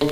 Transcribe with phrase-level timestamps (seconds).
[0.00, 0.10] Welcome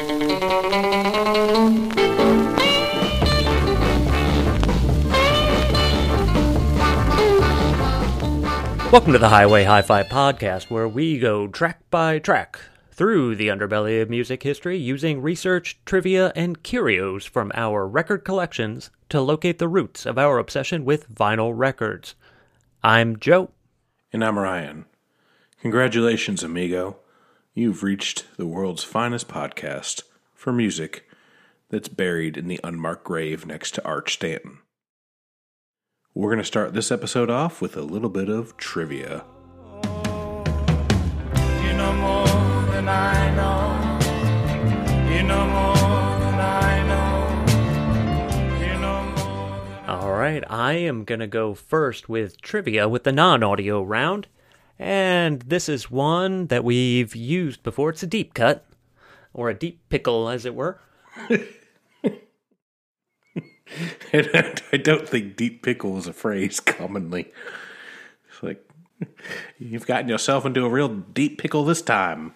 [9.12, 12.61] to the Highway Hi Fi podcast, where we go track by track
[12.93, 18.91] through the underbelly of music history using research, trivia, and curios from our record collections
[19.09, 22.15] to locate the roots of our obsession with vinyl records.
[22.84, 23.51] I'm Joe.
[24.12, 24.84] And I'm Ryan.
[25.61, 27.02] Congratulations, amigo.
[27.55, 31.06] You've reached the world's finest podcast for music
[31.69, 34.61] that's buried in the unmarked grave next to Arch Stanton.
[36.14, 39.27] We're going to start this episode off with a little bit of trivia.
[39.84, 43.98] You know more than I know.
[45.14, 45.75] You know more
[46.20, 48.64] than I know.
[48.64, 53.05] You know more than All right, I am going to go first with trivia with
[53.05, 54.27] the non audio round.
[54.83, 57.91] And this is one that we've used before.
[57.91, 58.66] It's a deep cut,
[59.33, 60.80] or a deep pickle, as it were.
[64.12, 67.31] I don't think deep pickle is a phrase commonly.
[68.28, 68.69] It's like,
[69.59, 72.34] you've gotten yourself into a real deep pickle this time.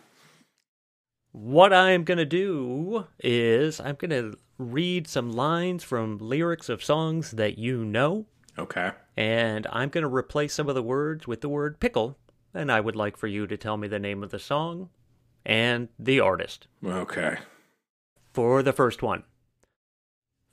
[1.32, 6.84] What I'm going to do is I'm going to read some lines from lyrics of
[6.84, 8.92] songs that you know, Okay.
[9.16, 12.16] and I'm going to replace some of the words with the word pickle.
[12.56, 14.88] And I would like for you to tell me the name of the song
[15.44, 16.68] and the artist.
[16.82, 17.36] Okay.
[18.32, 19.24] For the first one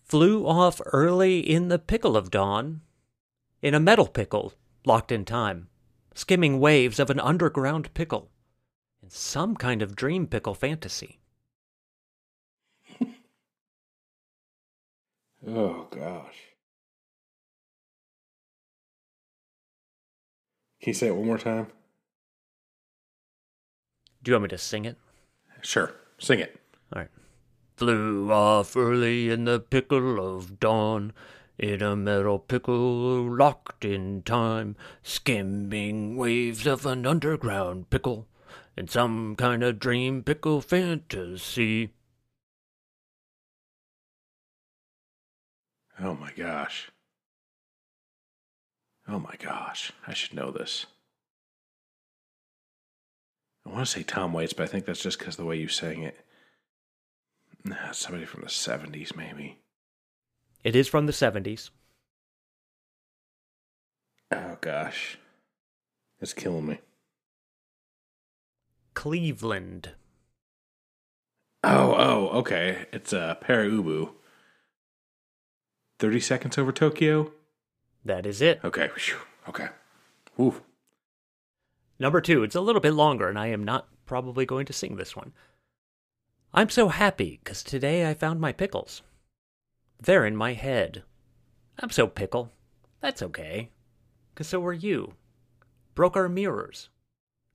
[0.04, 2.82] Flew off early in the pickle of dawn,
[3.62, 4.54] in a metal pickle,
[4.86, 5.70] locked in time,
[6.14, 8.30] skimming waves of an underground pickle,
[9.02, 11.20] in some kind of dream pickle fantasy.
[15.46, 16.38] Oh, gosh.
[20.82, 21.68] Can you say it one more time?
[24.24, 24.98] Do you want me to sing it?
[25.62, 25.92] Sure.
[26.18, 26.58] Sing it.
[26.94, 27.10] All right.
[27.76, 31.12] Flew off early in the pickle of dawn,
[31.58, 38.28] in a metal pickle locked in time, skimming waves of an underground pickle,
[38.78, 41.90] in some kind of dream pickle fantasy.
[46.00, 46.92] Oh, my gosh.
[49.06, 49.92] Oh, my gosh.
[50.08, 50.86] I should know this.
[53.66, 55.68] I want to say Tom Waits, but I think that's just because the way you
[55.68, 56.18] sang it.
[57.64, 59.60] Nah, somebody from the 70s, maybe.
[60.64, 61.70] It is from the 70s.
[64.32, 65.18] Oh, gosh.
[66.20, 66.80] It's killing me.
[68.94, 69.92] Cleveland.
[71.64, 72.88] Oh, oh, okay.
[72.92, 74.12] It's uh, Pere Ubu.
[76.00, 77.32] 30 seconds over Tokyo?
[78.04, 78.60] That is it.
[78.64, 78.90] Okay.
[78.96, 79.18] Phew.
[79.48, 79.68] Okay.
[82.04, 84.98] Number two, it's a little bit longer, and I am not probably going to sing
[84.98, 85.32] this one.
[86.54, 89.04] I'm so happy because today I found my pickles.
[90.02, 91.04] They're in my head.
[91.80, 92.52] I'm so pickle.
[93.00, 93.70] That's okay.
[94.34, 95.14] Because so are you.
[95.96, 96.90] Broke our mirrors.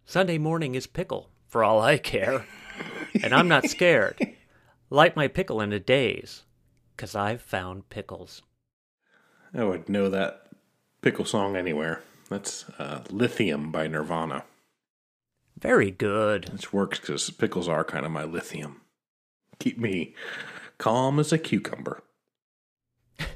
[0.06, 2.46] Sunday morning is pickle, for all I care.
[3.22, 4.18] and I'm not scared.
[4.88, 6.44] Light my pickle in a daze.
[6.96, 8.40] Because I've found pickles.
[9.52, 10.46] I would know that
[11.02, 12.02] pickle song anywhere.
[12.28, 14.44] That's uh, Lithium by Nirvana.
[15.58, 16.50] Very good.
[16.52, 18.82] This works because pickles are kind of my lithium.
[19.58, 20.14] Keep me
[20.78, 22.02] calm as a cucumber.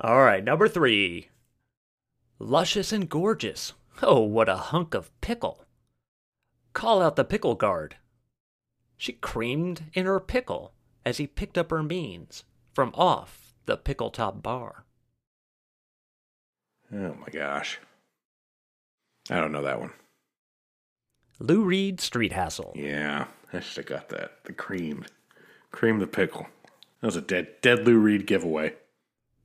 [0.00, 1.30] All right, number three.
[2.38, 3.72] Luscious and gorgeous.
[4.02, 5.64] Oh, what a hunk of pickle.
[6.74, 7.96] Call out the pickle guard.
[8.98, 10.74] She creamed in her pickle
[11.04, 12.44] as he picked up her means
[12.74, 14.85] from off the pickle top bar.
[16.92, 17.78] Oh my gosh.
[19.30, 19.92] I don't know that one.
[21.38, 22.72] Lou Reed Street Hassle.
[22.76, 24.44] Yeah, I should have got that.
[24.44, 25.08] The creamed.
[25.70, 26.46] Cream the pickle.
[27.00, 28.74] That was a dead dead Lou Reed giveaway.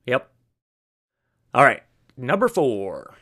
[0.06, 0.32] Yep.
[1.54, 1.84] All right,
[2.16, 3.16] number four.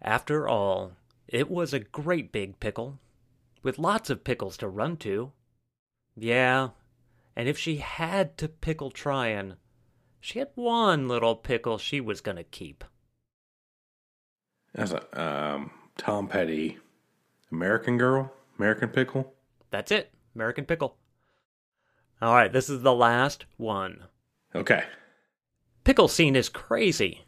[0.00, 0.92] After all,
[1.26, 2.98] it was a great big pickle,
[3.62, 5.32] with lots of pickles to run to.
[6.14, 6.68] Yeah,
[7.34, 9.56] and if she had to pickle Tryon,
[10.24, 12.82] she had one little pickle she was going to keep.
[14.74, 16.78] That's a um, Tom Petty,
[17.52, 19.34] American Girl, American Pickle.
[19.70, 20.96] That's it, American Pickle.
[22.22, 24.04] All right, this is the last one.
[24.54, 24.84] Okay.
[25.84, 27.26] Pickle scene is crazy.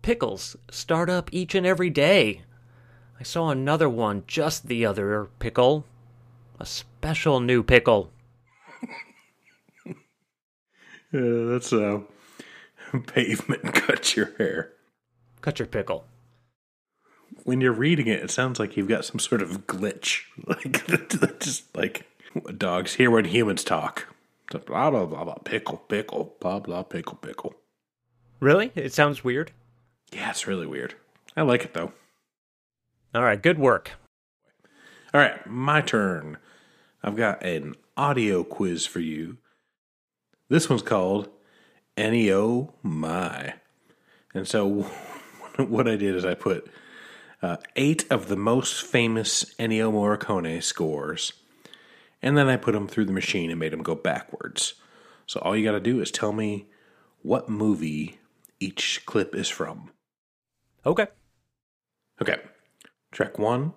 [0.00, 2.44] Pickles start up each and every day.
[3.20, 5.84] I saw another one just the other pickle.
[6.58, 8.10] A special new pickle.
[11.12, 12.00] Yeah, that's uh,
[13.06, 14.72] pavement cut your hair.
[15.40, 16.04] Cut your pickle.
[17.44, 20.22] When you're reading it, it sounds like you've got some sort of glitch.
[20.46, 22.06] Like just like
[22.56, 24.06] dogs hear when humans talk.
[24.50, 27.54] Blah blah blah blah pickle pickle blah blah pickle pickle.
[28.40, 28.72] Really?
[28.74, 29.52] It sounds weird.
[30.12, 30.94] Yeah, it's really weird.
[31.36, 31.92] I like it though.
[33.14, 33.92] All right, good work.
[35.12, 36.38] All right, my turn.
[37.02, 39.38] I've got an audio quiz for you.
[40.50, 41.28] This one's called
[41.96, 43.54] NEO My.
[44.34, 44.68] And so
[45.56, 46.68] what I did is I put
[47.40, 51.32] uh, eight of the most famous Ennio Morricone scores,
[52.20, 54.74] and then I put them through the machine and made them go backwards.
[55.26, 56.66] So all you got to do is tell me
[57.22, 58.18] what movie
[58.58, 59.92] each clip is from.
[60.84, 61.06] Okay.
[62.20, 62.38] Okay.
[63.12, 63.74] Track one.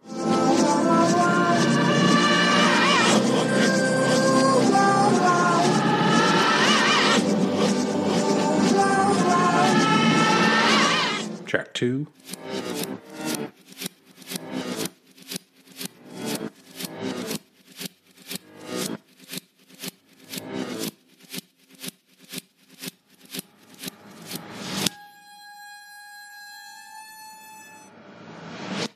[11.53, 12.07] Track two.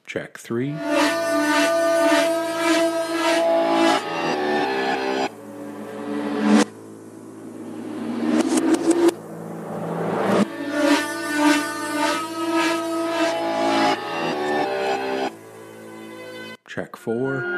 [0.08, 0.97] Track three.
[17.08, 17.57] Four.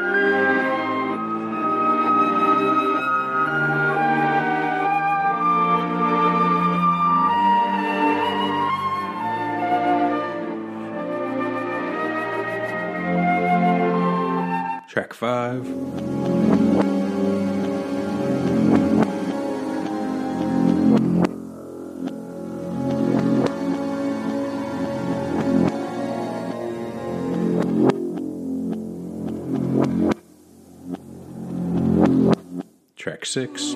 [33.29, 33.75] 6.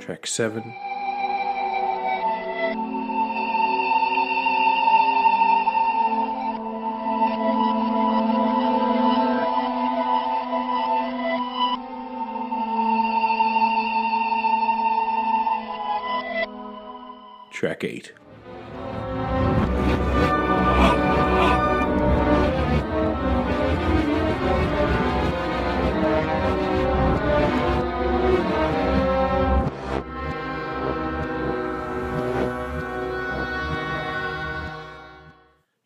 [0.00, 0.91] Track 7.
[17.82, 18.10] decade.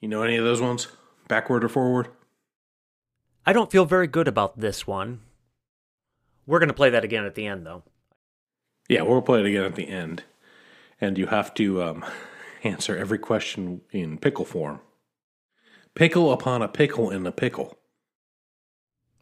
[0.00, 0.88] You know any of those ones?
[1.28, 2.08] Backward or forward?
[3.44, 5.20] I don't feel very good about this one.
[6.46, 7.82] We're going to play that again at the end, though.
[8.88, 10.22] Yeah, we'll play it again at the end.
[11.00, 12.04] And you have to um,
[12.64, 14.80] answer every question in pickle form.
[15.94, 17.78] Pickle upon a pickle in a pickle.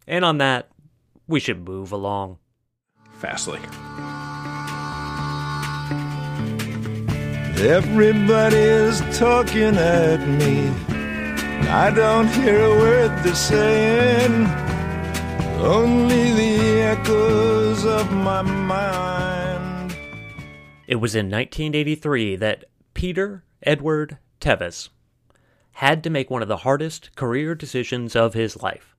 [0.07, 0.69] And on that,
[1.26, 2.38] we should move along.
[3.12, 3.61] Fastly.
[7.64, 10.69] Everybody's talking at me.
[11.71, 14.47] I don't hear a word they're saying.
[15.62, 19.43] Only the echoes of my mind.
[20.94, 24.90] It was in 1983 that Peter Edward Tevis
[25.72, 28.94] had to make one of the hardest career decisions of his life.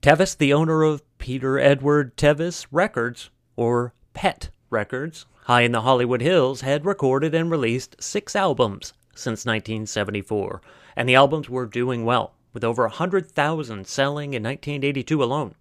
[0.00, 6.22] Tevis, the owner of Peter Edward Tevis Records, or PET Records, high in the Hollywood
[6.22, 10.62] Hills, had recorded and released six albums since 1974,
[10.96, 12.32] and the albums were doing well.
[12.54, 15.56] with over 100,000 selling in 1982 alone.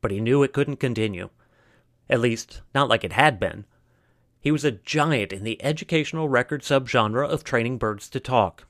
[0.00, 1.30] But he knew it couldn't continue.
[2.10, 3.64] At least, not like it had been.
[4.40, 8.66] He was a giant in the educational record subgenre of training birds to talk.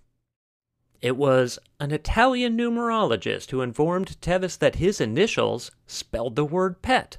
[1.00, 7.18] It was an Italian numerologist who informed Tevis that his initials spelled the word pet.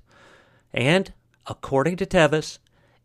[0.74, 1.13] And,
[1.48, 2.60] according to Tevis,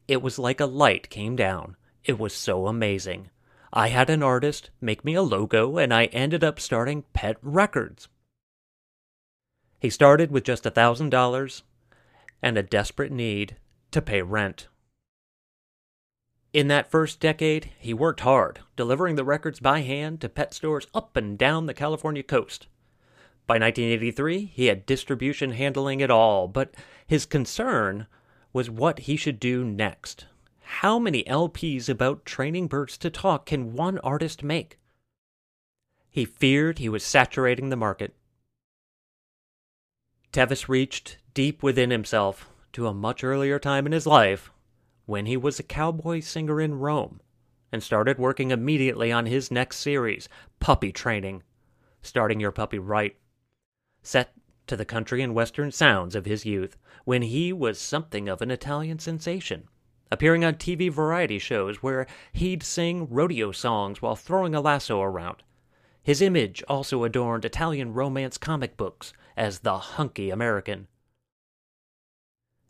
[0.09, 1.77] it was like a light came down.
[2.05, 3.31] It was so amazing.
[3.73, 8.09] I had an artist make me a logo, and I ended up starting Pet Records.
[9.79, 11.63] He started with just a thousand dollars
[12.43, 13.57] and a desperate need
[13.91, 14.69] to pay rent.
[16.55, 20.87] In that first decade, he worked hard, delivering the records by hand to pet stores
[20.95, 22.69] up and down the California coast.
[23.49, 26.73] By 1983, he had distribution handling it all, but
[27.09, 28.07] his concern
[28.53, 30.27] was what he should do next.
[30.63, 34.79] How many LPs about training birds to talk can one artist make?
[36.09, 38.15] He feared he was saturating the market.
[40.31, 44.53] Tevis reached deep within himself to a much earlier time in his life
[45.07, 47.21] when he was a cowboy singer in Rome
[47.73, 50.29] and started working immediately on his next series,
[50.61, 51.43] Puppy Training,
[52.03, 53.17] starting your puppy right.
[54.03, 54.33] Set
[54.67, 58.51] to the country and western sounds of his youth, when he was something of an
[58.51, 59.69] Italian sensation,
[60.11, 65.43] appearing on TV variety shows where he'd sing rodeo songs while throwing a lasso around.
[66.03, 70.87] His image also adorned Italian romance comic books as the hunky American.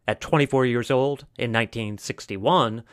[0.07, 2.85] At 24 years old, in 1961,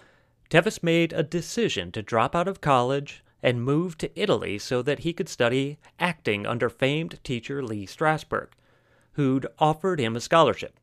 [0.50, 5.00] Tevis made a decision to drop out of college and move to Italy so that
[5.00, 8.50] he could study acting under famed teacher Lee Strasberg,
[9.14, 10.80] who'd offered him a scholarship.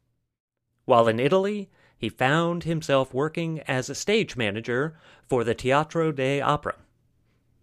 [0.84, 6.40] While in Italy, he found himself working as a stage manager for the Teatro de
[6.40, 6.76] dell'Opera.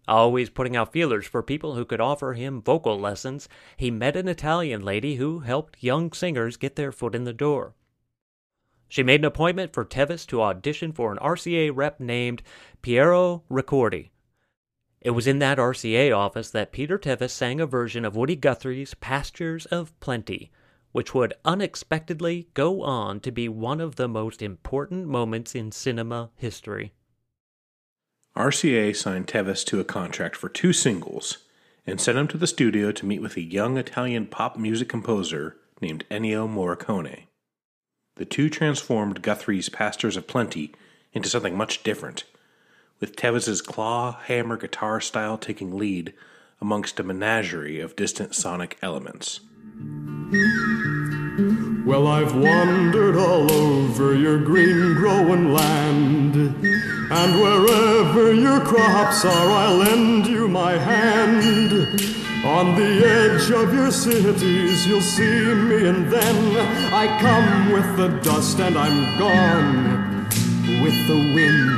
[0.08, 4.28] Always putting out feelers for people who could offer him vocal lessons, he met an
[4.28, 7.74] Italian lady who helped young singers get their foot in the door.
[8.88, 12.42] She made an appointment for Tevis to audition for an RCA rep named
[12.82, 14.10] Piero Ricordi.
[15.00, 18.94] It was in that RCA office that Peter Tevis sang a version of Woody Guthrie's
[18.94, 20.50] Pastures of Plenty,
[20.92, 26.30] which would unexpectedly go on to be one of the most important moments in cinema
[26.34, 26.92] history.
[28.36, 31.38] RCA signed Tevis to a contract for two singles
[31.86, 35.56] and sent him to the studio to meet with a young Italian pop music composer
[35.80, 37.25] named Ennio Morricone.
[38.16, 40.72] The two transformed Guthrie's Pastures of Plenty
[41.12, 42.24] into something much different,
[42.98, 46.14] with Tevis's claw hammer guitar style taking lead
[46.58, 49.40] amongst a menagerie of distant sonic elements.
[51.84, 59.76] Well, I've wandered all over your green growing land, and wherever your crops are, I'll
[59.76, 62.25] lend you my hand.
[62.46, 66.56] On the edge of your cities, you'll see me, and then
[66.94, 70.24] I come with the dust, and I'm gone
[70.80, 71.76] with the wind.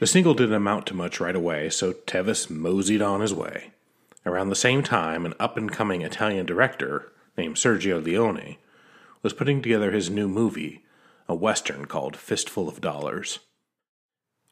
[0.00, 3.72] The single didn't amount to much right away, so Tevis moseyed on his way.
[4.24, 8.56] Around the same time, an up and coming Italian director named Sergio Leone
[9.22, 10.84] was putting together his new movie,
[11.28, 13.40] a western called Fistful of Dollars.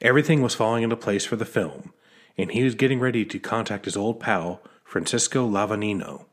[0.03, 1.95] Everything was falling into place for the film,
[2.39, 6.27] and he was getting ready to contact his old pal, Francisco Lavagnino,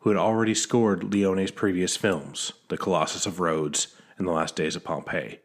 [0.00, 4.76] who had already scored Leone's previous films, The Colossus of Rhodes and The Last Days
[4.76, 5.40] of Pompeii.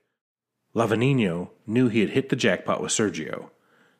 [0.76, 3.50] Lavagnino knew he had hit the jackpot with Sergio.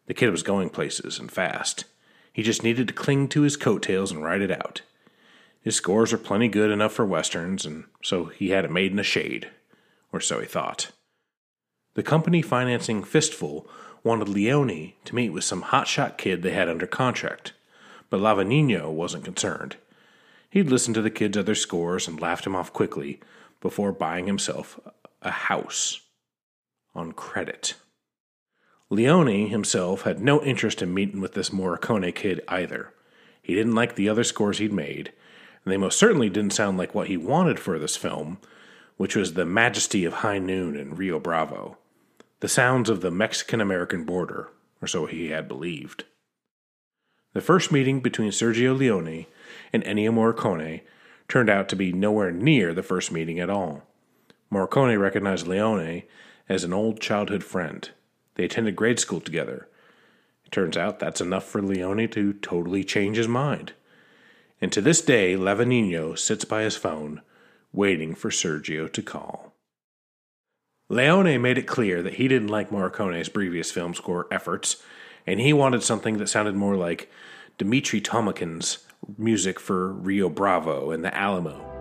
[0.06, 1.86] The kid was going places and fast.
[2.32, 4.82] He just needed to cling to his coattails and ride it out.
[5.62, 9.00] His scores were plenty good enough for westerns, and so he had it made in
[9.00, 9.50] a shade,
[10.12, 10.92] or so he thought.
[11.94, 13.68] The company financing Fistful
[14.04, 17.54] wanted Leone to meet with some hotshot kid they had under contract,
[18.10, 19.78] but Lavagnino wasn't concerned.
[20.50, 23.20] He'd listened to the kid's other scores and laughed him off quickly
[23.62, 24.80] before buying himself
[25.22, 26.02] a house
[26.94, 27.76] on credit.
[28.90, 32.94] Leone himself had no interest in meeting with this Morricone kid either.
[33.42, 35.14] He didn't like the other scores he'd made,
[35.64, 38.40] and they most certainly didn't sound like what he wanted for this film,
[38.98, 41.78] which was the majesty of High Noon and Rio Bravo,
[42.42, 44.50] the sounds of the Mexican American border,
[44.82, 46.06] or so he had believed.
[47.34, 49.28] The first meeting between Sergio Leone
[49.72, 50.82] and Ennio Morricone
[51.28, 53.84] turned out to be nowhere near the first meeting at all.
[54.52, 56.02] Morricone recognized Leone
[56.50, 57.92] as an old childhood friend.
[58.36, 59.70] They attended grade school together.
[60.44, 63.74] It turns out that's enough for Leone to totally change his mind.
[64.60, 67.22] And to this day, Lavagnino sits by his phone,
[67.72, 69.51] waiting for Sergio to call.
[70.92, 74.84] Leone made it clear that he didn't like Morricone's previous film score efforts,
[75.26, 77.10] and he wanted something that sounded more like
[77.58, 78.80] Dmitri Tiomkin's
[79.18, 81.72] music for Rio Bravo and the Alamo.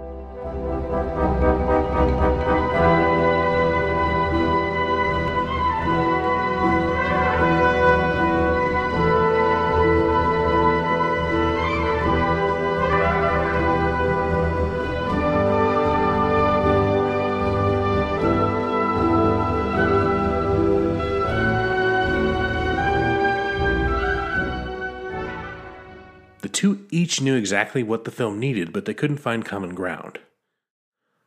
[26.53, 30.19] Two each knew exactly what the film needed, but they couldn't find common ground.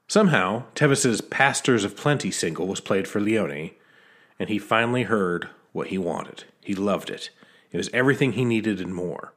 [0.08, 3.72] Somehow, Tevis's Pastures of Plenty single was played for Leone,
[4.38, 6.44] and he finally heard what he wanted.
[6.62, 7.30] He loved it.
[7.72, 9.34] It was everything he needed and more.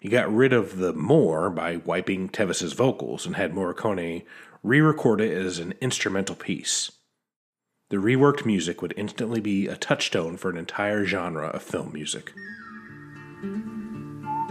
[0.00, 4.24] He got rid of the more by wiping Tevis's vocals and had Morricone
[4.62, 6.90] re record it as an instrumental piece.
[7.90, 12.32] The reworked music would instantly be a touchstone for an entire genre of film music.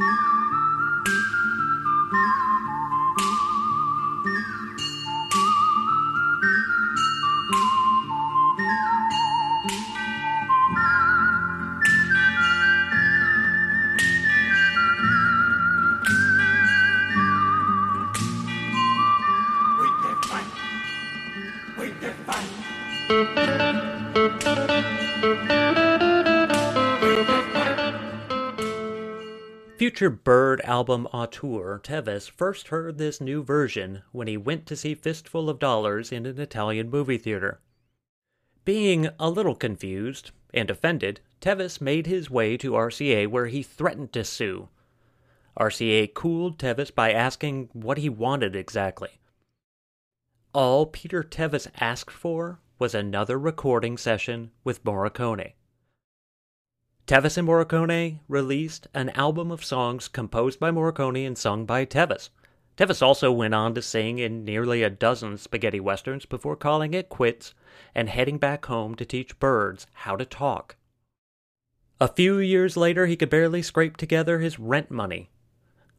[0.01, 0.07] We
[20.03, 20.49] they're fine.
[21.77, 23.60] Wait, they're fine.
[29.81, 34.93] Future Bird album auteur Tevis first heard this new version when he went to see
[34.93, 37.59] Fistful of Dollars in an Italian movie theater.
[38.63, 44.13] Being a little confused and offended, Tevis made his way to RCA where he threatened
[44.13, 44.69] to sue.
[45.59, 49.19] RCA cooled Tevis by asking what he wanted exactly.
[50.53, 55.53] All Peter Tevis asked for was another recording session with Morricone.
[57.07, 62.29] Tevis and Morricone released an album of songs composed by Morricone and sung by Tevis.
[62.77, 67.09] Tevis also went on to sing in nearly a dozen spaghetti westerns before calling it
[67.09, 67.53] quits
[67.93, 70.77] and heading back home to teach birds how to talk.
[71.99, 75.29] A few years later, he could barely scrape together his rent money.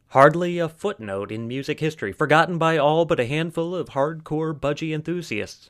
[0.07, 4.93] Hardly a footnote in music history, forgotten by all but a handful of hardcore budgie
[4.93, 5.69] enthusiasts.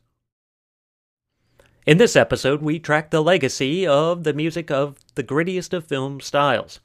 [1.85, 6.21] In this episode, we track the legacy of the music of the grittiest of film
[6.21, 6.79] styles.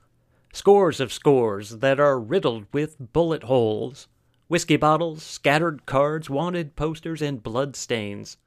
[0.53, 4.09] Scores of scores that are riddled with bullet holes,
[4.49, 8.39] whiskey bottles, scattered cards, wanted posters, and blood stains.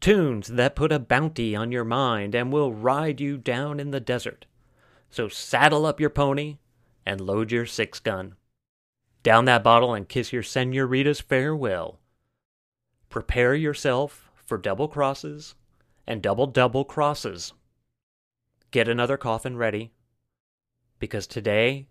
[0.00, 4.00] Tunes that put a bounty on your mind and will ride you down in the
[4.00, 4.44] desert.
[5.08, 6.58] So saddle up your pony
[7.06, 8.34] and load your six gun.
[9.22, 12.00] Down that bottle and kiss your senoritas farewell.
[13.08, 15.54] Prepare yourself for double crosses
[16.06, 17.52] and double double crosses.
[18.70, 19.92] Get another coffin ready
[20.98, 21.86] because today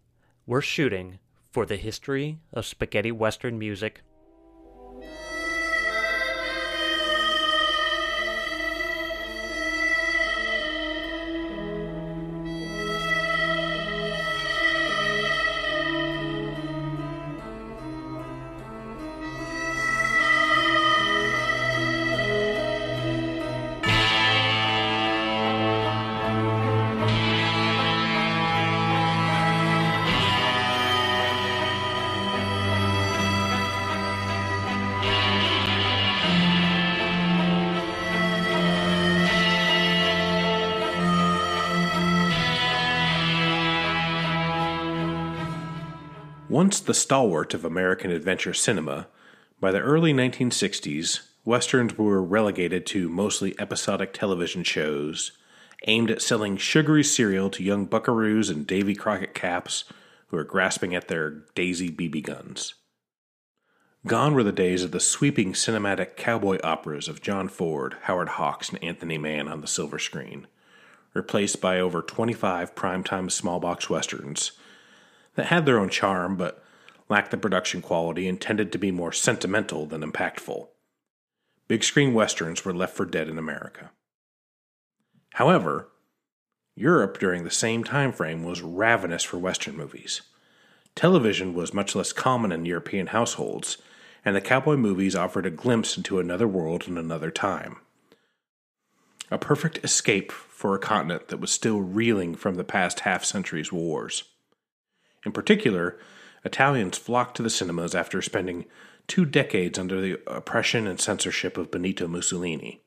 [0.47, 1.19] we're shooting
[1.51, 4.01] for the history of spaghetti western music.
[46.57, 49.05] Once the stalwart of American adventure cinema,
[49.59, 55.33] by the early 1960s, westerns were relegated to mostly episodic television shows
[55.85, 59.83] aimed at selling sugary cereal to young buckaroos and Davy Crockett caps
[60.29, 62.73] who are grasping at their Daisy BB guns.
[64.07, 68.69] Gone were the days of the sweeping cinematic cowboy operas of John Ford, Howard Hawks,
[68.69, 70.47] and Anthony Mann on the silver screen,
[71.13, 74.53] replaced by over 25 primetime small box westerns
[75.37, 76.61] that had their own charm but
[77.07, 80.67] lacked the production quality and tended to be more sentimental than impactful.
[81.69, 83.91] Big screen westerns were left for dead in America.
[85.35, 85.89] However,
[86.75, 90.21] Europe during the same time frame was ravenous for western movies.
[90.95, 93.77] Television was much less common in European households,
[94.25, 97.77] and the cowboy movies offered a glimpse into another world and another time.
[99.29, 103.71] A perfect escape for a continent that was still reeling from the past half century's
[103.71, 104.23] wars.
[105.27, 105.99] In particular,
[106.45, 108.63] Italians flocked to the cinemas after spending
[109.07, 112.81] two decades under the oppression and censorship of Benito Mussolini.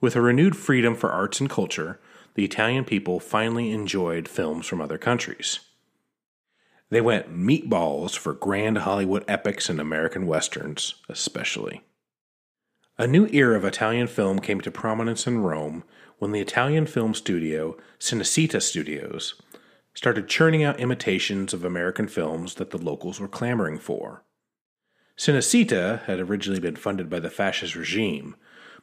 [0.00, 2.00] With a renewed freedom for arts and culture,
[2.34, 5.60] the Italian people finally enjoyed films from other countries.
[6.90, 11.82] They went meatballs for grand Hollywood epics and American westerns, especially.
[12.98, 15.84] A new era of Italian film came to prominence in Rome
[16.18, 19.40] when the Italian film studio Cinecittà Studios
[19.94, 24.24] started churning out imitations of American films that the locals were clamoring for.
[25.16, 28.34] Cinecittà had originally been funded by the fascist regime,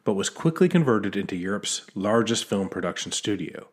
[0.04, 3.68] but was quickly converted into Europe's largest film production studio.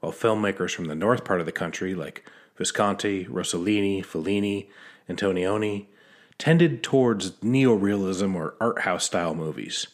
[0.00, 4.68] While filmmakers from the north part of the country, like Visconti, Rossellini, Fellini,
[5.08, 5.86] Antonioni,
[6.38, 9.86] tended towards neorealism or art house style movies.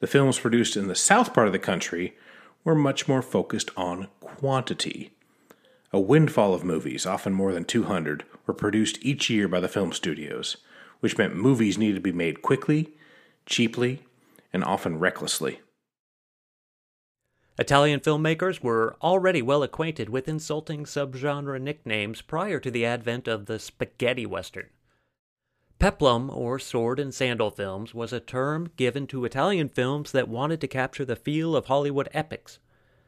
[0.00, 2.16] The films produced in the south part of the country
[2.64, 5.12] were much more focused on quantity.
[5.92, 9.92] A windfall of movies, often more than 200, were produced each year by the film
[9.92, 10.56] studios,
[11.00, 12.94] which meant movies needed to be made quickly,
[13.44, 14.02] cheaply,
[14.52, 15.60] and often recklessly.
[17.58, 23.44] Italian filmmakers were already well acquainted with insulting subgenre nicknames prior to the advent of
[23.44, 24.70] the spaghetti western.
[25.78, 30.60] Peplum, or sword and sandal films, was a term given to Italian films that wanted
[30.62, 32.58] to capture the feel of Hollywood epics,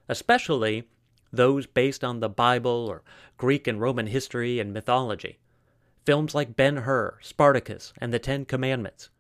[0.09, 0.89] especially
[1.37, 3.03] those based on the Bible or
[3.37, 5.39] Greek and Roman history and mythology.
[6.05, 9.11] Films like Ben Hur, Spartacus, and the Ten Commandments.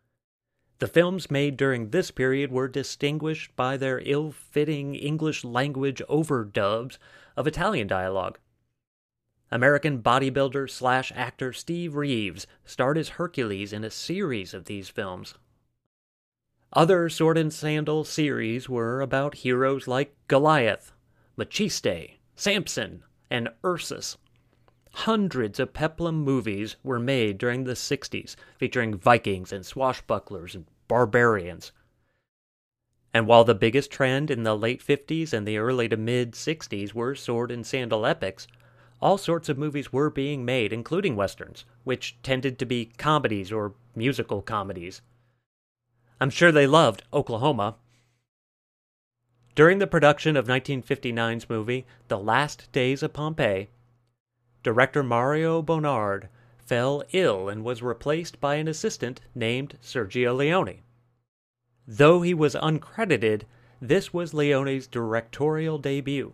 [0.81, 6.98] The films made during this period were distinguished by their ill fitting English language overdubs
[7.37, 8.38] of Italian dialogue.
[9.50, 15.35] American bodybuilder slash actor Steve Reeves starred as Hercules in a series of these films.
[16.72, 20.92] Other sword and sandal series were about heroes like Goliath,
[21.37, 24.16] Maciste, Samson, and Ursus.
[24.92, 31.73] Hundreds of peplum movies were made during the 60s, featuring Vikings and swashbucklers and barbarians.
[33.12, 36.94] And while the biggest trend in the late 50s and the early to mid 60s
[36.94, 38.47] were sword and sandal epics,
[39.01, 43.75] all sorts of movies were being made, including westerns, which tended to be comedies or
[43.94, 45.03] musical comedies.
[46.20, 47.77] I'm sure they loved Oklahoma.
[49.55, 53.69] During the production of 1959's movie, The Last Days of Pompeii,
[54.64, 60.81] director Mario Bonnard fell ill and was replaced by an assistant named Sergio Leone.
[61.87, 63.43] Though he was uncredited,
[63.81, 66.33] this was Leone's directorial debut.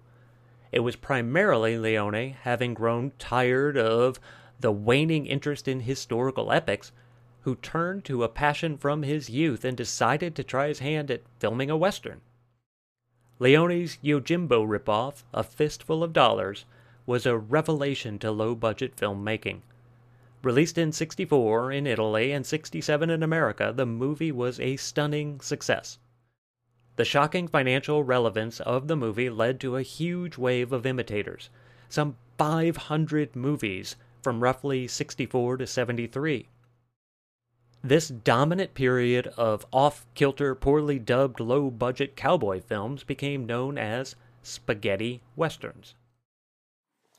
[0.72, 4.18] It was primarily Leone having grown tired of
[4.58, 6.90] the waning interest in historical epics,
[7.42, 11.24] who turned to a passion from his youth and decided to try his hand at
[11.38, 12.22] filming a western.
[13.42, 16.66] Leone's Yojimbo ripoff, A Fistful of Dollars,
[17.06, 19.62] was a revelation to low budget filmmaking.
[20.42, 25.98] Released in 64 in Italy and 67 in America, the movie was a stunning success.
[26.96, 31.48] The shocking financial relevance of the movie led to a huge wave of imitators,
[31.88, 36.46] some 500 movies from roughly 64 to 73.
[37.82, 44.16] This dominant period of off kilter, poorly dubbed, low budget cowboy films became known as
[44.42, 45.94] spaghetti westerns.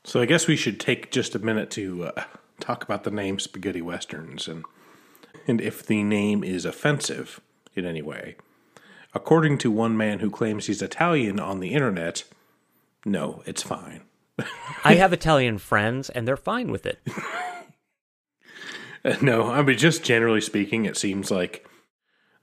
[0.04, 2.24] So I guess we should take just a minute to uh,
[2.60, 4.64] talk about the name spaghetti westerns and
[5.48, 7.40] and if the name is offensive
[7.74, 8.36] in any way.
[9.14, 12.24] According to one man who claims he's Italian on the internet,
[13.04, 14.02] no, it's fine.
[14.84, 17.00] I have Italian friends and they're fine with it.
[19.22, 21.66] no, I mean just generally speaking, it seems like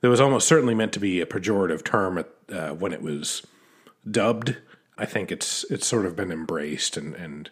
[0.02, 3.46] there was almost certainly meant to be a pejorative term uh, when it was
[4.10, 4.58] dubbed.
[4.98, 7.50] I think it's it's sort of been embraced and and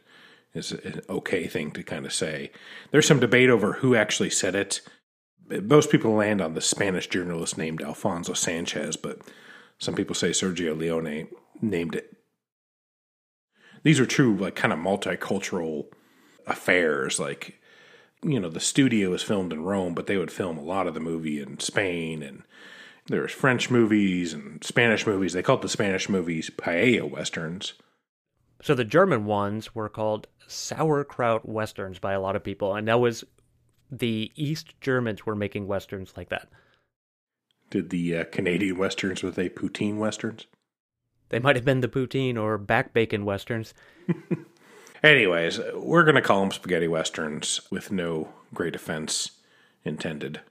[0.53, 2.51] is an okay thing to kind of say.
[2.91, 4.81] There's some debate over who actually said it.
[5.49, 9.19] Most people land on the Spanish journalist named Alfonso Sanchez, but
[9.77, 11.27] some people say Sergio Leone
[11.61, 12.17] named it.
[13.83, 15.85] These are true, like kind of multicultural
[16.45, 17.19] affairs.
[17.19, 17.56] Like,
[18.23, 20.93] you know, the studio was filmed in Rome, but they would film a lot of
[20.93, 22.43] the movie in Spain, and
[23.07, 25.33] there's French movies and Spanish movies.
[25.33, 27.73] They called the Spanish movies paella westerns.
[28.61, 32.99] So the German ones were called sauerkraut westerns by a lot of people, and that
[32.99, 33.23] was
[33.91, 36.49] the East Germans were making westerns like that.
[37.69, 40.47] Did the uh, Canadian westerns with a poutine westerns?
[41.29, 43.73] They might have been the poutine or back bacon westerns.
[45.03, 49.31] Anyways, we're going to call them spaghetti westerns with no great offense
[49.83, 50.41] intended.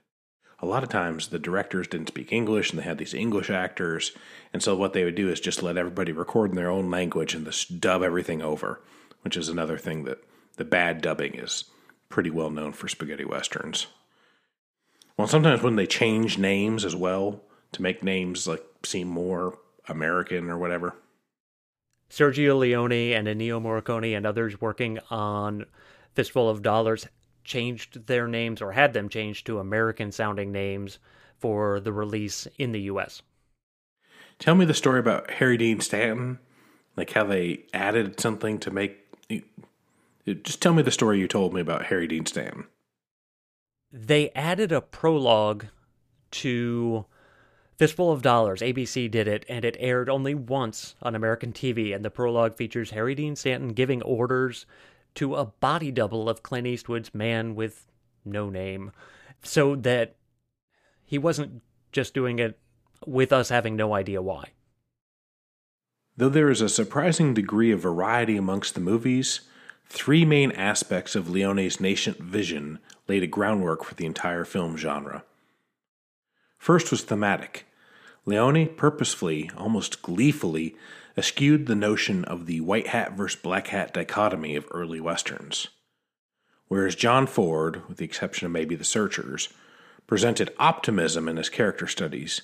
[0.59, 4.13] A lot of times the directors didn't speak English and they had these English actors,
[4.53, 7.35] and so what they would do is just let everybody record in their own language
[7.35, 8.81] and just dub everything over,
[9.21, 10.23] which is another thing that
[10.55, 11.65] the bad dubbing is
[12.09, 13.87] pretty well known for spaghetti westerns.
[15.17, 17.41] Well, sometimes when they change names as well
[17.73, 20.95] to make names like seem more American or whatever.
[22.09, 25.65] Sergio Leone and Ennio Morricone and others working on
[26.15, 27.07] Fistful of Dollars
[27.43, 30.99] changed their names or had them changed to American sounding names
[31.37, 33.21] for the release in the US.
[34.39, 36.39] Tell me the story about Harry Dean Stanton,
[36.95, 38.99] like how they added something to make.
[40.25, 42.65] Just tell me the story you told me about Harry Dean Stanton.
[43.91, 45.65] They added a prologue
[46.31, 47.05] to
[47.77, 48.61] Fistful of Dollars.
[48.61, 51.93] ABC did it, and it aired only once on American TV.
[51.93, 54.65] And the prologue features Harry Dean Stanton giving orders
[55.15, 57.87] to a body double of Clint Eastwood's man with
[58.25, 58.91] no name,
[59.43, 60.15] so that
[61.05, 61.61] he wasn't
[61.91, 62.59] just doing it
[63.05, 64.49] with us having no idea why.
[66.17, 69.41] Though there is a surprising degree of variety amongst the movies,
[69.85, 75.23] three main aspects of Leone's nascent vision laid a groundwork for the entire film genre.
[76.57, 77.66] First was thematic.
[78.27, 80.75] Leone purposefully, almost gleefully,
[81.15, 85.69] eschewed the notion of the white hat versus black hat dichotomy of early westerns.
[86.67, 89.47] Whereas John Ford, with the exception of maybe The Searchers,
[90.07, 92.41] presented optimism in his character studies,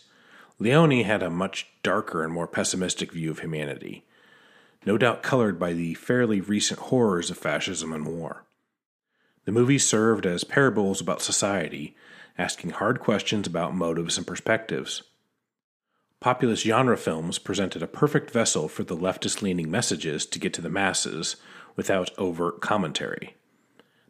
[0.57, 4.05] Leone had a much darker and more pessimistic view of humanity,
[4.85, 8.45] no doubt colored by the fairly recent horrors of fascism and war.
[9.43, 11.93] The movies served as parables about society,
[12.37, 15.03] asking hard questions about motives and perspectives.
[16.23, 20.61] Populist genre films presented a perfect vessel for the leftist leaning messages to get to
[20.61, 21.35] the masses
[21.75, 23.35] without overt commentary.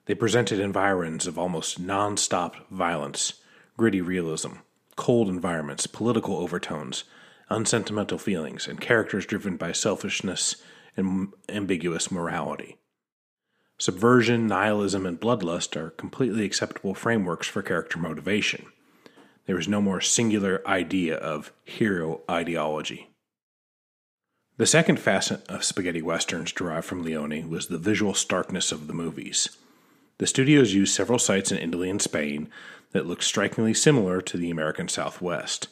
[0.06, 3.41] They presented environs of almost non stop violence,
[3.78, 4.58] gritty realism,
[4.95, 7.04] cold environments, political overtones,
[7.49, 10.58] unsentimental feelings, and characters driven by selfishness
[10.95, 12.78] and ambiguous morality.
[13.80, 18.67] Subversion, nihilism, and bloodlust are completely acceptable frameworks for character motivation
[19.45, 23.10] there was no more singular idea of hero ideology.
[24.58, 28.93] The second facet of spaghetti westerns derived from Leone was the visual starkness of the
[28.93, 29.49] movies.
[30.19, 32.49] The studios used several sites in Italy and Spain
[32.91, 35.67] that looked strikingly similar to the American Southwest.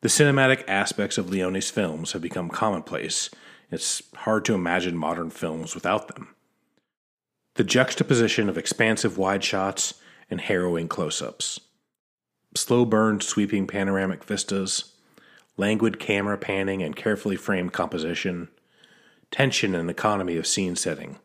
[0.00, 3.28] The cinematic aspects of Leone's films have become commonplace.
[3.70, 6.34] It's hard to imagine modern films without them.
[7.56, 9.94] The juxtaposition of expansive wide shots
[10.30, 11.60] and harrowing close ups
[12.54, 14.92] slow burned, sweeping panoramic vistas,
[15.56, 18.48] languid camera panning and carefully framed composition,
[19.30, 21.18] tension and economy of scene setting.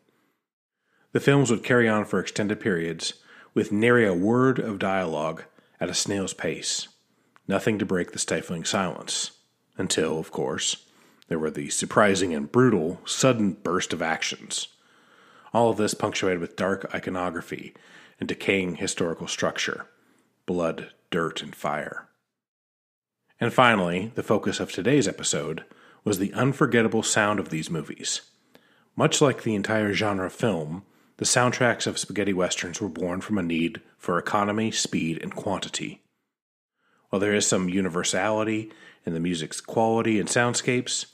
[1.12, 3.14] The films would carry on for extended periods,
[3.54, 5.44] with nary a word of dialogue
[5.80, 6.88] at a snail's pace,
[7.48, 9.32] nothing to break the stifling silence,
[9.78, 10.86] until, of course,
[11.28, 14.68] there were the surprising and brutal, sudden burst of actions.
[15.52, 17.74] All of this punctuated with dark iconography
[18.20, 19.86] and decaying historical structure
[20.44, 22.08] blood, dirt, and fire.
[23.38, 25.64] And finally, the focus of today's episode
[26.04, 28.22] was the unforgettable sound of these movies.
[28.94, 30.84] Much like the entire genre film,
[31.18, 36.02] the soundtracks of spaghetti westerns were born from a need for economy, speed, and quantity.
[37.10, 38.70] While there is some universality
[39.04, 41.06] in the music's quality and soundscapes,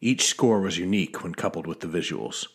[0.00, 2.46] each score was unique when coupled with the visuals.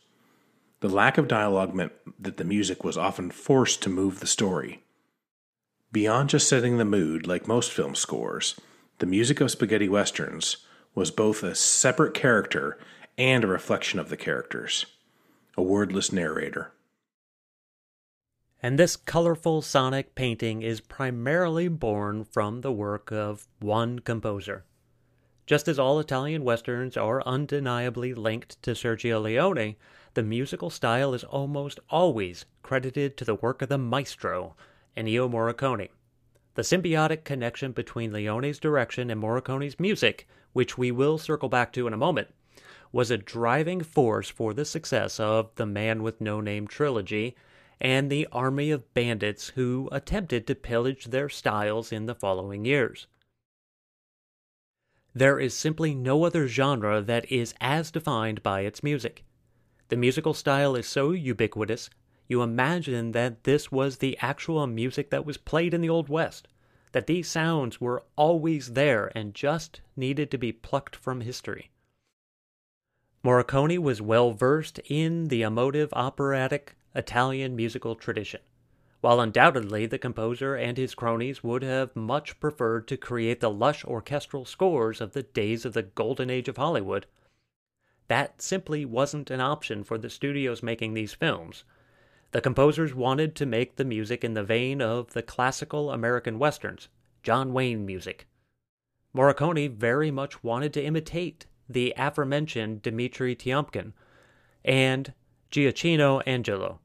[0.82, 4.84] The lack of dialogue meant that the music was often forced to move the story,
[5.92, 8.56] Beyond just setting the mood like most film scores,
[9.00, 10.58] the music of spaghetti westerns
[10.94, 12.78] was both a separate character
[13.18, 14.86] and a reflection of the characters.
[15.58, 16.74] A wordless narrator.
[18.62, 24.66] And this colorful sonic painting is primarily born from the work of one composer.
[25.48, 29.76] Just as all Italian westerns are undeniably linked to Sergio Leone,
[30.14, 34.56] the musical style is almost always credited to the work of the maestro,
[35.00, 35.88] Ennio Morricone.
[36.56, 41.88] The symbiotic connection between Leone's direction and Morricone's music, which we will circle back to
[41.88, 42.34] in a moment,
[42.92, 47.38] was a driving force for the success of The Man with No Name trilogy
[47.80, 53.08] and the army of bandits who attempted to pillage their styles in the following years.
[55.16, 59.24] There is simply no other genre that is as defined by its music.
[59.88, 61.90] The musical style is so ubiquitous
[62.30, 66.48] you imagine that this was the actual music that was played in the Old West,
[66.92, 71.72] that these sounds were always there and just needed to be plucked from history.
[73.24, 78.42] Morricone was well versed in the emotive operatic Italian musical tradition.
[79.02, 83.84] While undoubtedly the composer and his cronies would have much preferred to create the lush
[83.86, 87.08] orchestral scores of the days of the golden age of Hollywood,
[88.08, 91.64] that simply wasn't an option for the studios making these films,
[92.32, 96.88] the composers wanted to make the music in the vein of the classical American westerns,
[97.24, 98.28] John Wayne music.
[99.16, 103.94] Morricone very much wanted to imitate the aforementioned Dmitri Tiomkin
[104.64, 105.14] and
[105.52, 106.80] Gioacchino Angelo,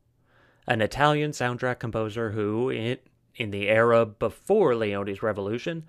[0.66, 2.98] an Italian soundtrack composer who, in,
[3.36, 5.84] in the era before Leone's revolution,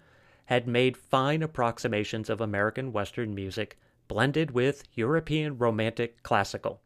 [0.45, 6.81] had made fine approximations of American Western music blended with European Romantic classical.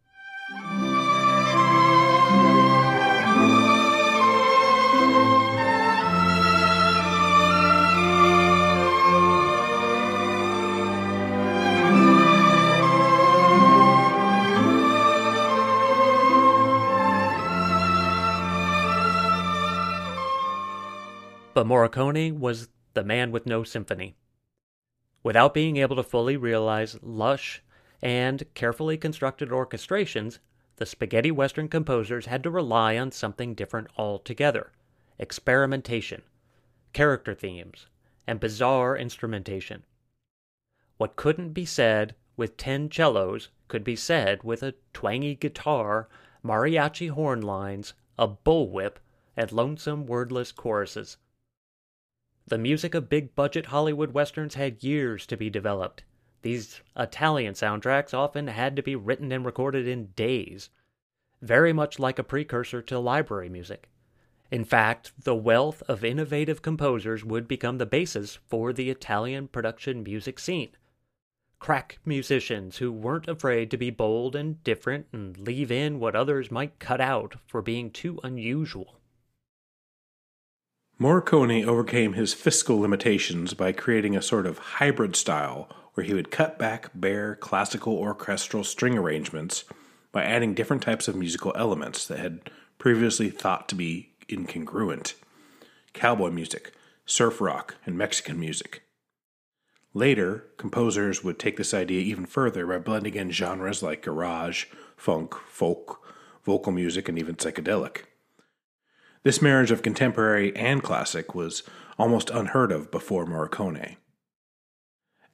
[21.60, 24.16] But Morricone was the man with no symphony.
[25.24, 27.62] Without being able to fully realize lush
[28.02, 30.40] and carefully constructed orchestrations,
[30.78, 34.72] the spaghetti western composers had to rely on something different altogether
[35.18, 36.22] experimentation,
[36.94, 37.88] character themes,
[38.26, 39.84] and bizarre instrumentation.
[40.96, 46.08] What couldn't be said with ten cellos could be said with a twangy guitar,
[46.42, 48.96] mariachi horn lines, a bullwhip,
[49.36, 51.18] and lonesome wordless choruses.
[52.50, 56.04] The music of big budget Hollywood westerns had years to be developed.
[56.42, 60.72] These Italian soundtracks often had to be written and recorded in days,
[61.44, 63.88] very much like a precursor to library music.
[64.50, 70.02] In fact, the wealth of innovative composers would become the basis for the Italian production
[70.02, 70.72] music scene.
[71.60, 76.50] Crack musicians who weren't afraid to be bold and different and leave in what others
[76.50, 78.99] might cut out for being too unusual.
[81.00, 86.30] Morricone overcame his fiscal limitations by creating a sort of hybrid style where he would
[86.30, 89.64] cut back bare classical orchestral string arrangements
[90.12, 95.14] by adding different types of musical elements that had previously thought to be incongruent
[95.94, 96.74] cowboy music,
[97.06, 98.84] surf rock, and Mexican music.
[99.94, 104.66] Later, composers would take this idea even further by blending in genres like garage,
[104.98, 108.04] funk, folk, vocal music, and even psychedelic.
[109.24, 111.64] This marriage of contemporary and classic was
[111.98, 113.98] almost unheard of before Morricone.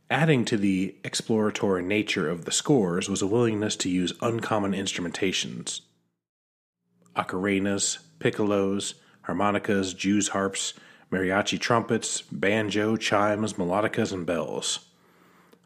[0.09, 5.81] Adding to the exploratory nature of the scores was a willingness to use uncommon instrumentations
[7.15, 10.73] ocarinas, piccolos, harmonicas, Jew's harps,
[11.11, 14.79] mariachi trumpets, banjo, chimes, melodicas, and bells.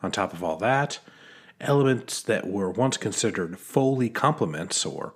[0.04, 1.00] On top of all that,
[1.60, 5.16] elements that were once considered Foley complements or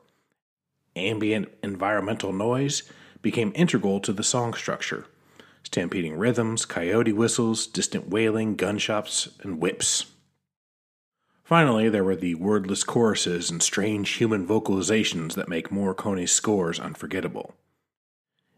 [0.95, 2.83] ambient environmental noise
[3.21, 5.05] became integral to the song structure.
[5.63, 10.05] Stampeding rhythms, coyote whistles, distant wailing, gunshots, and whips.
[11.43, 17.53] Finally, there were the wordless choruses and strange human vocalizations that make Morricone's scores unforgettable.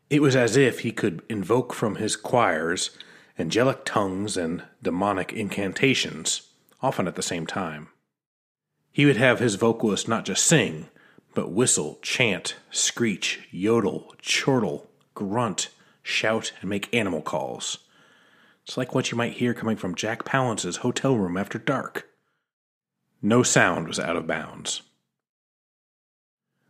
[0.09, 2.91] It was as if he could invoke from his choirs
[3.37, 6.43] angelic tongues and demonic incantations,
[6.81, 7.89] often at the same time.
[8.91, 10.87] He would have his vocalist not just sing,
[11.35, 15.69] but whistle, chant, screech, yodel, chortle, grunt,
[16.01, 17.79] shout, and make animal calls.
[18.63, 22.07] It's like what you might hear coming from Jack Palance's hotel room after dark.
[23.21, 24.81] No sound was out of bounds.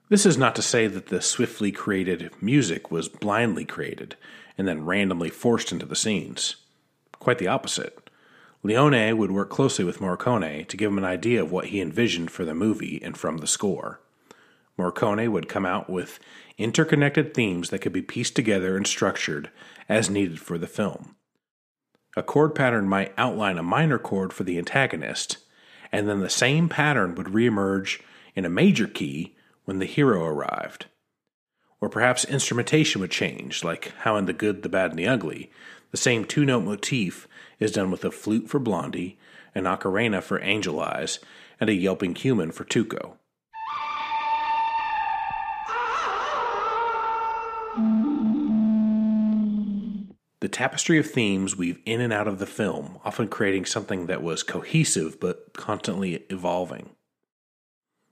[0.10, 4.15] This is not to say that the swiftly created music was blindly created
[4.58, 6.58] and then randomly forced into the scenes.
[7.19, 8.10] Quite the opposite.
[8.62, 12.32] Leone would work closely with Morricone to give him an idea of what he envisioned
[12.32, 13.99] for the movie and from the score.
[14.77, 16.19] Morricone would come out with
[16.57, 19.49] interconnected themes that could be pieced together and structured
[19.88, 21.15] as needed for the film.
[22.17, 25.38] A chord pattern might outline a minor chord for the antagonist,
[25.91, 28.01] and then the same pattern would reemerge
[28.35, 29.35] in a major key
[29.65, 30.85] when the hero arrived.
[31.81, 35.51] Or perhaps instrumentation would change, like how in The Good, the Bad, and the Ugly,
[35.91, 37.27] the same two note motif
[37.59, 39.19] is done with a flute for Blondie,
[39.53, 41.19] an ocarina for Angel Eyes,
[41.59, 43.13] and a yelping human for Tuco.
[50.45, 54.22] The tapestry of themes weave in and out of the film, often creating something that
[54.22, 56.91] was cohesive but constantly evolving.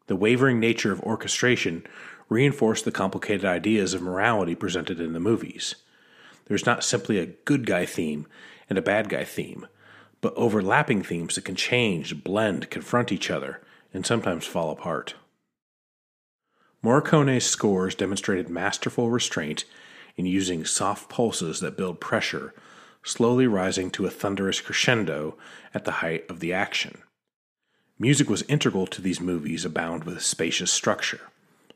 [0.07, 1.85] The wavering nature of orchestration
[2.29, 5.75] reinforced the complicated ideas of morality presented in the movies.
[6.45, 8.25] There's not simply a good guy theme
[8.67, 9.67] and a bad guy theme,
[10.19, 13.61] but overlapping themes that can change, blend, confront each other,
[13.93, 15.13] and sometimes fall apart.
[16.81, 19.65] Morricone's scores demonstrated masterful restraint
[20.15, 22.53] in using soft pulses that build pressure,
[23.03, 25.37] slowly rising to a thunderous crescendo
[25.73, 26.99] at the height of the action.
[27.99, 31.21] Music was integral to these movies abound with spacious structure.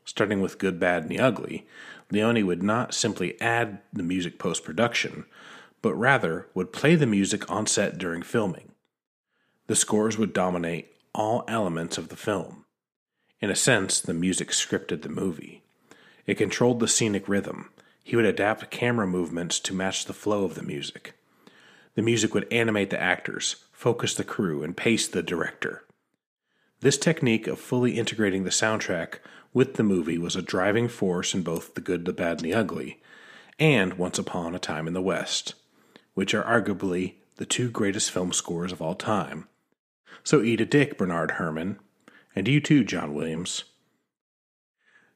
[0.04, 1.66] Starting with Good, Bad, and the Ugly,
[2.10, 5.26] Leone would not simply add the music post production,
[5.82, 8.72] but rather would play the music on set during filming.
[9.66, 12.64] The scores would dominate all elements of the film.
[13.40, 15.62] In a sense, the music scripted the movie.
[16.26, 17.70] It controlled the scenic rhythm.
[18.08, 21.12] He would adapt camera movements to match the flow of the music.
[21.94, 25.84] The music would animate the actors, focus the crew, and pace the director.
[26.80, 29.16] This technique of fully integrating the soundtrack
[29.52, 32.54] with the movie was a driving force in both The Good, the Bad, and the
[32.54, 32.98] Ugly,
[33.58, 35.52] and Once Upon a Time in the West,
[36.14, 39.48] which are arguably the two greatest film scores of all time.
[40.24, 41.78] So eat a dick, Bernard Herrmann,
[42.34, 43.64] and you too, John Williams.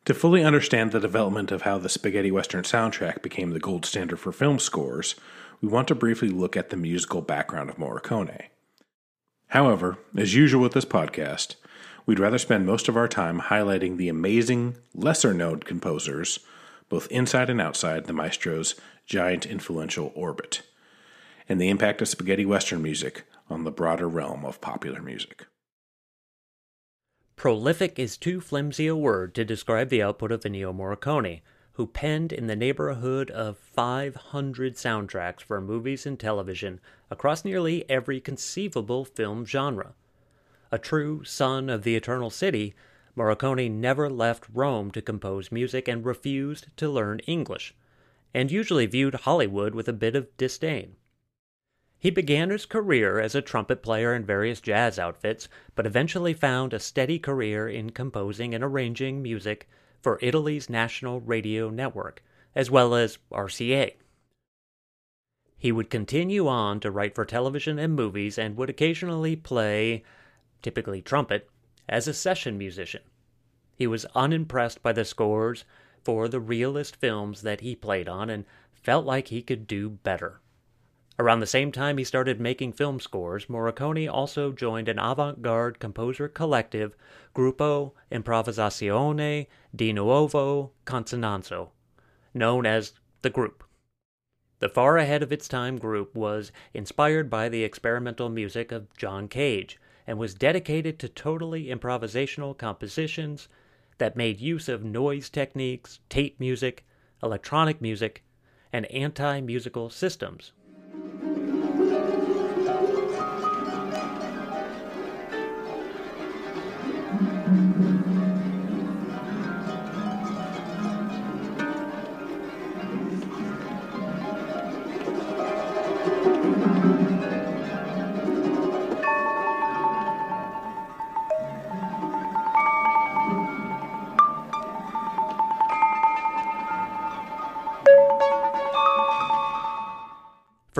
[0.07, 4.19] To fully understand the development of how the spaghetti western soundtrack became the gold standard
[4.19, 5.15] for film scores,
[5.61, 8.47] we want to briefly look at the musical background of Morricone.
[9.49, 11.55] However, as usual with this podcast,
[12.05, 16.41] we'd rather spend most of our time highlighting the amazing, lesser known composers,
[16.89, 18.75] both inside and outside the maestro's
[19.07, 20.63] giant influential orbit,
[21.49, 25.47] and the impact of spaghetti western music on the broader realm of popular music.
[27.43, 31.41] Prolific is too flimsy a word to describe the output of Ennio Morricone,
[31.73, 36.79] who penned in the neighborhood of 500 soundtracks for movies and television
[37.11, 39.95] across nearly every conceivable film genre.
[40.71, 42.77] A true son of the Eternal City,
[43.17, 47.75] Morricone never left Rome to compose music and refused to learn English,
[48.33, 50.95] and usually viewed Hollywood with a bit of disdain.
[52.03, 56.75] He began his career as a trumpet player in various jazz outfits, but eventually found
[56.75, 59.69] a steady career in composing and arranging music
[60.01, 62.21] for Italy's national radio network,
[62.57, 63.93] as well as RCA.
[65.57, 70.03] He would continue on to write for television and movies and would occasionally play,
[70.61, 71.49] typically trumpet,
[71.89, 73.03] as a session musician.
[73.77, 75.65] He was unimpressed by the scores
[76.03, 78.45] for the realist films that he played on and
[78.75, 80.41] felt like he could do better.
[81.23, 85.79] Around the same time he started making film scores, Morricone also joined an avant garde
[85.79, 86.97] composer collective,
[87.33, 91.69] Gruppo Improvvisazione di Nuova Consonanza,
[92.35, 93.63] known as the Group.
[94.59, 99.29] The far ahead of its time group was inspired by the experimental music of John
[99.29, 103.47] Cage and was dedicated to totally improvisational compositions
[103.99, 106.85] that made use of noise techniques, tape music,
[107.23, 108.25] electronic music,
[108.73, 110.51] and anti musical systems.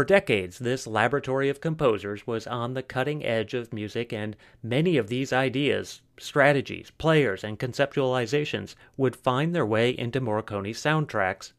[0.03, 4.97] For decades, this laboratory of composers was on the cutting edge of music, and many
[4.97, 11.53] of these ideas, strategies, players, and conceptualizations would find their way into Morricone's soundtracks.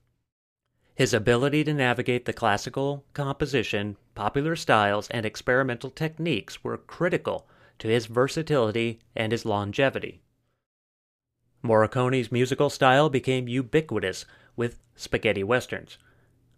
[0.93, 7.47] His ability to navigate the classical composition, popular styles, and experimental techniques were critical
[7.79, 10.21] to his versatility and his longevity.
[11.61, 14.25] Morricone's musical style became ubiquitous
[14.57, 15.97] with spaghetti westerns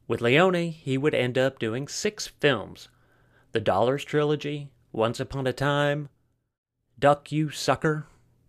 [0.08, 2.90] with Leone, he would end up doing six films
[3.52, 6.10] The Dollars Trilogy, Once Upon a Time,
[7.00, 8.08] Duck You Sucker,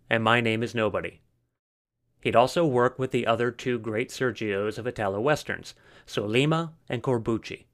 [0.09, 1.21] and My Name is Nobody.
[2.21, 5.73] He'd also work with the other two great Sergios of Italo Westerns,
[6.05, 7.65] Sollima and Corbucci.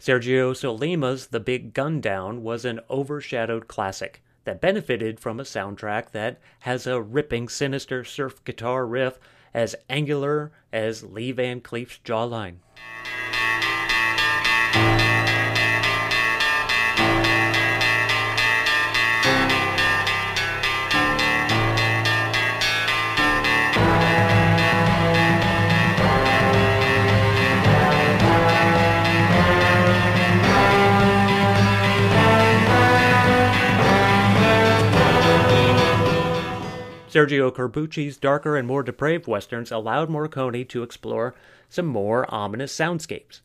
[0.00, 6.10] Sergio Sollima's The Big Gun Down was an overshadowed classic that benefited from a soundtrack
[6.10, 9.18] that has a ripping, sinister surf guitar riff
[9.54, 12.56] as angular as Lee Van Cleef's jawline.
[37.14, 41.32] Sergio Corbucci's darker and more depraved westerns allowed Morricone to explore
[41.68, 43.40] some more ominous soundscapes.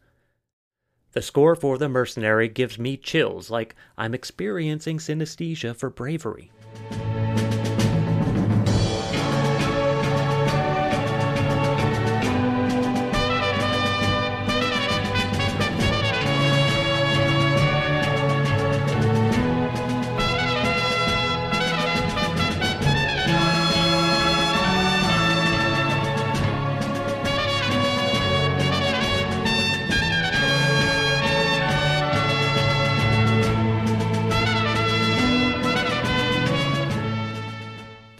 [1.12, 6.52] The score for The Mercenary gives me chills, like I'm experiencing synesthesia for bravery.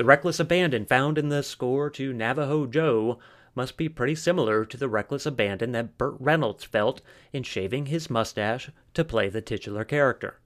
[0.10, 3.20] Reckless abandon found in the score to Navajo Joe
[3.53, 8.10] must be pretty similar to the reckless abandon that Burt Reynolds felt in shaving his
[8.10, 10.39] mustache to play the titular character.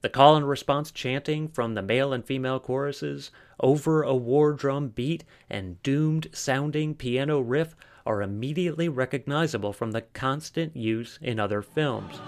[0.00, 3.30] The call and response chanting from the male and female choruses
[3.60, 7.76] over a war drum beat and doomed sounding piano riff
[8.06, 12.22] are immediately recognizable from the constant use in other films.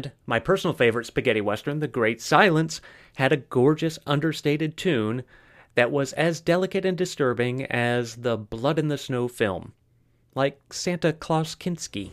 [0.00, 2.80] And my personal favorite spaghetti western, The Great Silence,
[3.16, 5.24] had a gorgeous, understated tune
[5.74, 9.74] that was as delicate and disturbing as the Blood in the Snow film,
[10.34, 12.12] like Santa Claus Kinski.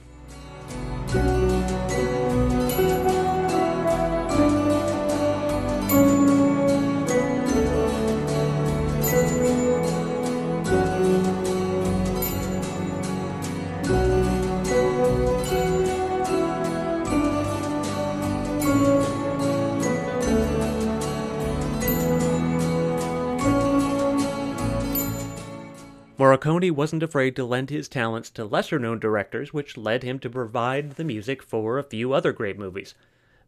[26.18, 30.30] Morricone wasn't afraid to lend his talents to lesser known directors, which led him to
[30.30, 32.96] provide the music for a few other great movies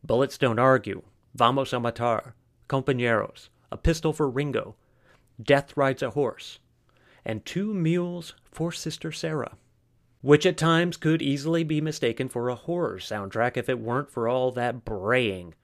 [0.03, 1.01] Bullets Don't Argue,
[1.33, 2.33] Vamos a Matar,
[2.69, 4.75] Compañeros, A Pistol for Ringo,
[5.41, 6.59] Death Rides a Horse,
[7.25, 9.57] and Two Mules for Sister Sarah,
[10.21, 14.27] which at times could easily be mistaken for a horror soundtrack if it weren't for
[14.27, 15.55] all that braying,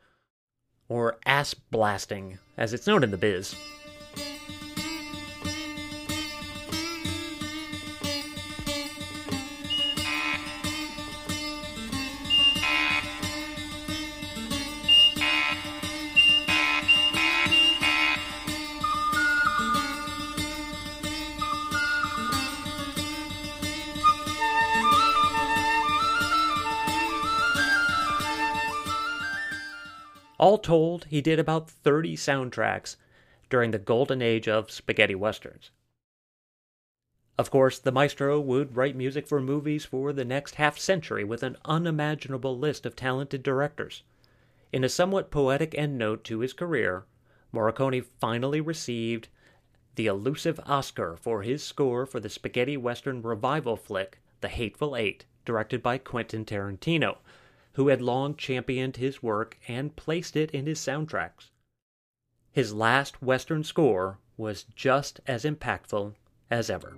[0.90, 3.56] or ass blasting, as it's known in the biz.
[30.46, 32.98] All told, he did about 30 soundtracks
[33.50, 35.72] during the golden age of spaghetti westerns.
[37.36, 41.42] Of course, the maestro would write music for movies for the next half century with
[41.42, 44.04] an unimaginable list of talented directors.
[44.72, 47.06] In a somewhat poetic endnote to his career,
[47.52, 49.30] Morricone finally received
[49.96, 55.26] the elusive Oscar for his score for the spaghetti western revival flick The Hateful Eight,
[55.44, 57.18] directed by Quentin Tarantino,
[57.76, 61.52] who had long championed his work and placed it in his soundtracks.
[62.52, 66.14] His last Western score was just as impactful
[66.50, 66.96] as ever.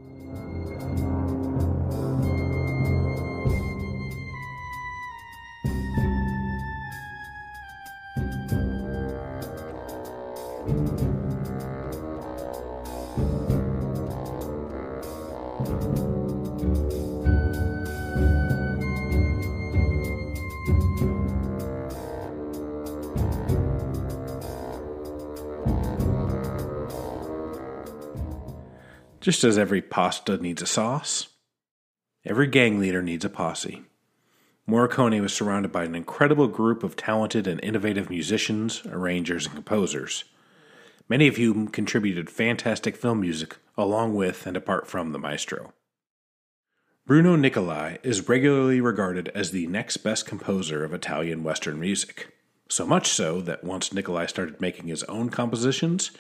[29.28, 31.28] Just as every pasta needs a sauce,
[32.25, 33.84] every gang leader needs a posse.
[34.65, 40.23] Morricone was surrounded by an incredible group of talented and innovative musicians, arrangers, and composers,
[41.09, 45.73] many of whom contributed fantastic film music along with and apart from the maestro.
[47.05, 52.34] Bruno Nicolai is regularly regarded as the next best composer of Italian Western music.
[52.69, 56.11] So much so that once Nicolai started making his own compositions,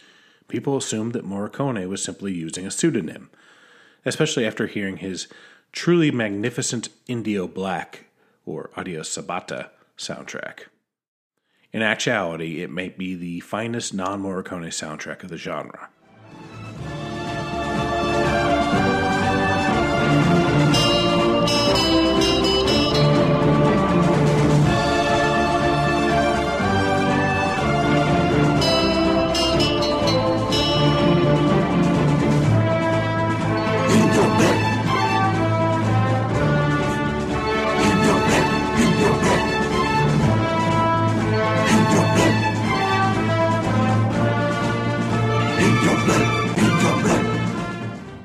[0.47, 3.29] people assumed that Morricone was simply using a pseudonym,
[4.05, 5.27] especially after hearing his
[5.71, 8.05] truly magnificent Indio Black
[8.45, 10.67] or Adios Sabata soundtrack.
[11.73, 15.89] In actuality, it may be the finest non Morricone soundtrack of the genre.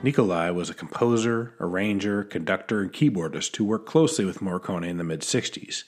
[0.03, 5.05] Nicolai was a composer, arranger, conductor, and keyboardist who worked closely with Morricone in the
[5.05, 5.85] mid 60s.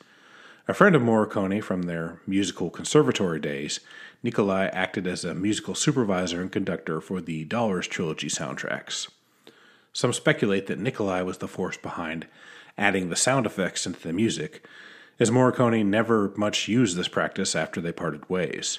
[0.69, 3.81] A friend of Morricone from their musical conservatory days,
[4.23, 9.11] Nicolai acted as a musical supervisor and conductor for the Dollars trilogy soundtracks.
[9.93, 12.29] Some speculate that Nicolai was the force behind
[12.79, 14.65] adding the sound effects into the music,
[15.19, 18.79] as Morricone never much used this practice after they parted ways.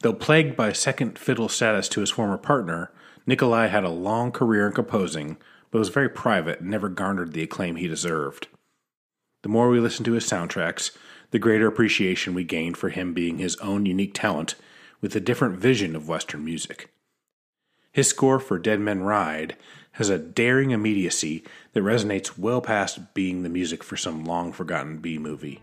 [0.00, 2.92] Though plagued by second fiddle status to his former partner,
[3.28, 5.36] Nicolai had a long career in composing,
[5.70, 8.48] but was very private and never garnered the acclaim he deserved.
[9.42, 10.96] The more we listen to his soundtracks,
[11.30, 14.54] the greater appreciation we gain for him being his own unique talent
[15.02, 16.90] with a different vision of Western music.
[17.92, 19.56] His score for Dead Men Ride
[19.92, 25.00] has a daring immediacy that resonates well past being the music for some long forgotten
[25.00, 25.60] B movie.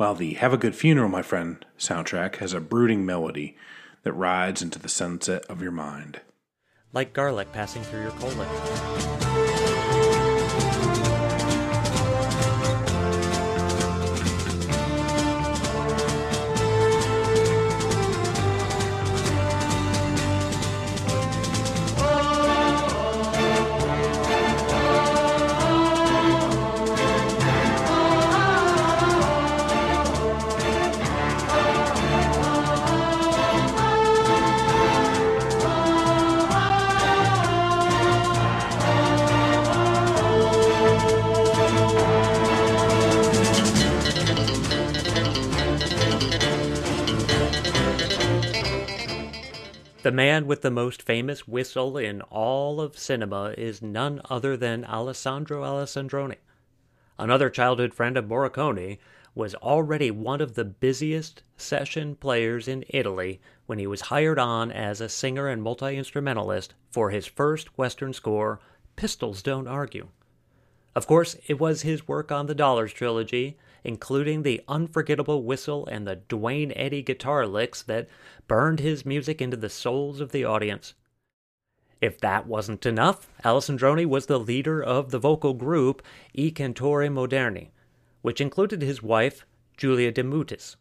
[0.00, 3.58] While the Have a Good Funeral, My Friend soundtrack has a brooding melody
[4.02, 6.22] that rides into the sunset of your mind.
[6.94, 9.49] Like garlic passing through your colon.
[50.10, 54.84] The man with the most famous whistle in all of cinema is none other than
[54.84, 56.34] Alessandro Alessandroni.
[57.16, 58.98] Another childhood friend of Morricone
[59.36, 64.72] was already one of the busiest session players in Italy when he was hired on
[64.72, 68.58] as a singer and multi instrumentalist for his first Western score,
[68.96, 70.08] Pistols Don't Argue.
[70.96, 76.06] Of course, it was his work on the Dollars trilogy, including the unforgettable whistle and
[76.06, 78.08] the Duane Eddy guitar licks that
[78.48, 80.94] burned his music into the souls of the audience.
[82.00, 86.02] If that wasn't enough, Alessandroni was the leader of the vocal group
[86.36, 87.70] I Cantori Moderni,
[88.22, 89.44] which included his wife,
[89.76, 90.76] Giulia De Mutis.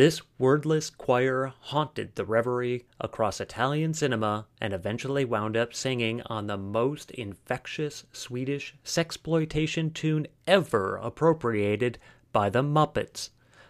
[0.00, 6.46] This wordless choir haunted the reverie across Italian cinema and eventually wound up singing on
[6.46, 11.98] the most infectious Swedish sexploitation tune ever appropriated
[12.32, 13.28] by the Muppets,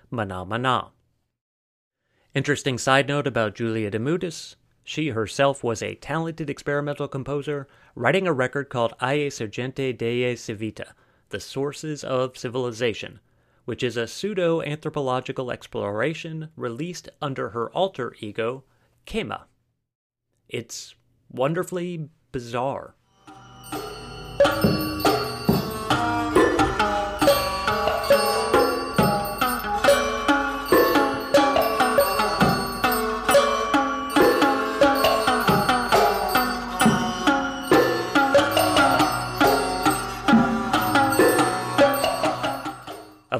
[0.09, 0.91] Mah Nà Mah Nà.
[2.33, 4.55] Interesting side note about Giulia De Mutis.
[4.85, 7.66] She herself was a talented experimental composer,
[7.97, 10.93] writing a record called Alle Sorgenti della Civiltà,
[11.31, 13.18] The Sources of Civilization,
[13.64, 18.64] which is a pseudo anthropological exploration released under her alter ego,
[19.06, 19.42] Kema.
[20.48, 20.94] It's
[21.30, 22.94] wonderfully bizarre.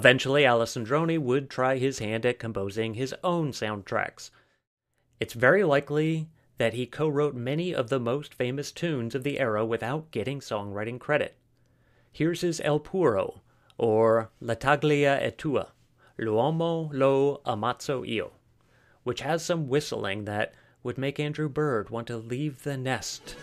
[0.01, 4.31] Eventually, Alessandroni would try his hand at composing his own soundtracks.
[5.21, 9.39] It's very likely that he co wrote many of the most famous tunes of the
[9.39, 11.37] era without getting songwriting credit.
[12.11, 13.43] Here's his El Puro,
[13.77, 15.73] or La Taglia è tua,
[16.17, 18.33] L'uomo lo ammazzo io,
[19.03, 23.37] which has some whistling that would make Andrew Bird want to leave the nest.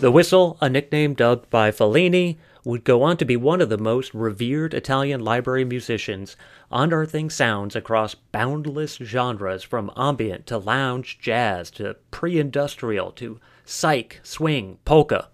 [0.00, 3.76] The whistle, a nickname dubbed by Fellini, would go on to be one of the
[3.76, 6.38] most revered Italian library musicians,
[6.72, 14.20] unearthing sounds across boundless genres from ambient to lounge jazz to pre industrial to psych,
[14.22, 15.28] swing, polka.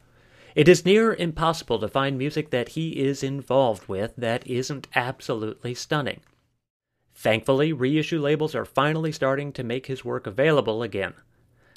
[0.56, 5.74] It is near impossible to find music that he is involved with that isn't absolutely
[5.74, 6.22] stunning.
[7.14, 11.14] Thankfully, reissue labels are finally starting to make his work available again.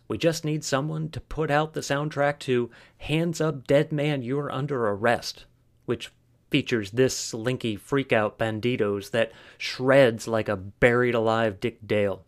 [0.10, 4.52] We just need someone to put out the soundtrack to Hands Up Dead Man You're
[4.52, 5.46] Under Arrest,
[5.86, 6.12] which
[6.50, 12.26] features this slinky freakout banditos that shreds like a buried alive Dick Dale.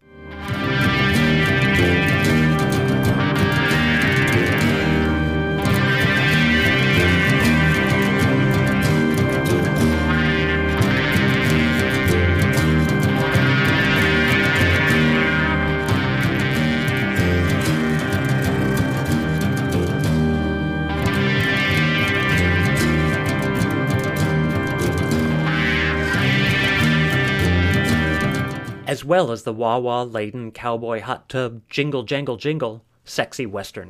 [28.91, 33.89] As well as the wah wah laden cowboy hot tub jingle jangle jingle sexy western.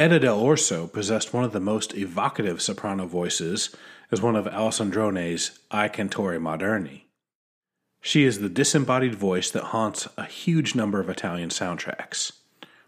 [0.00, 3.76] Edda Dell'Orso possessed one of the most evocative soprano voices
[4.10, 7.02] as one of Alessandroni's I Cantori Moderni.
[8.00, 12.32] She is the disembodied voice that haunts a huge number of Italian soundtracks.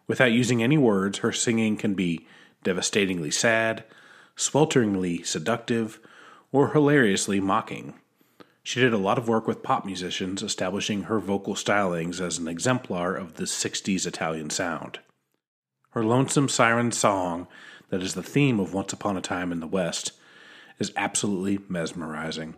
[0.06, 2.26] Without using any words, her singing can be
[2.64, 3.84] devastatingly sad,
[4.34, 6.00] swelteringly seductive,
[6.50, 7.92] or hilariously mocking.
[8.62, 12.48] She did a lot of work with pop musicians, establishing her vocal stylings as an
[12.48, 15.00] exemplar of the 60s Italian sound.
[15.93, 17.49] Her lonesome siren song,
[17.90, 20.12] that is the theme of Once Upon a Time in the West,
[20.78, 22.55] is absolutely mesmerizing.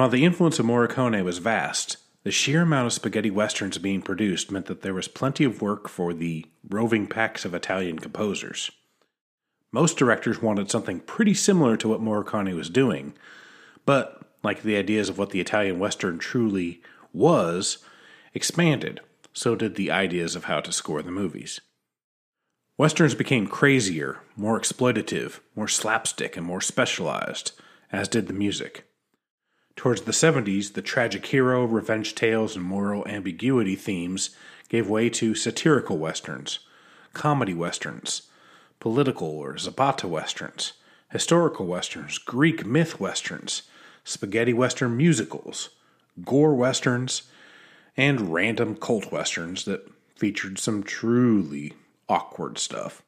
[0.00, 4.50] While the influence of Morricone was vast, the sheer amount of spaghetti westerns being produced
[4.50, 8.70] meant that there was plenty of work for the roving packs of Italian composers.
[9.72, 13.12] Most directors wanted something pretty similar to what Morricone was doing,
[13.84, 16.80] but, like the ideas of what the Italian western truly
[17.12, 17.84] was,
[18.32, 19.00] expanded,
[19.34, 21.60] so did the ideas of how to score the movies.
[22.78, 27.52] Westerns became crazier, more exploitative, more slapstick, and more specialized,
[27.92, 28.89] as did the music.
[29.80, 34.28] Towards the 70s, the tragic hero, revenge tales, and moral ambiguity themes
[34.68, 36.58] gave way to satirical westerns,
[37.14, 38.28] comedy westerns,
[38.78, 40.74] political or Zapata westerns,
[41.08, 43.62] historical westerns, Greek myth westerns,
[44.04, 45.70] spaghetti western musicals,
[46.26, 47.22] gore westerns,
[47.96, 51.72] and random cult westerns that featured some truly
[52.06, 53.02] awkward stuff.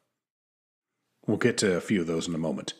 [1.27, 2.73] We'll get to a few of those in a moment.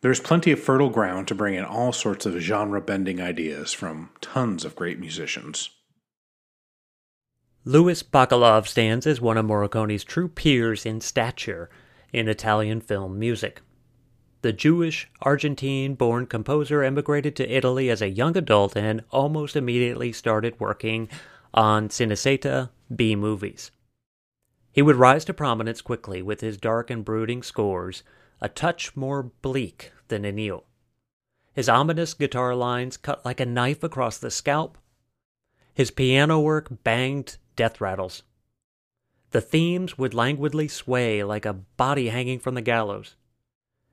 [0.00, 4.10] There's plenty of fertile ground to bring in all sorts of genre bending ideas from
[4.20, 5.70] tons of great musicians.
[7.64, 11.68] Louis Bacalov stands as one of Morricone's true peers in stature
[12.12, 13.60] in Italian film music.
[14.42, 20.12] The Jewish, Argentine born composer emigrated to Italy as a young adult and almost immediately
[20.12, 21.08] started working
[21.52, 23.72] on Cinecittà B movies.
[24.70, 28.04] He would rise to prominence quickly with his dark and brooding scores
[28.40, 30.64] a touch more bleak than Ennio.
[31.52, 34.78] His ominous guitar lines cut like a knife across the scalp.
[35.74, 38.22] His piano work banged death rattles.
[39.30, 43.16] The themes would languidly sway like a body hanging from the gallows.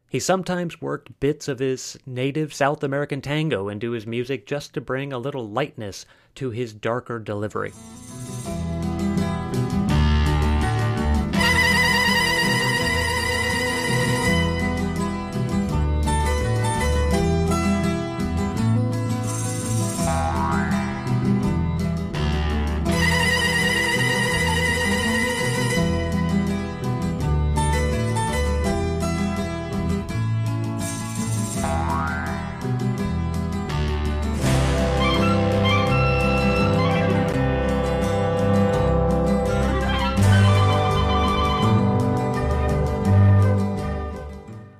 [0.07, 4.81] He sometimes worked bits of his native South American tango into his music just to
[4.81, 7.73] bring a little lightness to his darker delivery.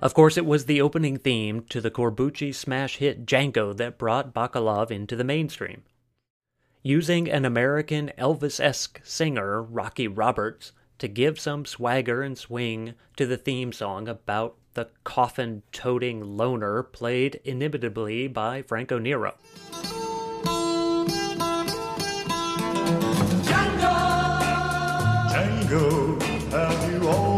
[0.06, 4.36] Of course, it was the opening theme to the Corbucci smash hit Django that brought
[4.36, 5.82] Bacalov into the mainstream.
[6.84, 13.26] using an American Elvis esque singer, Rocky Roberts, to give some swagger and swing to
[13.26, 19.34] the theme song about the coffin toting loner played inimitably by Franco Nero.
[23.41, 23.95] Django,
[25.32, 27.34] Django, have you always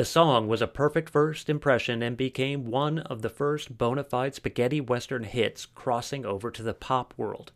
[0.00, 4.34] The song was a perfect first impression and became one of the first bona fide
[4.34, 7.52] spaghetti western hits crossing over to the pop world.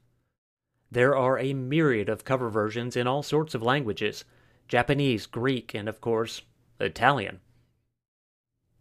[0.91, 4.27] There are a myriad of cover versions in all sorts of languages
[4.69, 6.43] Japanese, Greek, and of course,
[6.79, 7.41] Italian.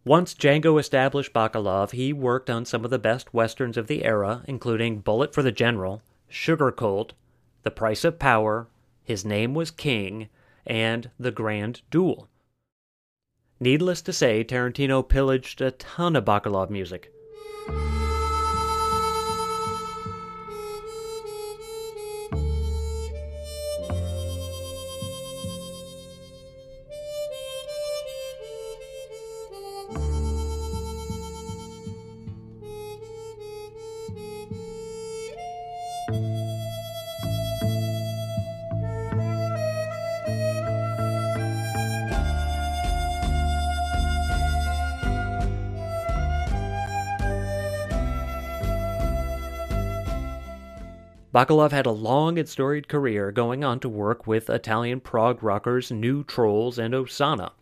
[0.04, 4.44] Once Django established Bacalov, he worked on some of the best westerns of the era,
[4.46, 7.14] including Bullet for the General, Sugar Colt,
[7.62, 8.68] The Price of Power,
[9.06, 10.28] His Name Was King,
[10.68, 12.28] and The Grand Duel.
[13.64, 17.14] Needless to say, Tarantino pillaged a ton of Bacalov music.
[51.34, 55.92] Bacalov had a long and storied career going on to work with Italian prog rockers
[55.92, 57.54] New Trolls and Osanna,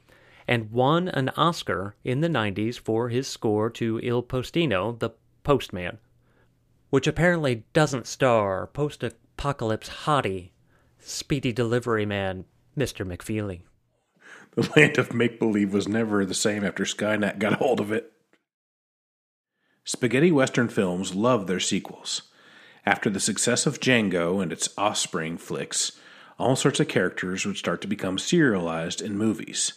[0.46, 5.12] and won an Oscar in the 90s for his score to Il Postino, The
[5.44, 6.00] Postman,
[6.90, 10.50] which apparently doesn't star post apocalypse hottie,
[11.00, 12.44] speedy delivery man,
[12.78, 13.08] Mr.
[13.08, 13.62] McFeely.
[14.56, 18.12] The land of make believe was never the same after Skynet got hold of it.
[19.86, 22.24] Spaghetti Western films love their sequels.
[22.86, 25.94] After the success of Django and its offspring flicks,
[26.40, 29.74] all sorts of characters would start to become serialized in movies.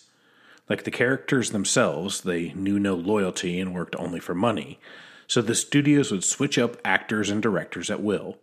[0.70, 4.80] Like the characters themselves, they knew no loyalty and worked only for money,
[5.26, 8.38] so the studios would switch up actors and directors at will.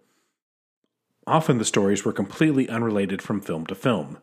[1.26, 4.20] Often the stories were completely unrelated from film to film.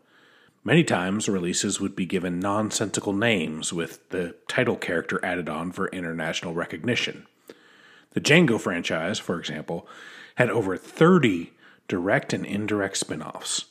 [0.62, 5.88] Many times, releases would be given nonsensical names with the title character added on for
[5.88, 7.26] international recognition.
[8.10, 9.88] The Django franchise, for example,
[10.38, 11.52] had over 30
[11.88, 13.64] direct and indirect spin offs.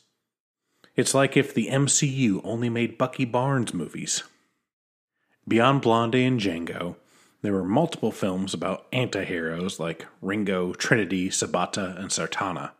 [0.97, 4.23] It's like if the MCU only made Bucky Barnes movies.
[5.47, 6.97] Beyond Blonde and Django,
[7.41, 12.71] there were multiple films about anti-heroes like Ringo, Trinity, Sabata, and Sartana.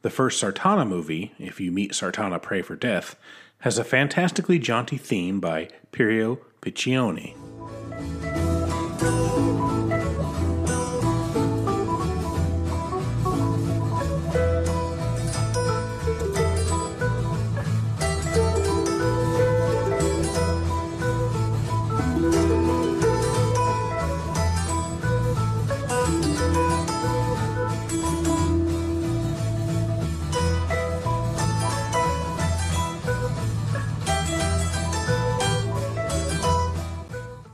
[0.00, 3.16] The first Sartana movie, If You Meet Sartana Pray for Death,
[3.58, 7.34] has a fantastically jaunty theme by Piero Piccioni.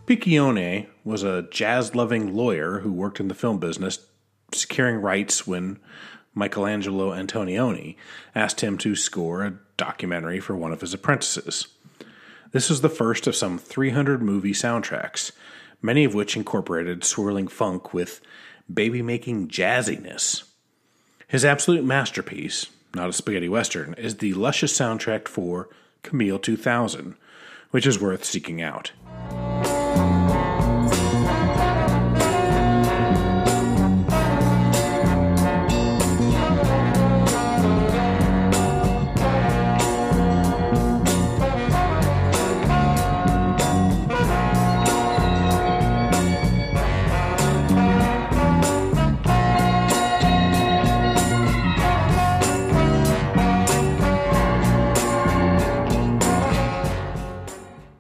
[0.07, 4.00] Piccioni was a jazz loving lawyer who worked in the film business,
[4.52, 5.78] securing rights when
[6.34, 7.96] Michelangelo Antonioni
[8.34, 11.68] asked him to score a documentary for one of his apprentices.
[12.52, 15.32] This was the first of some 300 movie soundtracks,
[15.80, 18.20] many of which incorporated swirling funk with
[18.72, 20.44] baby making jazziness.
[21.26, 25.70] His absolute masterpiece, not a spaghetti western, is the luscious soundtrack for
[26.02, 27.16] Camille 2000,
[27.70, 28.92] which is worth seeking out.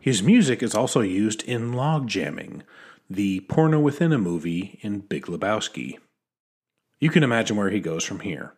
[0.04, 2.62] His music is also used in log jamming,
[3.08, 5.96] the porno within a movie in Big Lebowski.
[6.98, 8.52] You can imagine where he goes from here.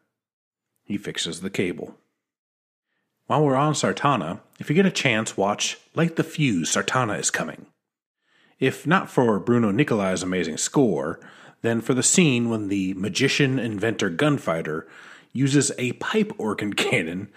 [0.83, 1.95] He fixes the cable.
[3.29, 7.31] While we're on Sartana, if you get a chance, watch Light the Fuse Sartana is
[7.31, 7.67] Coming.
[8.59, 11.21] If not for Bruno Nicolai's amazing score,
[11.63, 14.89] then for the scene when the magician, inventor, gunfighter
[15.33, 17.29] uses a pipe organ cannon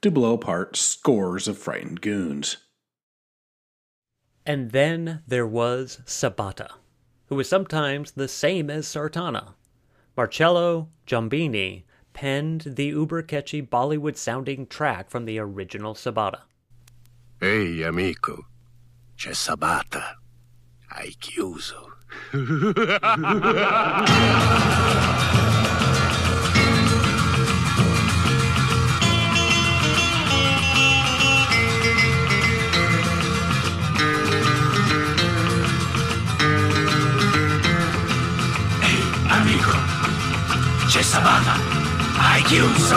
[0.00, 2.56] to blow apart scores of frightened goons.
[4.48, 6.70] And then there was Sabata,
[7.26, 9.52] who was sometimes the same as Sartana.
[10.16, 11.82] Marcello Giombini
[12.14, 16.44] penned the uber catchy Bollywood sounding track from the original Sabata.
[17.42, 18.46] Ehi amico,
[19.18, 20.16] c'è Sabata.
[20.88, 21.92] Hai chiuso.
[40.98, 41.52] c'è Sabata.
[42.16, 42.96] Hai chiuso.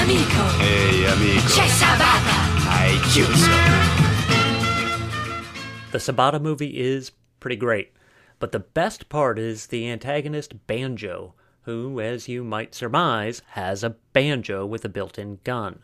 [0.00, 2.34] Amico, Ehi amico, c'è Sabata.
[2.68, 3.50] hai chiuso.
[5.92, 7.92] The Sabata movie is pretty great,
[8.40, 13.94] but the best part is the antagonist Banjo, who, as you might surmise, has a
[14.12, 15.80] banjo with a built in gun.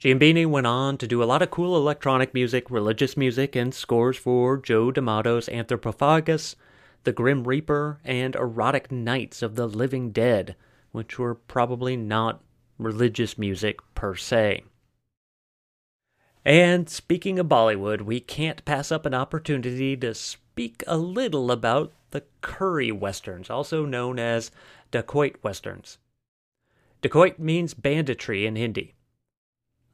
[0.00, 4.18] Giombini went on to do a lot of cool electronic music, religious music, and scores
[4.18, 6.56] for Joe D'Amato's Anthropophagus,
[7.04, 10.56] The Grim Reaper, and Erotic Nights of the Living Dead,
[10.92, 12.42] which were probably not
[12.78, 14.64] religious music per se.
[16.44, 21.92] And speaking of Bollywood, we can't pass up an opportunity to speak a little about
[22.10, 24.50] the curry westerns, also known as
[24.92, 25.98] dacoit westerns.
[27.00, 28.94] Dacoit means banditry in Hindi.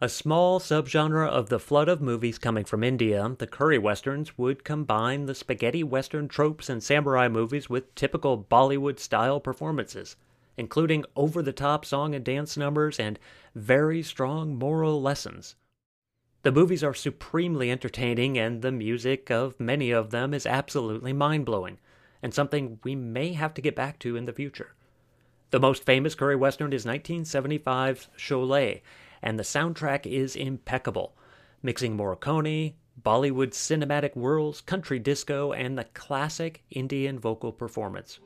[0.03, 4.65] A small subgenre of the flood of movies coming from India, the curry westerns would
[4.65, 10.17] combine the spaghetti western tropes and samurai movies with typical Bollywood style performances,
[10.57, 13.19] including over the top song and dance numbers and
[13.55, 15.57] very strong moral lessons.
[16.45, 21.45] The movies are supremely entertaining, and the music of many of them is absolutely mind
[21.45, 21.79] blowing,
[22.23, 24.73] and something we may have to get back to in the future.
[25.51, 28.81] The most famous curry western is 1975's Sholay,
[29.23, 31.16] and the soundtrack is impeccable,
[31.62, 38.18] mixing Morricone, Bollywood cinematic whirls, country disco, and the classic Indian vocal performance.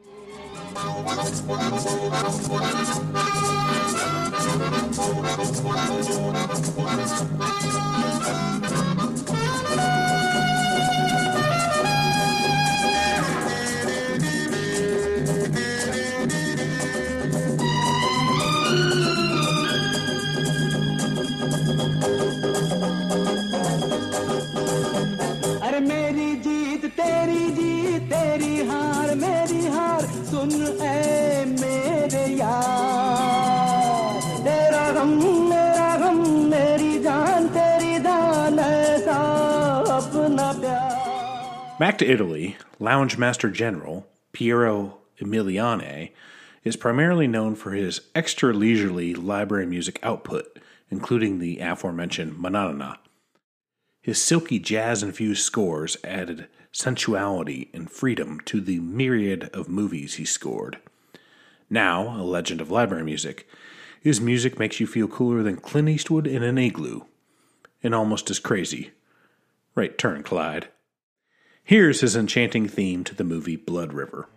[41.76, 46.12] Back to Italy, Lounge Master General Piero Umiliani
[46.62, 52.74] is primarily known for his extra leisurely library music output, including the aforementioned Mah Nà
[52.74, 52.96] Mah Nà.
[54.02, 60.24] His silky jazz infused scores added sensuality and freedom to the myriad of movies he
[60.24, 60.78] scored.
[61.70, 63.48] Now, a legend of library music,
[64.00, 67.02] his music makes you feel cooler than Clint Eastwood in an igloo.
[67.82, 68.92] And almost as crazy.
[69.74, 70.68] Right turn, Clyde.
[71.62, 74.28] Here's his enchanting theme to the movie Blood River.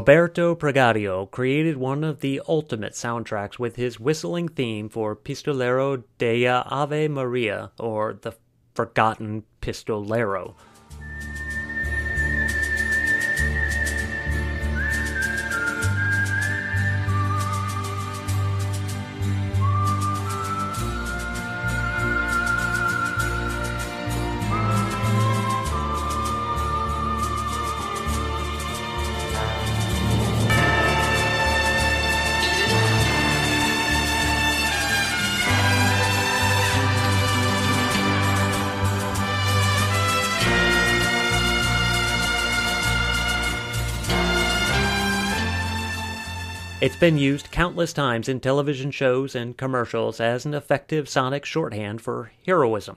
[0.00, 6.64] Roberto Pregadio created one of the ultimate soundtracks with his whistling theme for Pistolero della
[6.70, 8.32] Ave Maria, or the
[8.72, 10.54] Forgotten Pistolero.
[46.90, 52.02] It's been used countless times in television shows and commercials as an effective sonic shorthand
[52.02, 52.96] for heroism.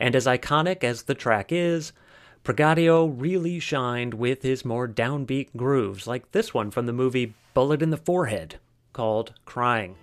[0.00, 1.92] And as iconic as the track is,
[2.42, 7.82] Pregadio really shined with his more downbeat grooves, like this one from the movie Bullet
[7.82, 8.58] in the Forehead,
[8.94, 9.96] called Crying.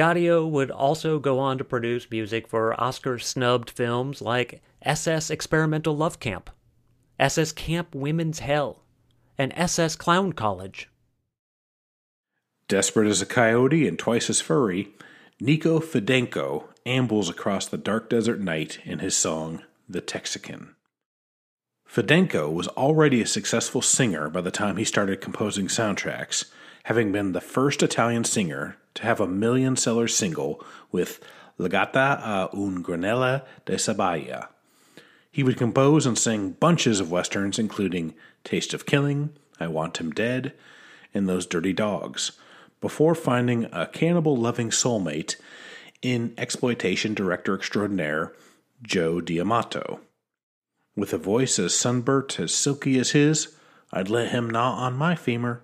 [0.00, 5.94] Pregadio would also go on to produce music for Oscar snubbed films like SS Experimental
[5.94, 6.48] Love Camp,
[7.18, 8.82] SS Camp Women's Hell,
[9.36, 10.88] and SS Clown College.
[12.66, 14.88] Desperate as a coyote and twice as furry,
[15.38, 20.76] Nico Fidenko ambles across the dark desert night in his song, The Texican.
[21.86, 26.46] Fidenko was already a successful singer by the time he started composing soundtracks,
[26.84, 31.20] having been the first Italian singer to have a million seller single with
[31.58, 34.48] Legata a un granella de sabaya.
[35.30, 40.10] He would compose and sing bunches of westerns, including Taste of Killing, I Want Him
[40.10, 40.54] Dead,
[41.14, 42.32] and Those Dirty Dogs,
[42.80, 45.36] before finding a cannibal loving soulmate
[46.02, 48.32] in exploitation director extraordinaire
[48.82, 50.00] Joe D'Amato.
[50.96, 53.54] With a voice as sunburnt as silky as his,
[53.92, 55.60] I'd let him gnaw on my femur.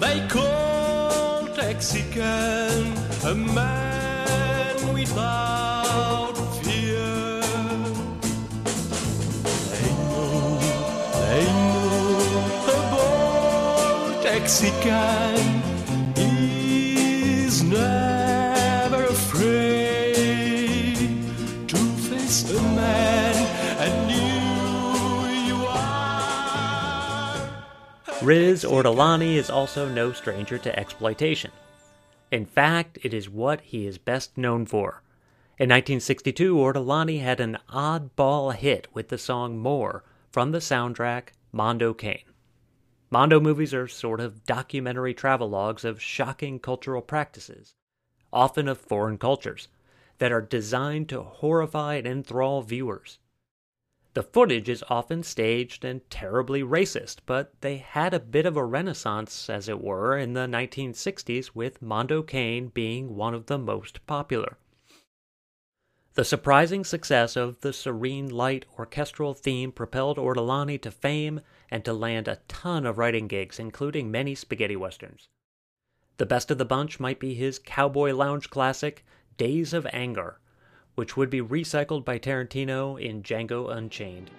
[0.00, 7.40] They call Texican a man without fear.
[9.70, 10.58] They know,
[11.20, 12.18] they know
[12.66, 15.59] a bold Texican
[28.22, 31.50] Riz Ortolani is also no stranger to exploitation.
[32.30, 35.02] In fact, it is what he is best known for.
[35.58, 41.94] In 1962, Ortolani had an oddball hit with the song More from the soundtrack Mondo
[41.94, 42.24] Cane.
[43.10, 47.74] Mondo movies are sort of documentary travelogues of shocking cultural practices,
[48.30, 49.68] often of foreign cultures,
[50.18, 53.18] that are designed to horrify and enthrall viewers.
[54.12, 58.64] The footage is often staged and terribly racist, but they had a bit of a
[58.64, 64.04] renaissance, as it were, in the 1960s, with Mondo Cane being one of the most
[64.08, 64.58] popular.
[66.14, 71.40] The surprising success of the serene light orchestral theme propelled Ortolani to fame
[71.70, 75.28] and to land a ton of writing gigs, including many spaghetti westerns.
[76.16, 79.04] The best of the bunch might be his cowboy lounge classic,
[79.36, 80.39] Days of Anger,
[81.00, 84.30] which would be recycled by Tarantino in Django Unchained.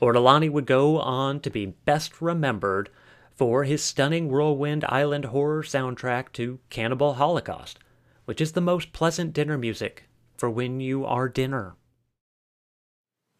[0.00, 2.90] Ortolani would go on to be best remembered
[3.34, 7.78] for his stunning Whirlwind Island horror soundtrack to Cannibal Holocaust,
[8.24, 11.76] which is the most pleasant dinner music for when you are dinner.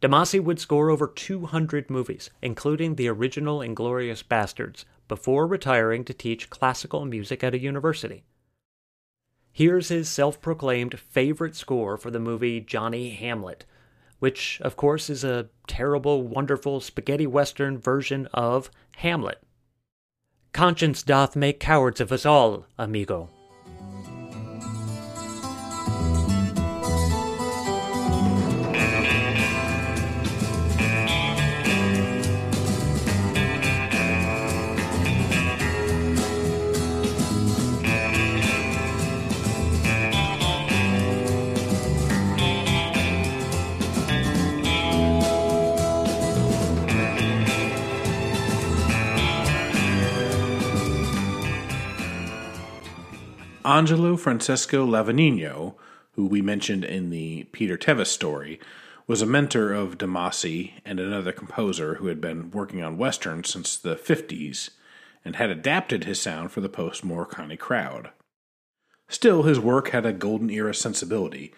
[0.00, 6.14] De Masi would score over 200 movies, including the original Inglorious Bastards, before retiring to
[6.14, 8.24] teach classical music at a university.
[9.52, 13.64] Here's his self proclaimed favorite score for the movie Johnny Hamlet,
[14.22, 19.42] which, of course, is a terrible, wonderful spaghetti western version of Hamlet.
[20.52, 23.28] Conscience doth make cowards of us all, amigo.
[53.72, 55.76] Angelo Francesco Lavagnino,
[56.10, 58.60] who we mentioned in the Peter Tevis story,
[59.06, 63.48] was a mentor of De Masi and another composer who had been working on westerns
[63.48, 64.68] since the 50s
[65.24, 68.10] and had adapted his sound for the post Morricone crowd.
[69.08, 71.54] Still, his work had a golden era sensibility,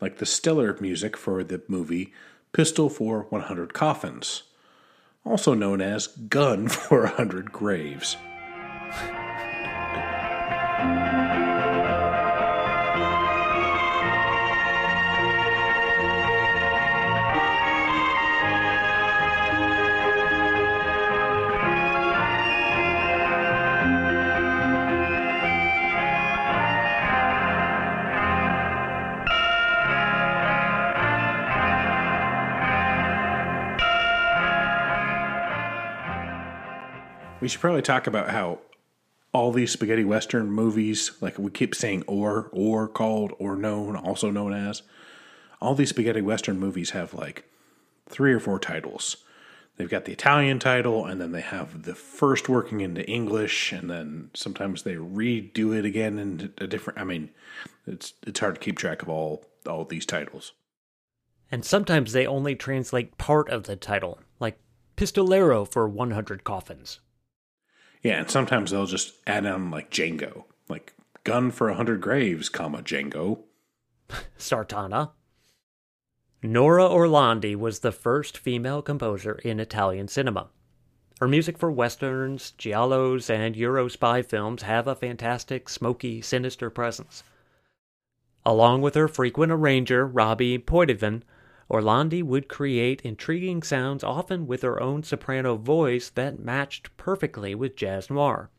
[0.00, 2.12] like the stellar music for the movie
[2.52, 4.44] Pistol for 100 Coffins,
[5.24, 8.16] also known as Gun for 100 Graves.
[37.46, 38.58] We should probably talk about how
[39.32, 44.32] all these spaghetti western movies, like we keep saying or, or called, or known, also
[44.32, 44.82] known as,
[45.60, 47.48] all these spaghetti western movies have like
[48.08, 49.18] three or four titles.
[49.76, 53.88] They've got the Italian title, and then they have the first working into English, and
[53.88, 56.98] then sometimes they redo it again in a different.
[56.98, 57.30] I mean,
[57.86, 60.52] it's it's hard to keep track of all all of these titles.
[61.52, 64.58] And sometimes they only translate part of the title, like
[64.96, 66.98] Pistolero for 100 Coffins.
[68.06, 72.48] Yeah, and sometimes they'll just add on like Django, like gun for a 100 graves,
[72.48, 73.40] comma Django.
[74.38, 75.10] Sartana.
[76.40, 80.50] Nora Orlandi was the first female composer in Italian cinema.
[81.18, 87.24] Her music for westerns, giallos, and Euro spy films have a fantastic, smoky, sinister presence.
[88.44, 91.22] Along with her frequent arranger, Robbie Poitevin,
[91.68, 97.74] Orlandi would create intriguing sounds often with her own soprano voice that matched perfectly with
[97.74, 98.50] jazz noir.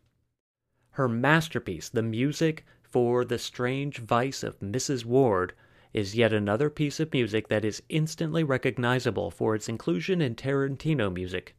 [0.92, 5.06] Her masterpiece, the music for The Strange Vice of Mrs.
[5.06, 5.54] Ward,
[5.94, 11.14] is yet another piece of music that is instantly recognizable for its inclusion in Tarantino
[11.14, 11.56] music.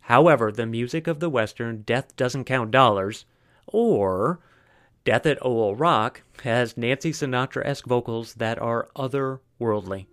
[0.00, 3.26] However, the music of the Western Death Doesn't Count Dollars,
[3.66, 4.40] or
[5.04, 10.06] Death at Owl Rock, has Nancy Sinatra esque vocals that are otherworldly.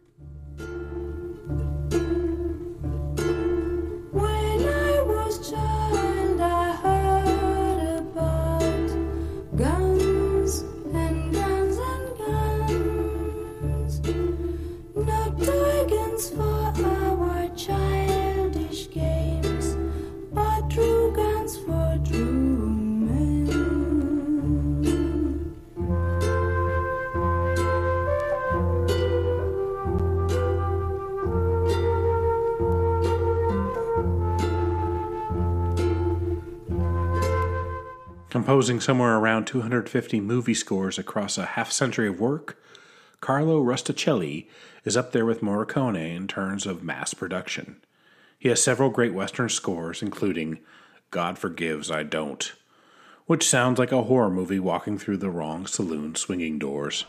[38.46, 42.62] Composing somewhere around 250 movie scores across a half century of work,
[43.20, 44.46] Carlo Rustichelli
[44.84, 47.78] is up there with Morricone in terms of mass production.
[48.38, 50.60] He has several great Western scores, including
[51.10, 52.54] God Forgives I Don't,
[53.26, 57.06] which sounds like a horror movie walking through the wrong saloon swinging doors.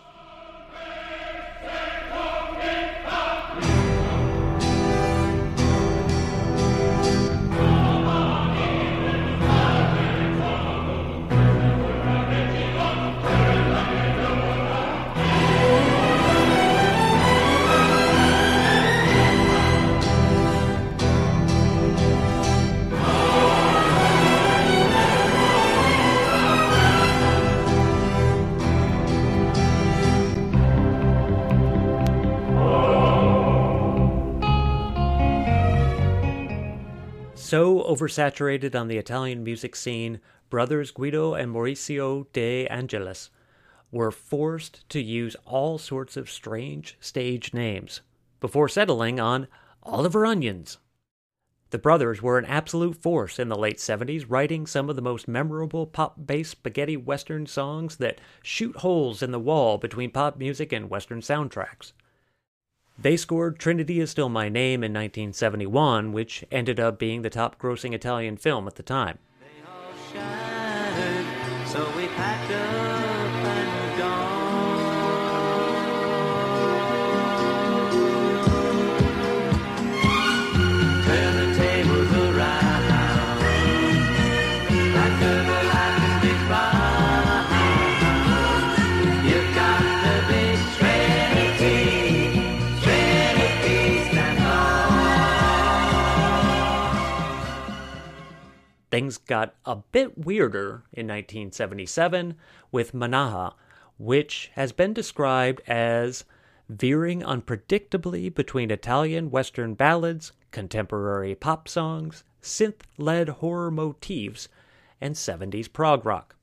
[37.46, 40.18] So oversaturated on the Italian music scene,
[40.50, 43.30] brothers Guido and Maurizio De Angelis
[43.92, 48.00] were forced to use all sorts of strange stage names
[48.40, 49.46] before settling on
[49.84, 50.78] Oliver Onions.
[51.70, 55.28] The brothers were an absolute force in the late 70s, writing some of the most
[55.28, 60.72] memorable pop based spaghetti western songs that shoot holes in the wall between pop music
[60.72, 61.92] and western soundtracks.
[62.98, 67.58] They scored Trinity is Still My Name in 1971, which ended up being the top
[67.58, 69.18] grossing Italian film at the time.
[98.90, 102.36] Things got a bit weirder in 1977
[102.70, 103.54] with Mannaja,
[103.98, 106.24] which has been described as
[106.68, 114.48] veering unpredictably between Italian Western ballads, contemporary pop songs, synth led horror motifs,
[115.00, 116.36] and 70s prog rock.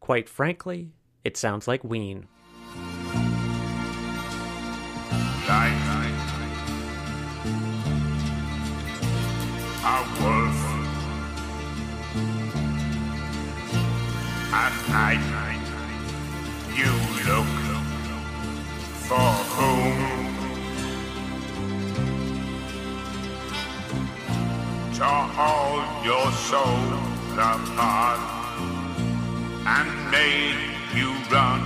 [0.00, 0.90] Quite frankly,
[1.24, 2.26] it sounds like Ween.
[9.84, 10.43] a wolf.
[14.54, 15.24] At night,
[16.76, 16.92] you
[17.28, 17.46] look
[19.08, 19.98] for whom
[24.94, 25.04] to
[25.38, 26.88] hold your soul
[27.38, 28.44] apart
[29.52, 30.58] and made
[30.94, 31.62] you run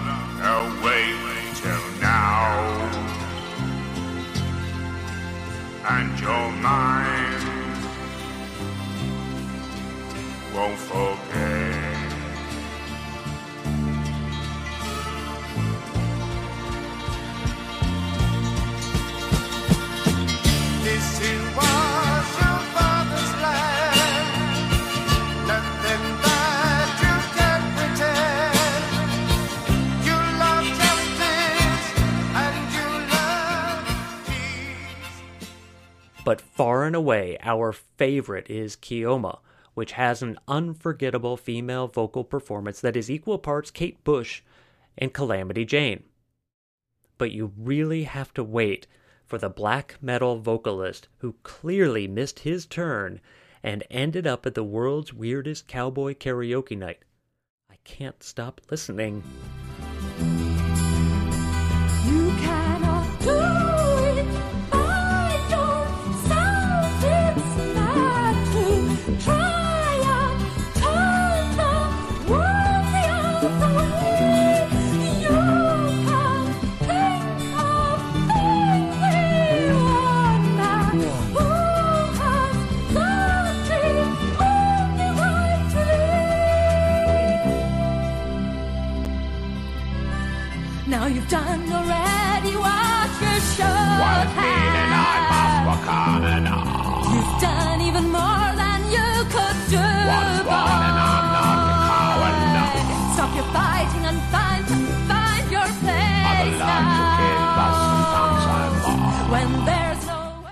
[0.61, 1.15] away
[1.57, 3.11] till now.
[5.89, 7.89] And your mind
[10.55, 11.88] won't forget.
[36.29, 39.39] But far and away, our favorite is Keoma,
[39.73, 44.43] which has an unforgettable female vocal performance that is equal parts Kate Bush
[44.99, 46.03] and Calamity Jane.
[47.17, 48.87] But you really have to wait
[49.29, 53.21] for the black metal vocalist who clearly missed his turn
[53.63, 57.05] and ended up at the world's weirdest cowboy karaoke night.
[57.71, 59.23] I can't stop listening.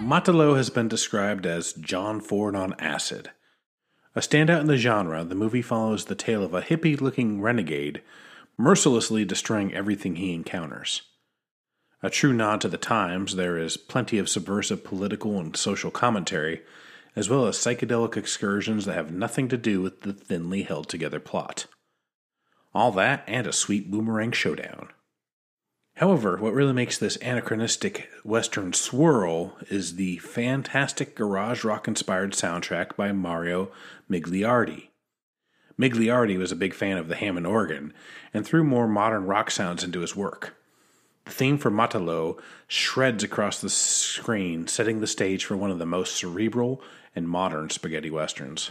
[0.07, 3.33] Matalo has been described as John Ford on acid.
[4.15, 8.03] A standout in the genre, the movie follows the tale of a hippie looking renegade
[8.57, 11.03] mercilessly destroying everything he encounters.
[12.05, 16.63] A true nod to the times, there is plenty of subversive political and social commentary,
[17.17, 21.19] as well as psychedelic excursions that have nothing to do with the thinly held together
[21.19, 21.67] plot.
[22.73, 24.91] All that and a sweet boomerang showdown.
[25.97, 32.97] However, what really makes this anachronistic Western swirl is the fantastic garage rock inspired soundtrack
[32.97, 33.71] by Mario
[34.11, 34.89] Migliardi.
[35.81, 37.95] Migliardi was a big fan of the Hammond organ
[38.35, 40.55] and threw more modern rock sounds into his work.
[41.25, 45.87] The theme for Matalo shreds across the screen, setting the stage for one of the
[45.87, 46.83] most cerebral
[47.15, 48.71] and modern spaghetti westerns.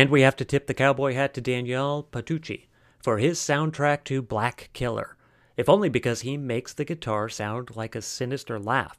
[0.00, 2.68] And we have to tip the cowboy hat to Daniele Patucchi
[3.02, 5.18] for his soundtrack to Black Killer,
[5.58, 8.98] if only because he makes the guitar sound like a sinister laugh.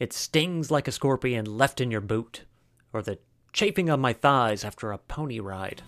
[0.00, 2.44] It stings like a scorpion left in your boot,
[2.90, 3.18] or the
[3.52, 5.82] chafing of my thighs after a pony ride.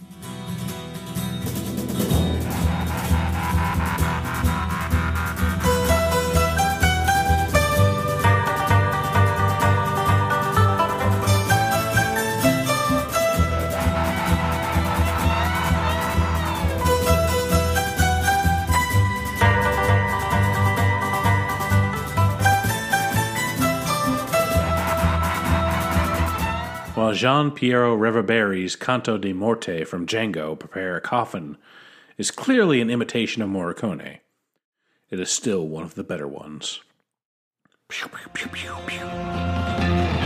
[27.01, 31.57] While Gian Piero Reverberi's Canto di Morte from Django, Prepare a Coffin,
[32.19, 34.19] is clearly an imitation of Morricone,
[35.09, 36.83] it is still one of the better ones.
[37.89, 40.20] Pew, pew, pew,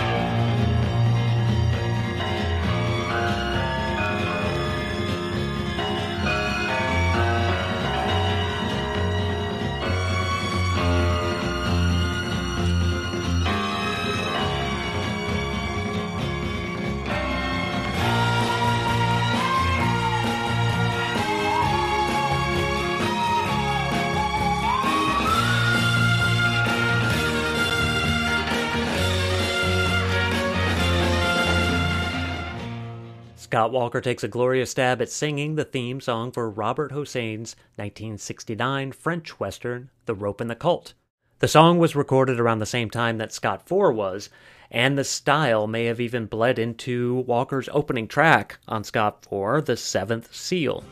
[33.55, 38.91] Scott Walker takes a glorious stab at singing the theme song for Robert Hossein's 1969
[38.91, 40.95] French Western, The Rope and the Colt.
[41.39, 44.29] The song was recorded around the same time that Scott 4 was,
[44.73, 49.77] and the style may have even bled into Walker's opening track on Scott 4, The
[49.77, 50.83] Seventh Seal.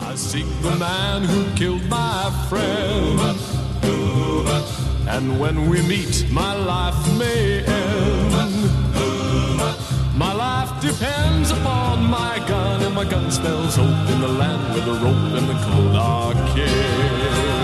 [0.00, 3.20] I seek the man who killed my friend.
[5.08, 8.25] And when we meet, my life may end.
[10.80, 15.32] Depends upon my gun, and my gun spells hope in the land where the rope
[15.38, 17.56] and the cold are killed.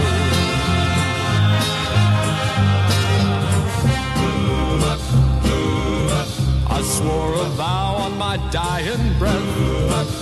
[6.68, 10.16] I swore a vow on my dying breath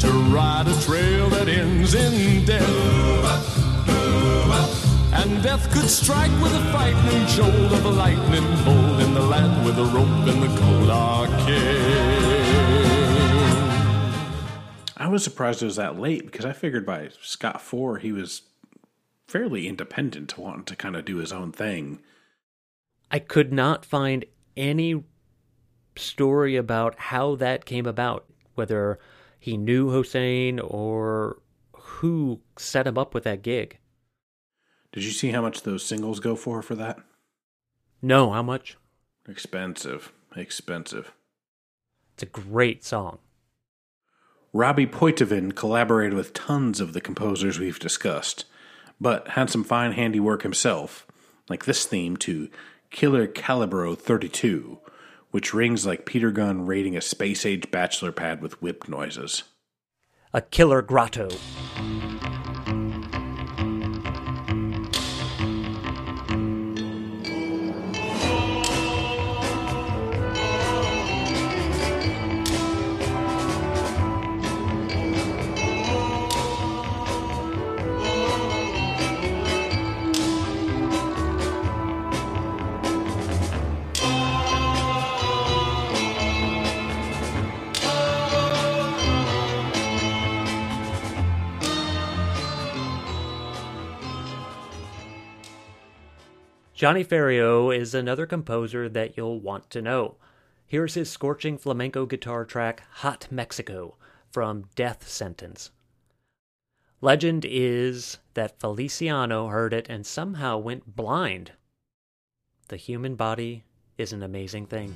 [0.00, 3.56] to ride a trail that ends in death.
[5.12, 9.64] And death could strike with a frightening jolt of a lightning bolt in the land
[9.64, 12.36] where the rope and the cold are killed.
[14.96, 18.42] I was surprised it was that late because I figured by Scott 4 he was
[19.26, 22.00] fairly independent, wanting to kind of do his own thing.
[23.10, 24.24] I could not find
[24.56, 25.04] any
[25.96, 28.98] story about how that came about, whether
[29.38, 31.40] he knew Hossein or
[31.72, 33.78] who set him up with that gig.
[34.96, 36.98] Did you see how much those singles go for for that?
[38.00, 38.78] No, how much?
[39.28, 40.10] Expensive.
[40.34, 41.12] Expensive.
[42.14, 43.18] It's a great song.
[44.54, 48.46] Robbie Poitevin collaborated with tons of the composers we've discussed,
[48.98, 51.06] but had some fine handiwork himself,
[51.50, 52.48] like this theme to
[52.88, 54.78] Killer Calibro 32,
[55.30, 59.42] which rings like Peter Gunn raiding a space age bachelor pad with whip noises.
[60.32, 61.28] A killer grotto.
[96.76, 100.16] Gianni Ferrio is another composer that you'll want to know.
[100.66, 103.96] Here's his scorching flamenco guitar track Hot Mexico
[104.30, 105.70] from Death Sentence.
[107.00, 111.52] Legend is that Feliciano heard it and somehow went blind.
[112.68, 113.64] The human body
[113.96, 114.94] is an amazing thing.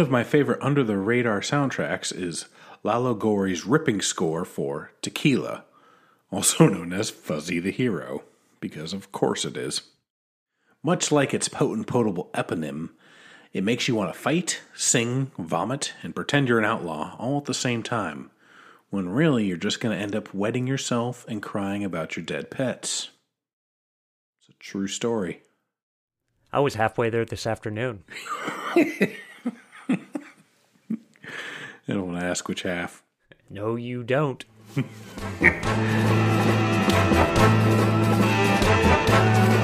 [0.00, 2.46] Of my favorite under the radar soundtracks is
[2.82, 5.64] Lalo Gori's ripping score for Tequila,
[6.32, 8.24] also known as Fuzzy the Hero,
[8.58, 9.82] because of course it is.
[10.82, 12.90] Much like its potent potable eponym,
[13.52, 17.44] it makes you want to fight, sing, vomit, and pretend you're an outlaw all at
[17.44, 18.30] the same time,
[18.88, 22.50] when really you're just going to end up wetting yourself and crying about your dead
[22.50, 23.10] pets.
[24.40, 25.42] It's a true story.
[26.52, 28.04] I was halfway there this afternoon.
[31.90, 33.02] I don't want to ask which half.
[33.48, 34.44] No, you don't.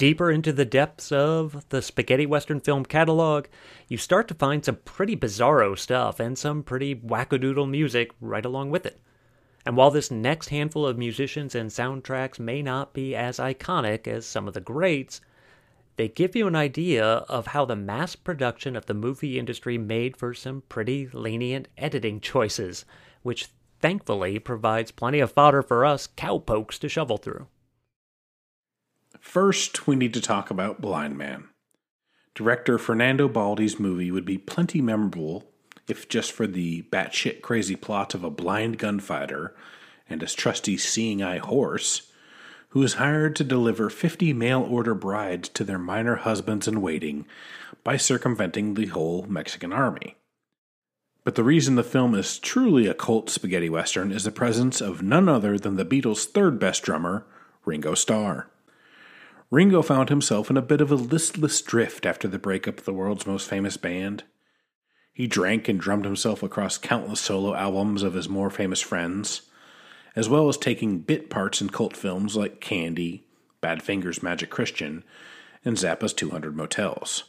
[0.00, 3.44] Deeper into the depths of the spaghetti western film catalog,
[3.86, 8.70] you start to find some pretty bizarro stuff and some pretty wackadoodle music right along
[8.70, 8.98] with it.
[9.66, 14.24] And while this next handful of musicians and soundtracks may not be as iconic as
[14.24, 15.20] some of the greats,
[15.96, 20.16] they give you an idea of how the mass production of the movie industry made
[20.16, 22.86] for some pretty lenient editing choices,
[23.22, 23.48] which
[23.80, 27.48] thankfully provides plenty of fodder for us cowpokes to shovel through.
[29.18, 31.48] First, we need to talk about Blind Man.
[32.34, 35.50] Director Fernando Baldi's movie would be plenty memorable
[35.88, 39.54] if just for the batshit crazy plot of a blind gunfighter
[40.08, 42.10] and his trusty seeing eye horse,
[42.70, 47.26] who is hired to deliver 50 mail order brides to their minor husbands in waiting
[47.82, 50.16] by circumventing the whole Mexican army.
[51.24, 55.02] But the reason the film is truly a cult spaghetti western is the presence of
[55.02, 57.26] none other than the Beatles' third best drummer,
[57.64, 58.48] Ringo Starr.
[59.50, 62.94] Ringo found himself in a bit of a listless drift after the breakup of the
[62.94, 64.22] world's most famous band.
[65.12, 69.42] He drank and drummed himself across countless solo albums of his more famous friends,
[70.14, 73.26] as well as taking bit parts in cult films like Candy,
[73.60, 75.02] Badfinger's Magic Christian,
[75.64, 77.24] and Zappa's 200 Motels.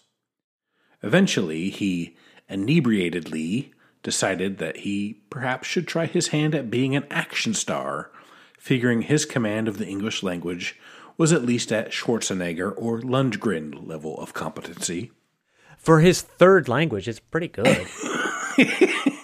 [1.02, 2.16] Eventually, he
[2.50, 3.72] inebriatedly
[4.04, 8.12] decided that he perhaps should try his hand at being an action star,
[8.60, 10.78] figuring his command of the English language
[11.22, 15.12] was at least at Schwarzenegger or Lundgren level of competency.
[15.78, 17.88] For his third language, it's pretty good.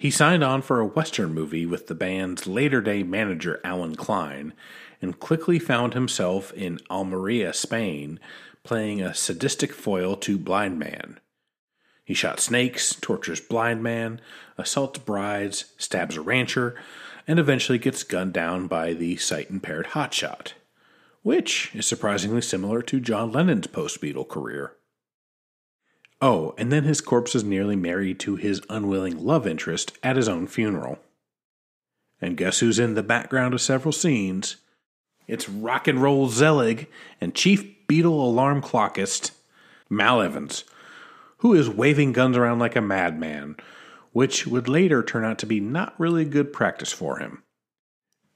[0.00, 4.54] He signed on for a Western movie with the band's later day manager Allen Klein
[5.02, 8.20] and quickly found himself in Almeria, Spain,
[8.62, 11.18] playing a sadistic foil to Blind Man.
[12.04, 14.20] He shot snakes, tortures Blind Man,
[14.56, 16.76] assaults brides, stabs a rancher,
[17.26, 20.52] and eventually gets gunned down by the sight impaired hotshot,
[21.28, 24.72] which is surprisingly similar to John Lennon's post Beatle career.
[26.22, 30.26] Oh, and then his corpse is nearly married to his unwilling love interest at his
[30.26, 30.98] own funeral.
[32.18, 34.56] And guess who's in the background of several scenes?
[35.26, 36.88] It's rock and roll Zelig
[37.20, 39.32] and Chief Beatle alarm clockist
[39.90, 40.64] Mal Evans,
[41.40, 43.58] who is waving guns around like a madman,
[44.12, 47.42] which would later turn out to be not really good practice for him.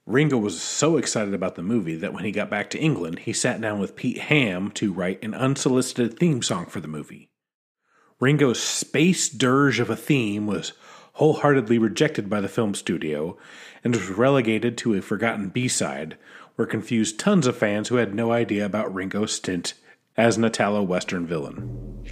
[0.04, 3.32] Ringo was so excited about the movie that when he got back to England, he
[3.32, 7.30] sat down with Pete Ham to write an unsolicited theme song for the movie.
[8.18, 10.72] Ringo's space dirge of a theme was
[11.14, 13.36] wholeheartedly rejected by the film studio
[13.84, 16.16] and was relegated to a forgotten B side,
[16.56, 19.74] where confused tons of fans who had no idea about Ringo's stint
[20.16, 22.04] as an Italo Western villain.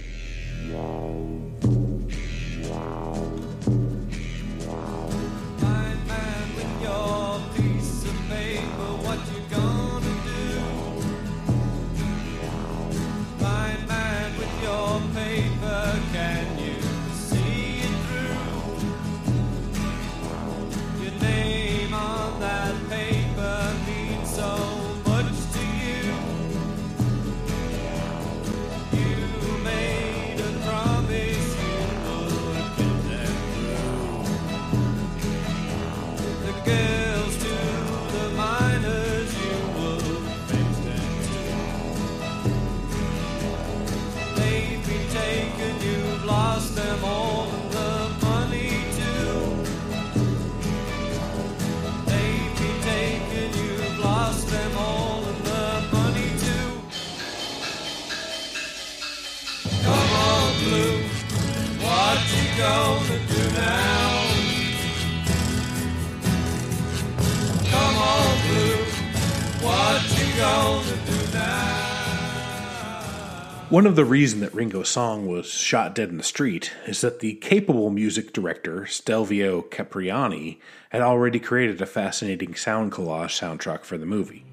[73.71, 77.21] One of the reasons that Ringo's song was shot dead in the street is that
[77.21, 83.97] the capable music director Stelvio Cipriani had already created a fascinating sound collage soundtrack for
[83.97, 84.43] the movie.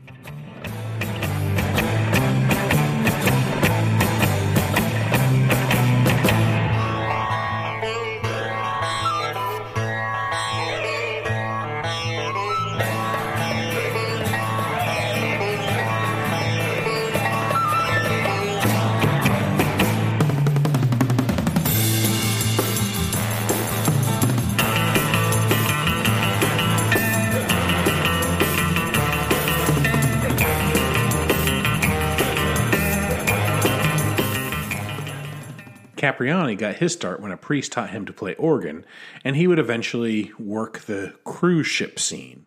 [36.09, 38.87] Cipriani got his start when a priest taught him to play organ,
[39.23, 42.47] and he would eventually work the cruise ship scene.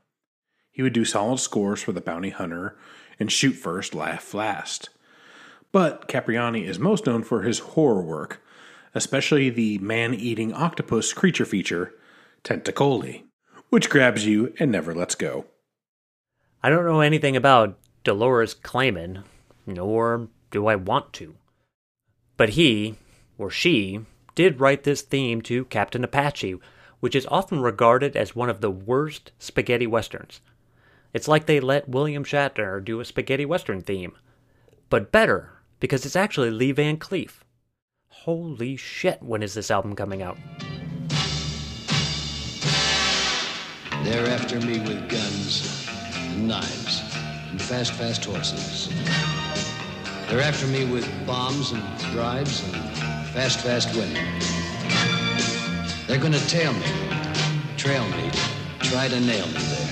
[0.71, 2.75] He would do solid scores for The Bounty Hunter
[3.19, 4.89] and Shoot First, Laugh Last.
[5.71, 8.41] But Cipriani is most known for his horror work,
[8.95, 11.93] especially the man eating octopus creature feature,
[12.43, 13.25] Tentacoli,
[13.69, 15.45] which grabs you and never lets go.
[16.63, 19.23] I don't know anything about Dolores Claman,
[19.67, 21.35] nor do I want to.
[22.37, 22.95] But he,
[23.41, 24.05] or she,
[24.35, 26.57] did write this theme to Captain Apache,
[26.99, 30.39] which is often regarded as one of the worst spaghetti westerns.
[31.13, 34.13] It's like they let William Shatner do a spaghetti western theme.
[34.89, 37.41] But better, because it's actually Lee Van Cleef.
[38.07, 40.37] Holy shit, when is this album coming out?
[44.03, 47.01] They're after me with guns and knives
[47.49, 48.89] and fast, fast horses.
[50.29, 52.90] They're after me with bombs and bribes and
[53.33, 54.25] fast, fast women.
[56.05, 56.85] They're gonna tail me,
[57.77, 58.29] trail me,
[58.79, 59.87] try to nail me there.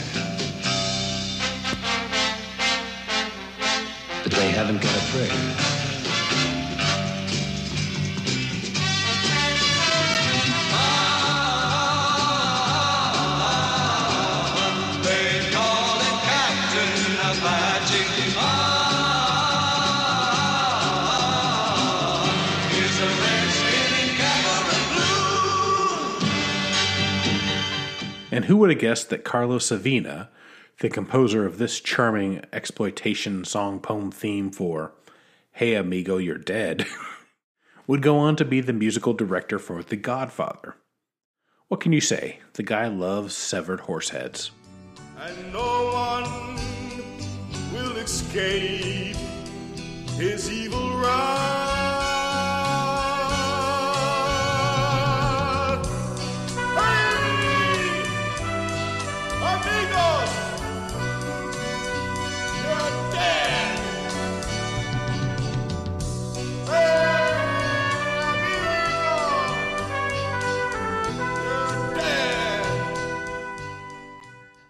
[4.24, 5.79] But they haven't got a prayer.
[28.40, 30.30] And who would have guessed that Carlos Savina,
[30.80, 34.94] the composer of this charming exploitation song poem theme for
[35.52, 36.86] Hey Amigo, You're Dead,
[37.86, 40.78] would go on to be the musical director for The Godfather?
[41.68, 42.40] What can you say?
[42.54, 44.52] The guy loves severed horse heads.
[45.20, 46.56] and no one
[47.74, 49.18] will escape
[50.16, 51.79] his evil wrath.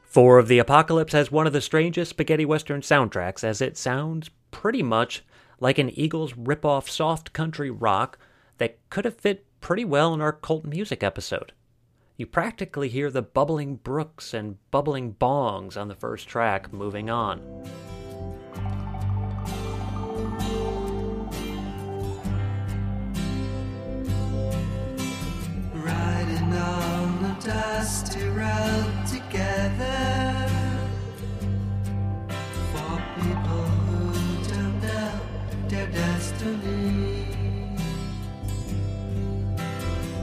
[0.09, 4.29] Four of the Apocalypse has one of the strangest spaghetti western soundtracks, as it sounds
[4.49, 5.23] pretty much
[5.59, 8.17] like an Eagles rip-off soft country rock
[8.57, 11.53] that could have fit pretty well in our cult music episode.
[12.17, 17.39] You practically hear the bubbling brooks and bubbling bongs on the first track moving on.
[27.49, 30.47] On to road together.
[32.71, 34.13] For people who
[34.47, 35.19] don't know
[35.67, 37.25] their destiny.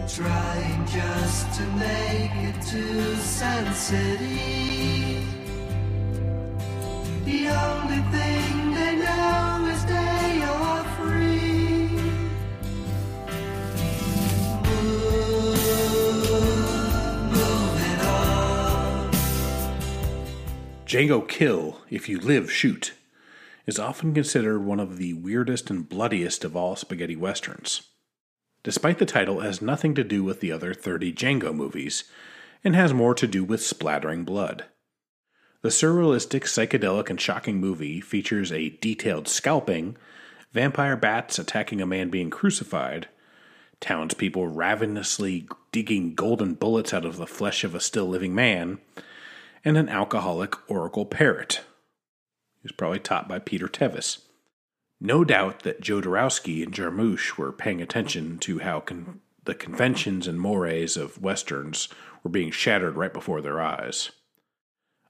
[0.09, 5.27] Trying just to make it to Sun City.
[7.25, 9.56] The only thing they know
[20.87, 22.93] Django Kill, If You Live, Shoot,
[23.67, 27.89] is often considered one of the weirdest and bloodiest of all spaghetti westerns.
[28.63, 32.05] Despite the title, it has nothing to do with the other 30 Django movies,
[32.63, 34.67] and has more to do with splattering blood.
[35.63, 39.97] The surrealistic, psychedelic, and shocking movie features a detailed scalping,
[40.53, 43.09] vampire bats attacking a man being crucified,
[43.81, 48.79] townspeople ravenously digging golden bullets out of the flesh of a still living man,
[49.67, 51.61] and an alcoholic oracle parrot.
[52.63, 54.19] He was probably taught by Peter Tevis.
[55.01, 60.41] No doubt that Jodorowsky and Jarmusch were paying attention to how con- the conventions and
[60.41, 61.89] mores of westerns
[62.23, 64.13] were being shattered right before their eyes.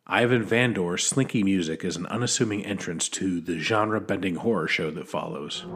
[0.06, 5.06] Ivan Vandor's slinky music is an unassuming entrance to the genre bending horror show that
[5.06, 5.66] follows.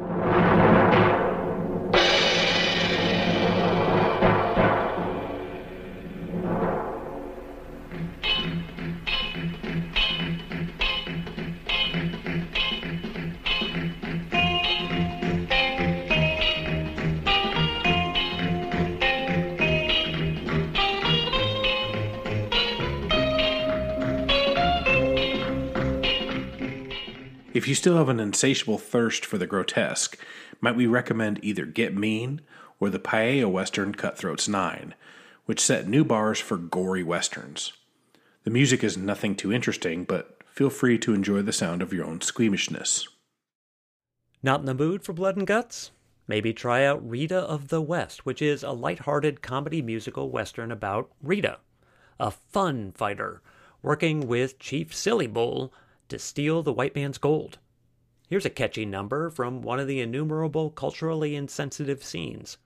[27.70, 30.18] You still have an insatiable thirst for the grotesque,
[30.60, 32.42] might we recommend either Get Mean
[32.78, 34.94] or the Paella Western Cutthroats 9,
[35.46, 37.72] which set new bars for gory westerns.
[38.44, 42.04] The music is nothing too interesting, but feel free to enjoy the sound of your
[42.04, 43.08] own squeamishness.
[44.42, 45.92] Not in the mood for blood and guts?
[46.26, 51.10] maybe try out Rita of the West, which is a lighthearted comedy musical western about
[51.20, 51.58] Rita,
[52.20, 53.42] a fun fighter
[53.82, 55.72] working with Chief Silly Bull
[56.10, 57.58] to steal the white man's gold.
[58.28, 62.58] Here's a catchy number from one of the innumerable culturally insensitive scenes.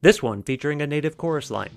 [0.00, 1.76] This one featuring a native chorus line.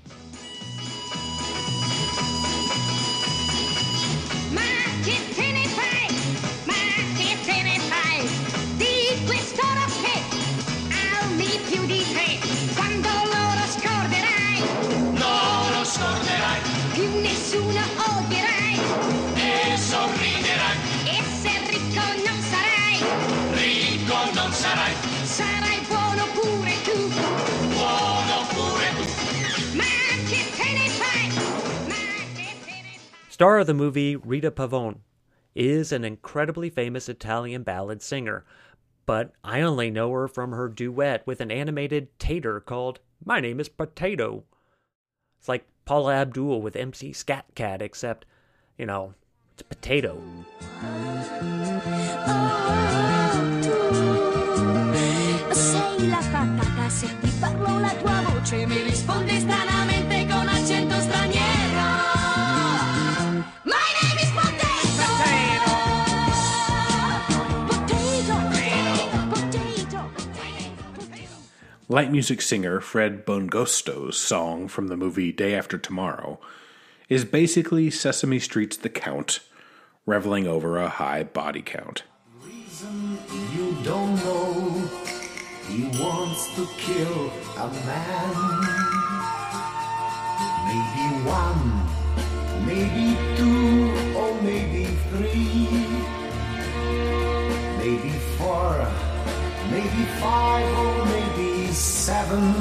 [33.39, 34.97] Star of the movie Rita Pavone
[35.55, 38.43] is an incredibly famous Italian ballad singer,
[39.05, 43.61] but I only know her from her duet with an animated tater called My Name
[43.61, 44.43] is Potato.
[45.39, 48.25] It's like Paula Abdul with MC Scat Cat, except,
[48.77, 49.13] you know,
[49.53, 50.21] it's a potato.
[71.91, 76.39] Light music singer Fred Bongusto's song from the movie Day After Tomorrow
[77.09, 79.39] is basically Sesame Street's The Count,
[80.05, 82.03] reveling over a high body count.
[82.45, 84.87] You don't know
[85.67, 88.35] he wants to kill a man.
[90.69, 91.87] Maybe one,
[92.67, 95.67] maybe two, or maybe three.
[97.79, 98.87] Maybe four,
[99.71, 101.28] maybe five, or maybe
[101.71, 102.53] seven.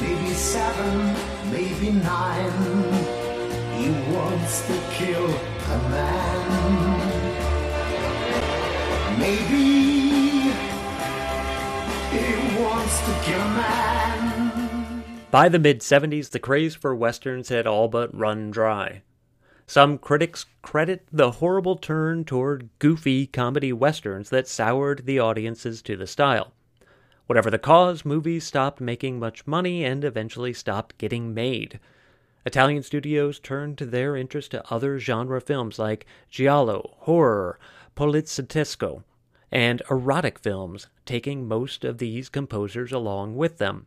[0.00, 1.14] Maybe seven,
[1.50, 2.52] maybe nine.
[3.78, 6.92] He wants to kill a man.
[9.18, 10.52] Maybe
[12.10, 15.04] he wants to kill a man.
[15.30, 19.02] By the mid 70s, the craze for westerns had all but run dry.
[19.66, 25.96] Some critics credit the horrible turn toward goofy comedy westerns that soured the audiences to
[25.96, 26.52] the style.
[27.32, 31.80] Whatever the cause, movies stopped making much money and eventually stopped getting made.
[32.44, 37.58] Italian studios turned their interest to other genre films like giallo, horror,
[37.96, 39.04] poliziesco,
[39.50, 43.86] and erotic films, taking most of these composers along with them.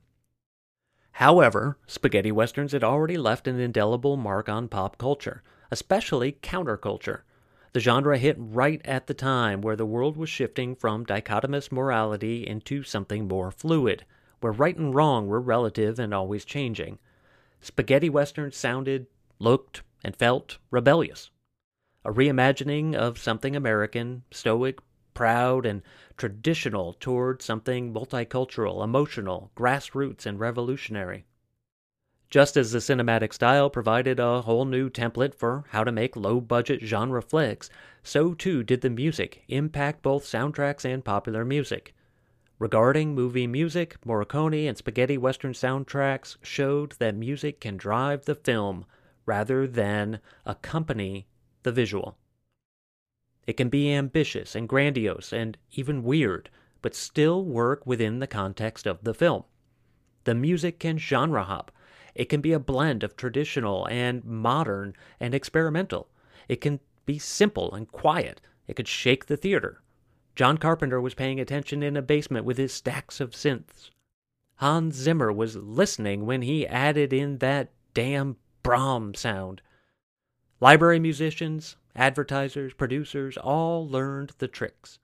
[1.12, 7.20] However, spaghetti westerns had already left an indelible mark on pop culture, especially counterculture.
[7.76, 12.48] The genre hit right at the time where the world was shifting from dichotomous morality
[12.48, 14.06] into something more fluid,
[14.40, 17.00] where right and wrong were relative and always changing.
[17.60, 19.08] Spaghetti westerns sounded,
[19.40, 21.32] looked, and felt rebellious.
[22.06, 24.80] A reimagining of something American, stoic,
[25.14, 25.82] proud, and
[26.16, 31.26] traditional toward something multicultural, emotional, grassroots, and revolutionary.
[32.30, 36.42] Just as the cinematic style provided a whole new template for how to make low
[36.42, 37.70] budget genre flicks,
[38.04, 41.94] so too did the music impact both soundtracks and popular music.
[42.58, 48.86] Regarding movie music, Morricone and spaghetti western soundtracks showed that music can drive the film
[49.26, 51.28] rather than accompany
[51.64, 52.18] the visual.
[53.46, 56.50] It can be ambitious and grandiose and even weird,
[56.82, 59.44] but still work within the context of the film.
[60.24, 61.72] The music can genre hop.
[62.16, 66.08] It can be a blend of traditional and modern and experimental.
[66.48, 68.42] It can be simple and quiet.
[68.68, 69.82] It could shake the theater.
[70.36, 73.92] John Carpenter was paying attention in a basement with his stacks of synths.
[74.56, 79.62] Hans Zimmer was listening when he added in that damn Brahms sound.
[80.62, 85.00] Library musicians, advertisers, producers all learned the tricks.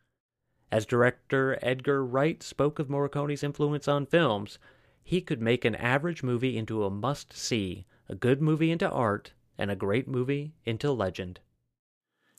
[0.72, 4.58] As director Edgar Wright spoke of Morricone's influence on films,
[5.03, 9.34] he could make an average movie into a must see, a good movie into art,
[9.57, 11.40] and a great movie into legend.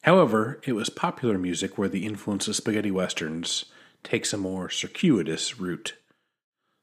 [0.02, 3.66] However, it was popular music where the influence of spaghetti westerns
[4.02, 5.94] takes a more circuitous route,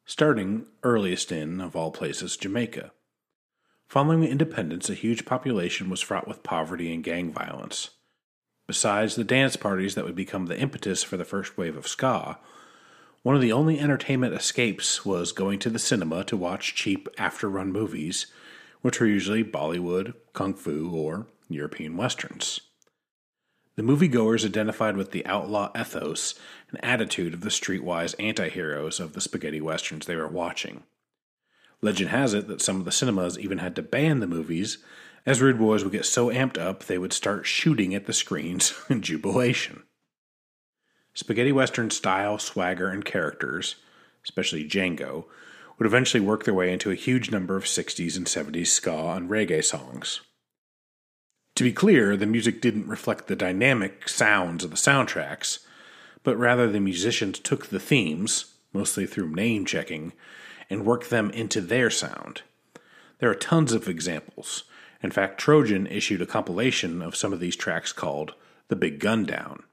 [0.06, 2.92] starting earliest in, of all places, Jamaica.
[3.88, 7.90] Following independence, a huge population was fraught with poverty and gang violence.
[8.68, 12.38] Besides the dance parties that would become the impetus for the first wave of ska,
[13.22, 17.50] one of the only entertainment escapes was going to the cinema to watch cheap after
[17.50, 18.28] run movies,
[18.82, 22.62] which were usually Bollywood, Kung Fu, or European westerns.
[23.76, 26.36] The moviegoers identified with the outlaw ethos
[26.70, 30.84] and attitude of the streetwise anti-heroes of the spaghetti westerns they were watching.
[31.82, 34.80] Legend has it that some of the cinemas even had to ban the movies,
[35.26, 38.74] as rude boys would get so amped up they would start shooting at the screens
[38.90, 39.84] in jubilation.
[41.20, 43.76] Spaghetti Western style, swagger, and characters,
[44.24, 45.26] especially Django,
[45.78, 49.30] would eventually work their way into a huge number of 60s and 70s ska and
[49.30, 50.22] reggae songs.
[51.56, 55.60] To be clear, the music didn't reflect the dynamic sounds of the soundtracks,
[56.24, 60.14] but rather the musicians took the themes, mostly through name checking,
[60.70, 62.44] and worked them into their sound.
[63.18, 64.64] There are tons of examples.
[65.04, 68.36] In fact, Trojan issued a compilation of some of these tracks called
[68.70, 69.64] The Big Gun Down.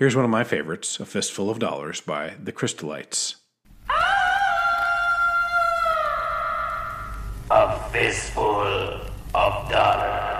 [0.00, 3.34] Here's one of my favorites, A Fistful of Dollars by The Crystalites.
[7.50, 9.02] A fistful
[9.34, 10.39] of dollars.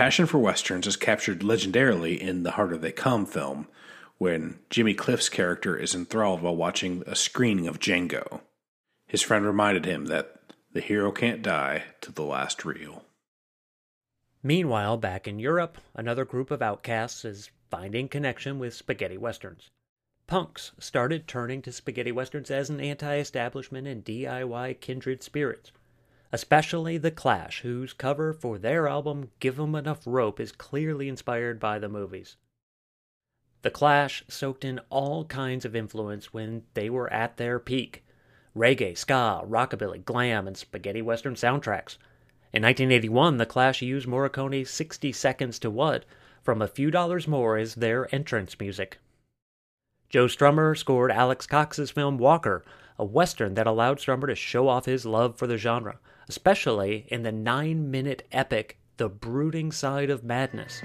[0.00, 3.68] Passion for westerns is captured legendarily in The Harder They Come film,
[4.16, 8.40] when Jimmy Cliff's character is enthralled while watching a screening of Django.
[9.06, 10.40] His friend reminded him that
[10.72, 13.04] the hero can't die to the last reel.
[14.42, 19.68] Meanwhile, back in Europe, another group of outcasts is finding connection with spaghetti westerns.
[20.26, 25.72] Punks started turning to spaghetti westerns as an anti establishment and DIY kindred spirits,
[26.32, 31.58] especially The Clash, whose cover for their album Give 'em Enough Rope is clearly inspired
[31.58, 32.36] by the movies.
[33.62, 38.04] The Clash soaked in all kinds of influence when they were at their peak
[38.56, 41.98] reggae, ska, rockabilly, glam, and spaghetti western soundtracks.
[42.52, 46.04] In 1981, The Clash used Morricone's 60 Seconds to What
[46.42, 48.98] from A Few Dollars More as their entrance music.
[50.08, 52.64] Joe Strummer scored Alex Cox's film Walker,
[52.98, 56.00] a western that allowed Strummer to show off his love for the genre,
[56.30, 60.80] especially in the nine minute epic The Brooding Side of Madness.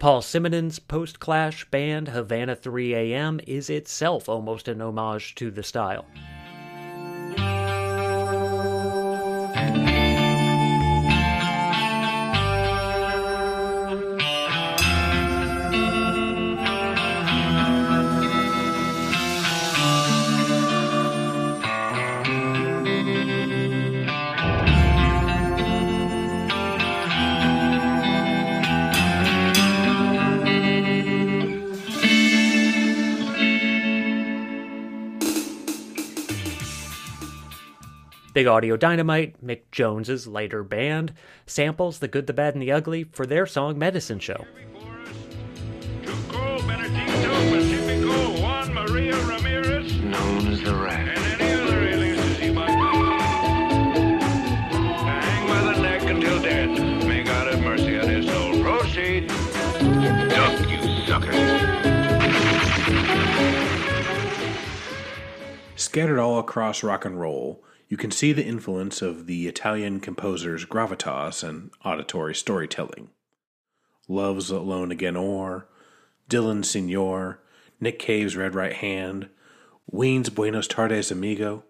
[0.00, 5.62] Paul Simonon's post Clash band Havana 3 AM is itself almost an homage to the
[5.62, 6.06] style.
[38.40, 41.12] Big Audio Dynamite, Mick Jones's later band,
[41.44, 44.46] samples The Good, the Bad, and the Ugly for their song Medicine Show.
[65.76, 70.64] Scattered all across rock and roll, you can see the influence of the Italian composers
[70.64, 73.10] gravitas and auditory storytelling.
[74.08, 75.66] Love's Alone Again Or,
[76.30, 77.38] Dylan Señor,
[77.80, 79.28] Nick Cave's Red Right Hand,
[79.90, 81.64] Ween's Buenos Tardes Amigo.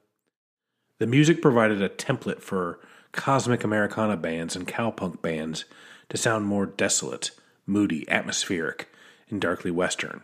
[0.98, 2.80] The music provided a template for
[3.12, 5.64] cosmic Americana bands and cowpunk bands
[6.10, 7.30] to sound more desolate,
[7.64, 8.90] moody, atmospheric,
[9.30, 10.22] and darkly western.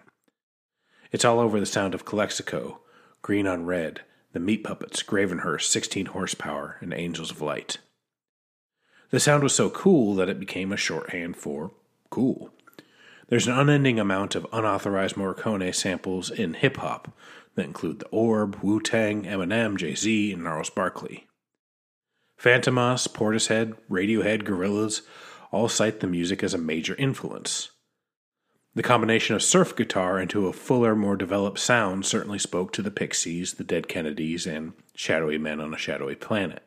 [1.10, 2.81] It's all over the sound of Calexico,
[3.23, 4.02] Green on Red,
[4.36, 7.78] the Meat Puppets, Gravenhurst, 16 horsepower, and Angels of Light.
[9.08, 11.70] The sound was so cool that it became a shorthand for
[12.10, 12.50] cool.
[13.28, 17.16] There's an unending amount of unauthorized Morricone samples in hip hop
[17.54, 21.26] that include The Orb, Wu Tang, Eminem, Jay Z, and Gnarls Barkley.
[22.38, 25.00] Fantômas, Portishead, Radiohead, Gorillaz
[25.50, 27.70] all cite the music as a major influence.
[28.77, 32.90] The combination of surf guitar into a fuller, more developed sound certainly spoke to the
[32.90, 36.62] Pixies, the Dead Kennedys, and Shadowy Men on a Shadowy Planet.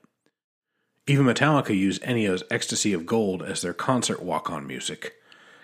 [1.06, 5.18] Even Metallica used Ennio's Ecstasy of Gold as their concert walk on music,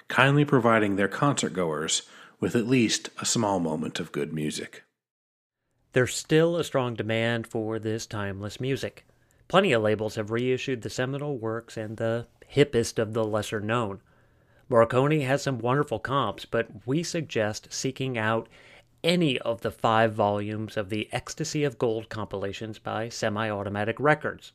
[0.07, 2.03] kindly providing their concert goers
[2.39, 4.83] with at least a small moment of good music.
[5.93, 9.03] There's still a strong demand for this timeless music.
[9.47, 14.01] Plenty of labels have reissued the seminal works and the hippest of the lesser known.
[14.69, 18.49] Morricone has some wonderful comps, but we suggest seeking out
[19.03, 24.53] any of the five volumes of the Ecstasy of Gold compilations by Semi Automatic Records.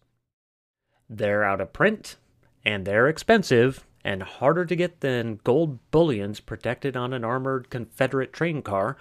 [1.09, 2.17] They're out of print,
[2.65, 8.33] and they're expensive, and harder to get than gold bullions protected on an armored Confederate
[8.33, 8.97] train car,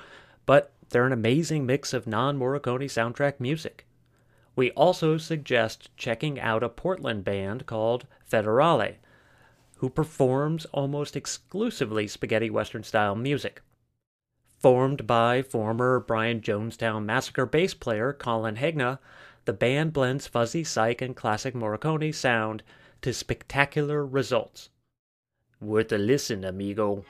[0.45, 3.87] but they're an amazing mix of non Morricone soundtrack music.
[4.55, 8.97] We also suggest checking out a Portland band called Federale
[9.79, 13.61] who performs almost exclusively spaghetti western style music.
[14.57, 18.99] Formed by former Brian Jonestown Massacre bass player Colin Hegna,
[19.45, 22.61] the band blends fuzzy psych and classic Morricone sound
[23.01, 24.69] to spectacular results.
[25.61, 27.05] Worth a listen, amigo.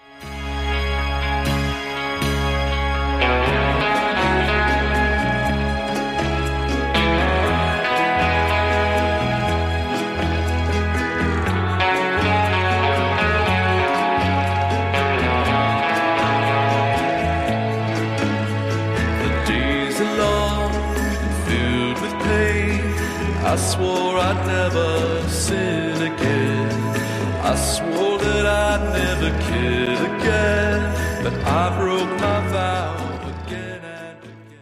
[23.50, 26.72] I swore I'd never sin again.
[27.44, 31.24] I swore that I'd never kid again.
[31.24, 34.18] But I broke my vow again and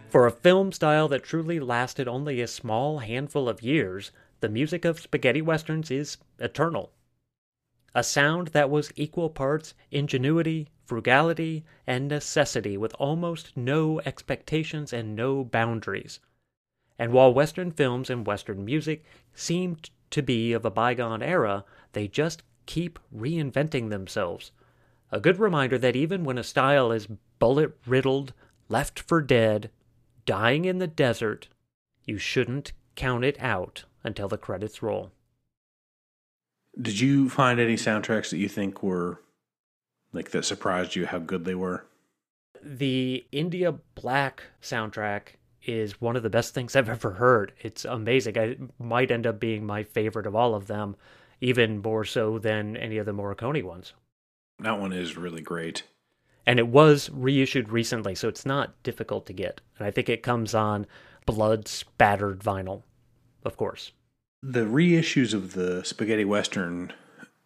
[0.07, 4.85] For a film style that truly lasted only a small handful of years, the music
[4.85, 6.93] of spaghetti westerns is eternal.
[7.93, 15.13] A sound that was equal parts ingenuity, frugality, and necessity with almost no expectations and
[15.13, 16.21] no boundaries.
[16.99, 21.63] And while Western films and Western music seemed to be of a bygone era,
[21.93, 24.51] they just keep reinventing themselves.
[25.11, 27.07] A good reminder that even when a style is
[27.39, 28.33] bullet riddled,
[28.67, 29.69] left for dead,
[30.25, 31.47] dying in the desert,
[32.03, 35.11] you shouldn't count it out until the credits roll.
[36.79, 39.21] Did you find any soundtracks that you think were
[40.13, 41.85] like that surprised you how good they were?
[42.63, 45.37] The Indio Black soundtrack
[45.67, 47.53] is one of the best things I've ever heard.
[47.61, 48.37] It's amazing.
[48.37, 50.95] I might end up being my favorite of all of them,
[51.41, 53.93] even more so than any of the Morricone ones.
[54.59, 55.83] That one is really great.
[56.45, 59.61] And it was reissued recently, so it's not difficult to get.
[59.77, 60.87] And I think it comes on
[61.25, 62.83] blood spattered vinyl,
[63.43, 63.91] of course.
[64.41, 66.93] The reissues of the spaghetti western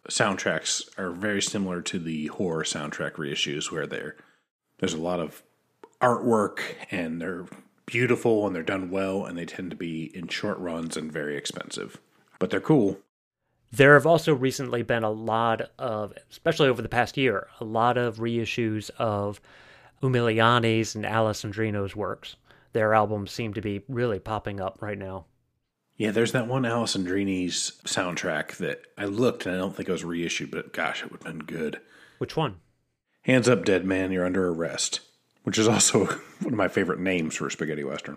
[0.08, 4.16] soundtracks are very similar to the horror soundtrack reissues, where there
[4.78, 5.42] there's a lot of
[6.00, 7.46] artwork and they're
[7.86, 11.36] beautiful and they're done well, and they tend to be in short runs and very
[11.36, 12.00] expensive,
[12.38, 12.98] but they're cool.
[13.70, 17.96] There have also recently been a lot of, especially over the past year, a lot
[17.96, 19.40] of reissues of
[20.02, 22.36] Umiliani's and Alessandroni's works.
[22.74, 25.26] Their albums seem to be really popping up right now.
[25.96, 30.04] Yeah, there's that one Alessandroni's soundtrack that I looked and I don't think it was
[30.04, 31.80] reissued, but gosh, it would have been good.
[32.18, 32.56] Which one?
[33.22, 35.00] Hands up, dead man, you're under arrest,
[35.44, 36.04] which is also
[36.40, 38.16] one of my favorite names for a spaghetti western.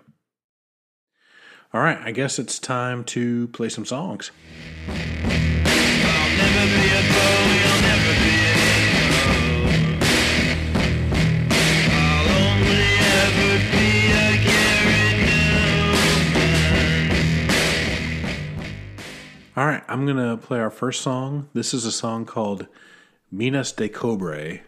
[1.74, 4.30] All right, I guess it's time to play some songs.
[19.56, 21.48] All right, I'm going to play our first song.
[21.54, 22.66] This is a song called
[23.32, 24.60] Minas de Cobre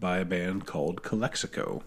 [0.00, 1.84] by a band called Calexico.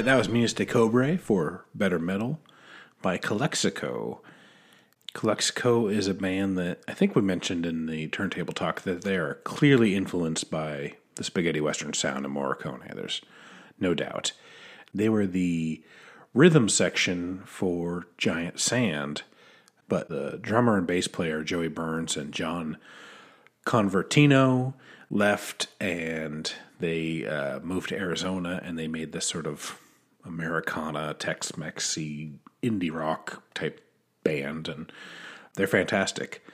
[0.00, 2.40] Right, that was Minas de Cobre for Better Metal
[3.02, 4.22] by Calexico.
[5.12, 9.16] Calexico is a band that I think we mentioned in the turntable talk that they
[9.16, 12.94] are clearly influenced by the spaghetti western sound of Morricone.
[12.94, 13.20] There's
[13.78, 14.32] no doubt.
[14.94, 15.82] They were the
[16.32, 19.24] rhythm section for Giant Sand,
[19.86, 22.78] but the drummer and bass player Joey Burns and John
[23.66, 24.72] Convertino
[25.10, 29.78] left and they uh, moved to Arizona and they made this sort of
[30.24, 32.32] Americana, Tex Mexy,
[32.62, 33.80] indie rock type
[34.22, 34.92] band, and
[35.54, 36.44] they're fantastic.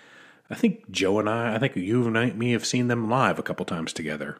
[0.49, 3.39] I think Joe and I, I think you and I me have seen them live
[3.39, 4.39] a couple times together.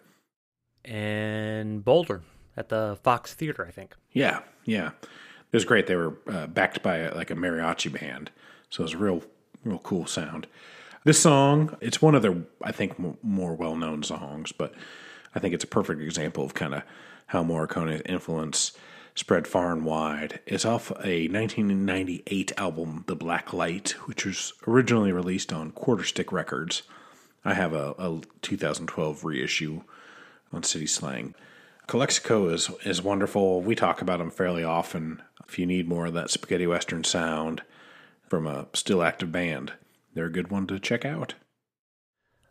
[0.85, 2.23] And Boulder
[2.57, 3.97] at the Fox Theater, I think.
[4.13, 5.87] Yeah, yeah, it was great.
[5.87, 8.31] They were uh, backed by a, like a mariachi band,
[8.71, 9.23] so it was a real,
[9.65, 10.47] real cool sound.
[11.05, 14.75] This song, it's one of their, I think, m- more well known songs, but
[15.35, 16.83] I think it's a perfect example of kind of
[17.27, 18.73] how Morricone's influence
[19.17, 20.39] spread far and wide.
[20.47, 26.85] It's off a 1998 album, The Black Light, which was originally released on Quarterstick Records.
[27.45, 29.83] I have a, a 2012 reissue
[30.53, 31.35] on City Slang.
[31.87, 33.63] Calexico is is wonderful.
[33.63, 35.23] We talk about them fairly often.
[35.49, 37.63] If you need more of that spaghetti western sound
[38.29, 39.73] from a still active band,
[40.13, 41.35] they're a good one to check out.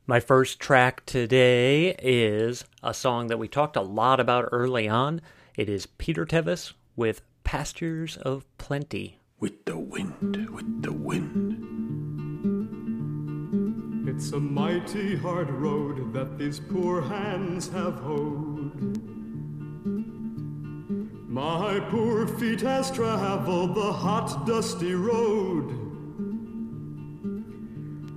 [0.08, 5.20] My first track today is a song that we talked a lot about early on.
[5.58, 9.20] It is Peter Tevis with Pastures of Plenty.
[9.40, 11.56] With the wind, with the wind.
[14.10, 19.00] It's a mighty hard road that these poor hands have hoed.
[21.30, 25.72] My poor feet has traveled the hot, dusty road.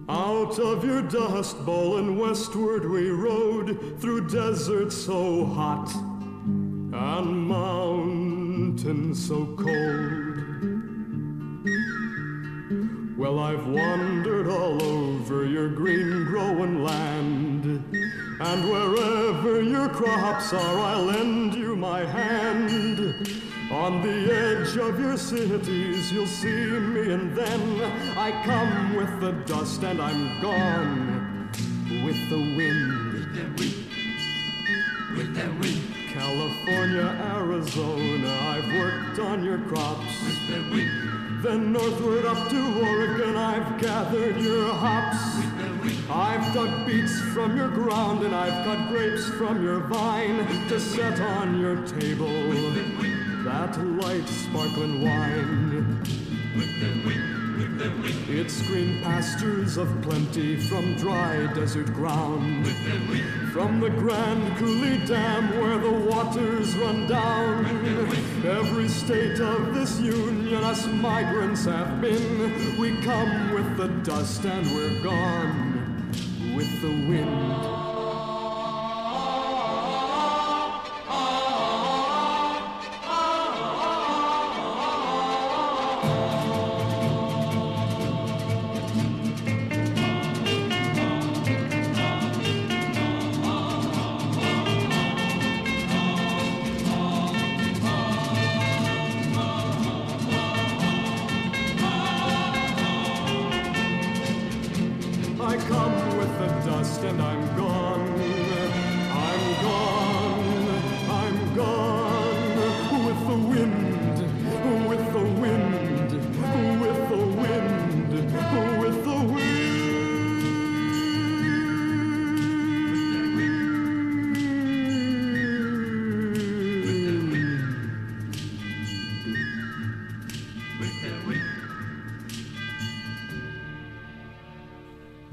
[0.09, 5.89] Out of your dust bowl and westward we rode through deserts so hot
[6.99, 10.39] and mountains so cold.
[13.17, 17.65] Well, I've wandered all over your green growing land,
[18.41, 23.15] and wherever your crops are, I'll lend you my hand.
[23.71, 27.81] On the edge of your cities, you'll see me, and then
[28.17, 31.51] I come with the dust, and I'm gone
[32.05, 33.13] with the wind.
[33.13, 33.87] With the wind.
[35.17, 35.98] With the wind.
[36.19, 40.19] California, Arizona, I've worked on your crops.
[41.43, 45.17] Then northward up to Oregon, I've gathered your hops.
[46.11, 51.21] I've dug beets from your ground, and I've cut grapes from your vine to set
[51.21, 52.27] on your table
[53.45, 56.03] that light sparkling wine.
[57.81, 62.67] It's green pastures of plenty from dry desert ground.
[63.53, 67.67] From the Grand Coulee Dam where the waters run down.
[68.45, 72.77] Every state of this union us migrants have been.
[72.81, 76.11] We come with the dust and we're gone
[76.57, 77.78] with the wind.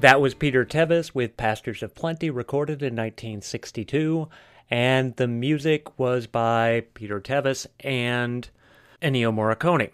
[0.06, 4.28] That was Peter Tevis with Pastures of Plenty, recorded in 1962,
[4.70, 8.48] and the music was by Peter Tevis and
[9.02, 9.90] Ennio Morricone.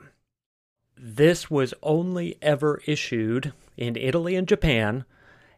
[0.98, 5.06] This was only ever issued in Italy and Japan,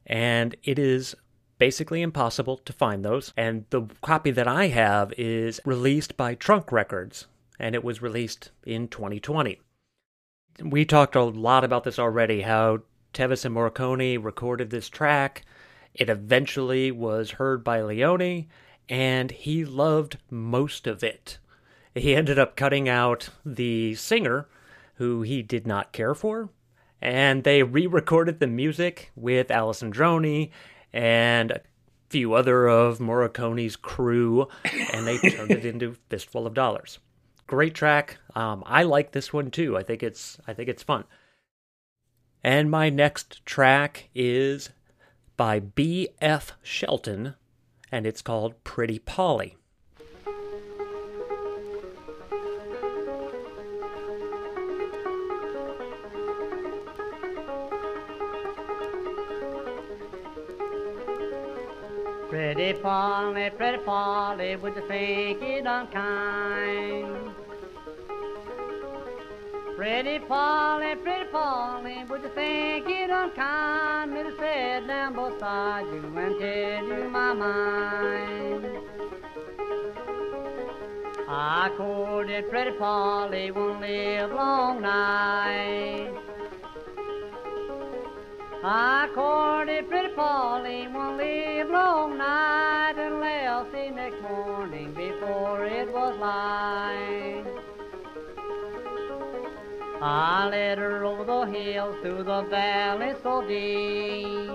[0.07, 1.17] and it is
[1.59, 3.33] basically impossible to find those.
[3.37, 7.27] And the copy that I have is released by Trunk Records,
[7.59, 9.61] and it was released in 2020.
[10.63, 12.83] We talked a lot about this already how
[13.15, 15.45] Tevis and Morricone recorded this track.
[15.95, 18.47] It eventually was heard by Leone,
[18.89, 21.39] and he loved most of it.
[21.95, 24.49] He ended up cutting out the singer,
[24.97, 26.51] who he did not care for,
[27.01, 30.51] and they re recorded the music with Alessandroni
[30.93, 31.61] and a
[32.09, 34.49] few other of Morricone's crew,
[34.93, 36.99] and they turned it into Fistful of Dollars.
[37.47, 38.19] great track.
[38.35, 39.77] Um, I like this one too.
[39.77, 41.05] I think it's I think it's fun.
[42.45, 44.69] And my next track is
[45.39, 46.53] by B.F.
[46.63, 47.37] Shelton,
[47.91, 49.57] and it's called Pretty Polly.
[62.29, 67.34] Pretty Polly, pretty Polly, would you think it unkind?
[69.77, 76.17] Pretty Polly, pretty Polly, would you think it unkind me to sit down beside you
[76.17, 78.67] and tell you my mind?
[81.29, 86.13] I courted pretty Polly, won't live long night.
[88.63, 96.17] I courted pretty Polly, won't live long night unless the next morning before it was
[96.21, 97.44] light.
[100.07, 104.51] I led her over the hill through the valley so deep.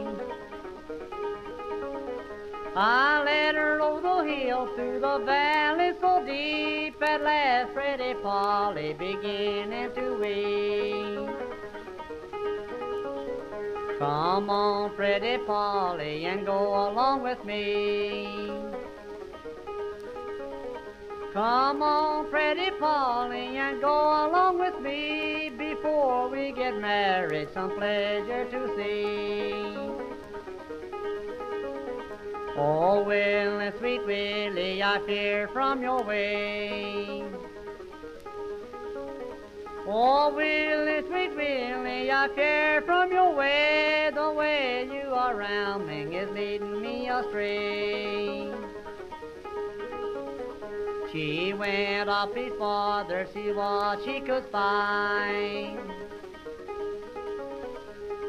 [2.76, 7.02] I led her over the hill through the valley so deep.
[7.02, 11.30] At last, pretty Polly beginning to weep.
[13.98, 18.69] Come on, pretty Polly, and go along with me.
[21.34, 27.50] Come on, pretty Polly, and go along with me before we get married.
[27.54, 29.54] Some pleasure to see.
[32.58, 37.24] Oh, Willie, sweet Willie, I fear from your way.
[39.88, 44.10] Oh, Willie, sweet Willie, I fear from your way.
[44.14, 48.39] The way you are rounding is leading me astray.
[51.20, 55.78] She went up before there, see what she could find.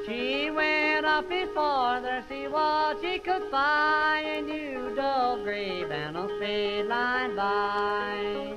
[0.05, 6.17] She went up before there, see what she could find, and you dove grave and
[6.17, 8.57] a straight line by.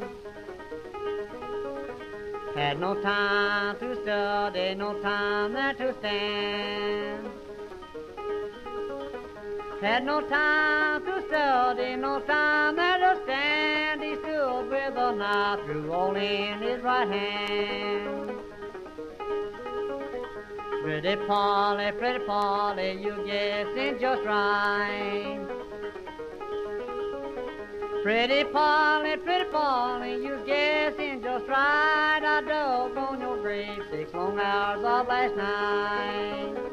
[2.55, 7.29] Had no time to study, no time there to stand.
[9.83, 14.01] Had no time to study, no time to stand.
[14.01, 18.31] He stood with a knife through all in his right hand.
[20.83, 25.45] Pretty Polly, pretty Polly, you guessing just right.
[28.03, 32.21] Pretty Polly, pretty Polly, you guessing just right.
[32.23, 36.72] I dug on your grave six long hours of last night.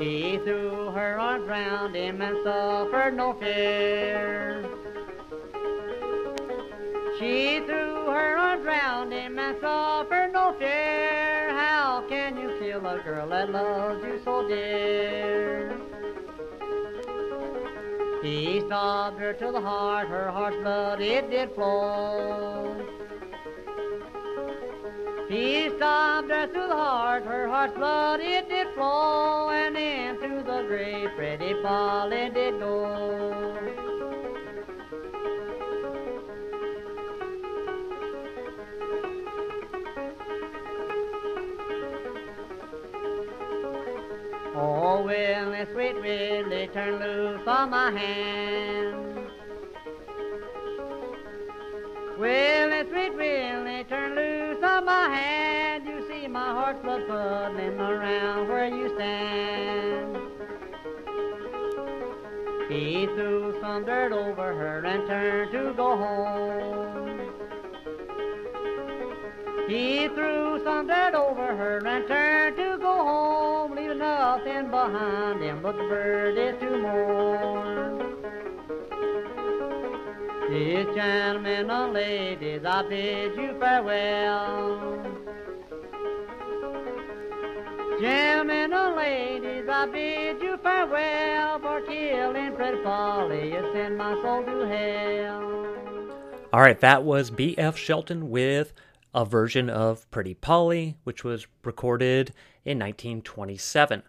[0.00, 4.64] She threw her arms round him and suffered no fear.
[7.18, 11.50] She threw her arms round him and suffered no fear.
[11.50, 15.78] How can you kill a girl that loves you so dear?
[18.22, 22.99] He stabbed her to the heart, her heart's blood it did flow.
[25.30, 30.64] He stabbed her through the heart, her heart's blood it did flow, and into the
[30.66, 33.56] grave pretty Polly did go.
[44.56, 49.30] Oh, Willie, sweet Willie, turn loose on my hand.
[52.18, 54.29] Willie, sweet Willie, turn loose
[54.80, 55.86] on my hand.
[55.86, 60.16] You see my heart's blood puddling around where you stand.
[62.70, 67.20] He threw some dirt over her and turned to go home.
[69.68, 75.60] He threw some dirt over her and turned to go home, leaving nothing behind him
[75.62, 77.99] but the bird is to mourn.
[80.50, 85.00] This gentlemen and ladies, I bid you farewell.
[88.00, 94.42] Gentlemen and ladies, I bid you farewell, for killing pretty Polly, you send my soul
[94.42, 96.40] to hell.
[96.52, 97.76] All right, that was B.F.
[97.76, 98.72] Shelton with
[99.14, 104.02] a version of Pretty Polly, which was recorded in 1927.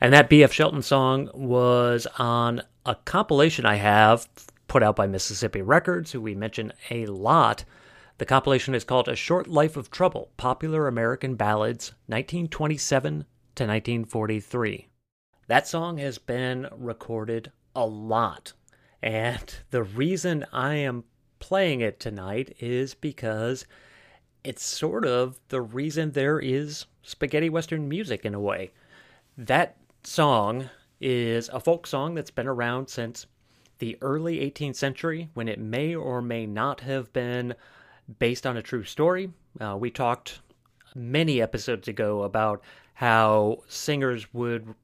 [0.00, 0.54] And that B.F.
[0.54, 4.26] Shelton song was on a compilation I have
[4.70, 7.64] put out by Mississippi Records, who we mention a lot.
[8.18, 13.12] The compilation is called A Short Life of Trouble Popular American Ballads, 1927
[13.56, 14.86] to 1943.
[15.48, 18.52] That song has been recorded a lot.
[19.02, 21.02] And the reason I am
[21.40, 23.66] playing it tonight is because
[24.44, 28.70] it's sort of the reason there is spaghetti western music in a way.
[29.36, 30.70] That song
[31.00, 33.26] is a folk song that's been around since
[33.80, 37.54] the early 18th century when it may or may not have been
[38.18, 39.30] based on a true story.
[39.60, 40.40] Uh, we talked
[40.94, 42.62] many episodes ago about
[42.94, 44.74] how singers would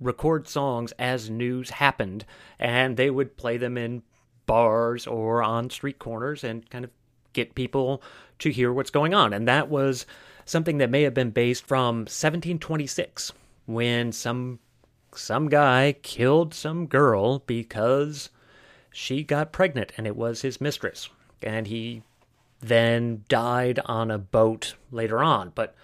[0.00, 2.24] record songs as news happened
[2.58, 4.02] and they would play them in
[4.46, 6.90] bars or on street corners and kind of
[7.32, 8.02] get people
[8.38, 9.32] to hear what's going on.
[9.32, 10.04] And that was
[10.44, 13.32] something that may have been based from 1726
[13.66, 14.58] when some
[15.14, 18.30] some guy killed some girl because
[18.90, 21.08] she got pregnant and it was his mistress.
[21.42, 22.02] And he
[22.60, 25.52] then died on a boat later on.
[25.54, 25.74] But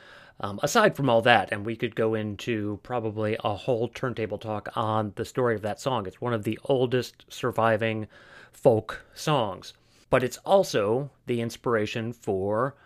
[0.40, 4.68] um, aside from all that, and we could go into probably a whole turntable talk
[4.76, 6.06] on the story of that song.
[6.06, 8.06] It's one of the oldest surviving
[8.52, 9.74] folk songs.
[10.10, 12.76] But it's also the inspiration for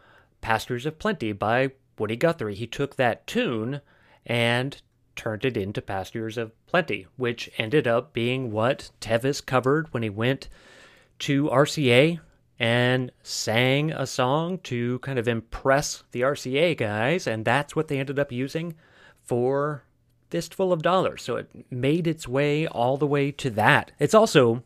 [0.40, 2.54] Pastures of Plenty by Woody Guthrie.
[2.54, 3.80] He took that tune
[4.24, 4.80] and
[5.16, 10.10] turned it into Pastures of Plenty, which ended up being what Tevis covered when he
[10.10, 10.48] went
[11.20, 12.20] to RCA
[12.58, 17.98] and sang a song to kind of impress the RCA guys, and that's what they
[17.98, 18.74] ended up using
[19.22, 19.84] for
[20.30, 21.22] Fistful of Dollars.
[21.22, 23.92] So it made its way all the way to that.
[23.98, 24.62] It's also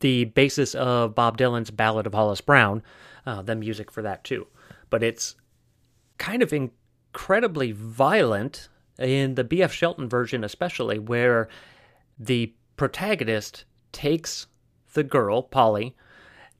[0.00, 2.82] the basis of Bob Dylan's Ballad of Hollis Brown,
[3.26, 4.46] uh, the music for that too.
[4.90, 5.36] But it's
[6.18, 8.68] kind of incredibly violent
[8.98, 9.72] in the B.F.
[9.72, 11.48] Shelton version, especially, where
[12.18, 14.46] the protagonist takes
[14.92, 15.96] the girl, Polly,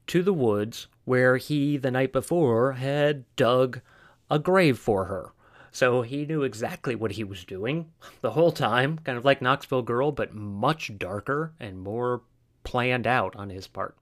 [0.07, 3.81] to the woods where he, the night before, had dug
[4.29, 5.31] a grave for her.
[5.71, 7.91] So he knew exactly what he was doing
[8.21, 12.21] the whole time, kind of like Knoxville Girl, but much darker and more
[12.63, 13.95] planned out on his part.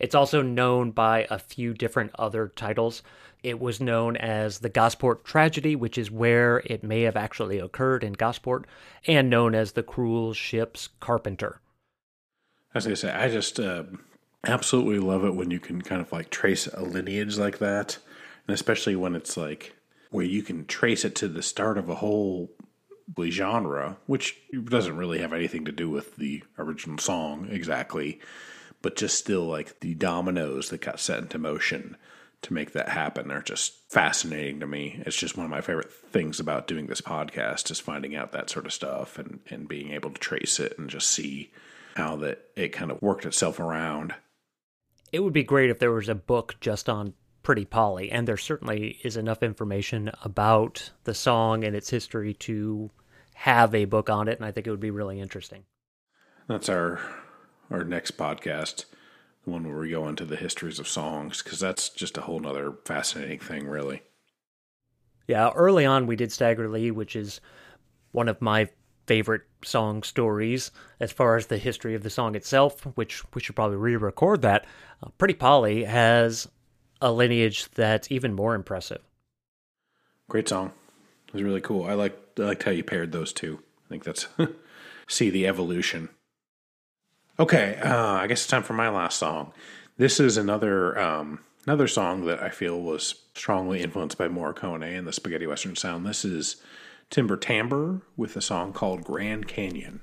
[0.00, 3.02] It's also known by a few different other titles.
[3.42, 8.02] It was known as the Gosport Tragedy, which is where it may have actually occurred
[8.02, 8.66] in Gosport,
[9.06, 11.60] and known as the Cruel Ship's Carpenter.
[12.74, 13.84] As I say, I just uh,
[14.46, 17.98] absolutely love it when you can kind of like trace a lineage like that,
[18.46, 19.74] and especially when it's like
[20.10, 22.50] where you can trace it to the start of a whole
[23.28, 28.20] genre, which doesn't really have anything to do with the original song exactly,
[28.82, 31.96] but just still like the dominoes that got set into motion
[32.42, 35.02] to make that happen are just fascinating to me.
[35.04, 38.48] It's just one of my favorite things about doing this podcast is finding out that
[38.48, 41.50] sort of stuff and, and being able to trace it and just see
[41.96, 44.14] how that it kind of worked itself around.
[45.12, 48.36] It would be great if there was a book just on Pretty Polly, and there
[48.36, 52.90] certainly is enough information about the song and its history to
[53.34, 55.64] have a book on it, and I think it would be really interesting.
[56.48, 57.00] That's our
[57.70, 58.84] our next podcast,
[59.44, 62.46] the one where we go into the histories of songs, because that's just a whole
[62.46, 64.02] other fascinating thing, really.
[65.26, 67.40] Yeah, early on we did Stagger Lee, which is
[68.12, 68.68] one of my
[69.06, 70.70] favorite song stories
[71.00, 74.42] as far as the history of the song itself, which we should probably re record
[74.42, 74.66] that.
[75.02, 76.48] Uh, Pretty Polly has
[77.00, 79.02] a lineage that's even more impressive.
[80.28, 80.72] Great song.
[81.28, 81.86] It was really cool.
[81.86, 83.60] I liked, I liked how you paired those two.
[83.86, 84.28] I think that's
[85.08, 86.08] see the evolution.
[87.40, 89.54] Okay, uh, I guess it's time for my last song.
[89.96, 95.06] This is another um, another song that I feel was strongly influenced by Morricone and
[95.06, 96.04] the spaghetti western sound.
[96.04, 96.56] This is
[97.08, 100.02] Timber Timbre with a song called Grand Canyon.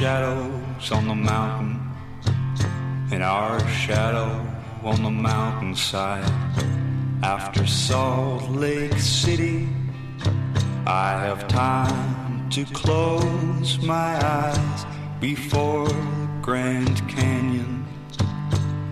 [0.00, 1.78] Shadows on the mountain,
[3.12, 4.30] and our shadow
[4.82, 6.24] on the mountainside.
[7.22, 9.68] After Salt Lake City,
[10.86, 14.86] I have time to close my eyes
[15.20, 17.86] before the Grand Canyon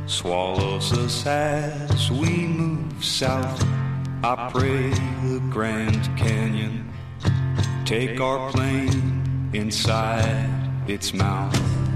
[0.04, 3.64] swallows us as we move south.
[4.22, 4.90] I pray
[5.26, 6.92] the Grand Canyon
[7.86, 10.57] take our plane inside
[10.88, 11.87] its mouth.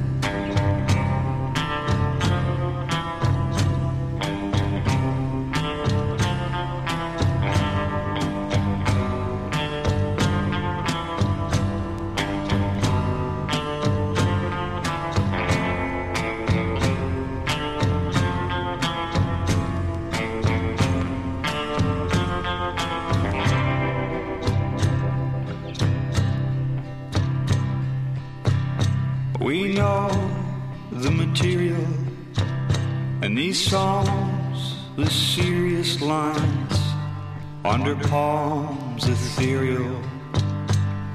[37.85, 40.01] Under palms ethereal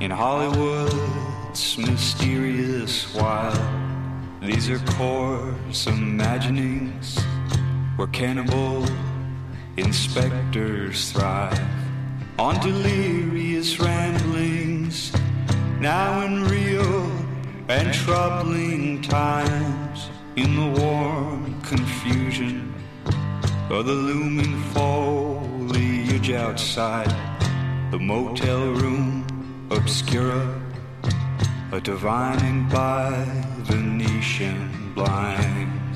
[0.02, 3.58] in Hollywood's mysterious wild.
[4.42, 7.18] These are coarse imaginings
[7.96, 8.86] where cannibal
[9.78, 11.58] inspectors thrive
[12.38, 15.14] on delirious ramblings,
[15.80, 17.10] now in real
[17.70, 22.74] and troubling times, in the warm confusion
[23.70, 24.57] of the looming
[26.36, 27.14] outside
[27.92, 29.26] the motel room
[29.70, 30.62] obscura,
[31.72, 33.12] a divining by
[33.60, 35.87] Venetian blinds.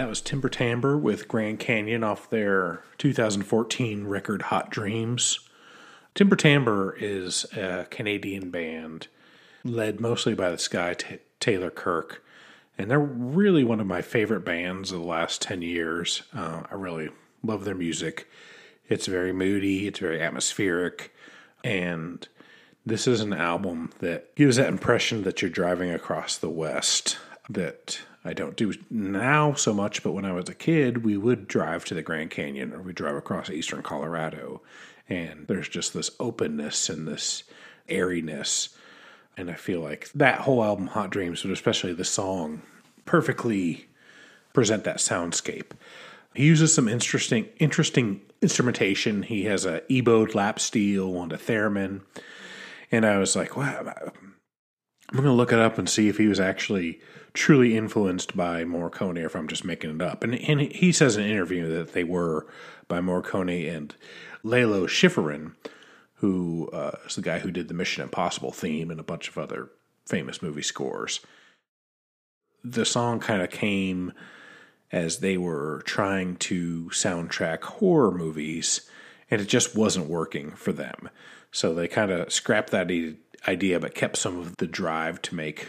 [0.00, 5.40] That was Timber Timbre with Grand Canyon off their 2014 record Hot Dreams.
[6.14, 9.08] Timber Timbre is a Canadian band
[9.62, 12.24] led mostly by this guy, T- Taylor Kirk.
[12.78, 16.22] And they're really one of my favorite bands of the last 10 years.
[16.32, 17.10] Uh, I really
[17.42, 18.26] love their music.
[18.88, 21.14] It's very moody, it's very atmospheric.
[21.62, 22.26] And
[22.86, 27.18] this is an album that gives that impression that you're driving across the West
[27.50, 31.48] that I don't do now so much, but when I was a kid, we would
[31.48, 34.60] drive to the Grand Canyon or we drive across eastern Colorado.
[35.08, 37.44] And there's just this openness and this
[37.88, 38.70] airiness.
[39.36, 42.62] And I feel like that whole album, Hot Dreams, but especially the song,
[43.06, 43.88] perfectly
[44.52, 45.70] present that soundscape.
[46.34, 49.22] He uses some interesting interesting instrumentation.
[49.22, 52.02] He has a bowed lap steel and a theremin.
[52.92, 53.94] And I was like, wow,
[55.10, 57.00] I'm going to look it up and see if he was actually
[57.34, 60.24] truly influenced by Morricone or if I'm just making it up.
[60.24, 62.46] And, and he says in an interview that they were
[62.88, 63.94] by Morricone and
[64.42, 65.54] Lalo Schifrin,
[66.14, 69.38] who uh, is the guy who did the Mission Impossible theme and a bunch of
[69.38, 69.70] other
[70.06, 71.20] famous movie scores.
[72.62, 74.12] The song kind of came
[74.92, 78.90] as they were trying to soundtrack horror movies,
[79.30, 81.08] and it just wasn't working for them.
[81.52, 82.90] So they kind of scrapped that
[83.46, 85.68] idea, but kept some of the drive to make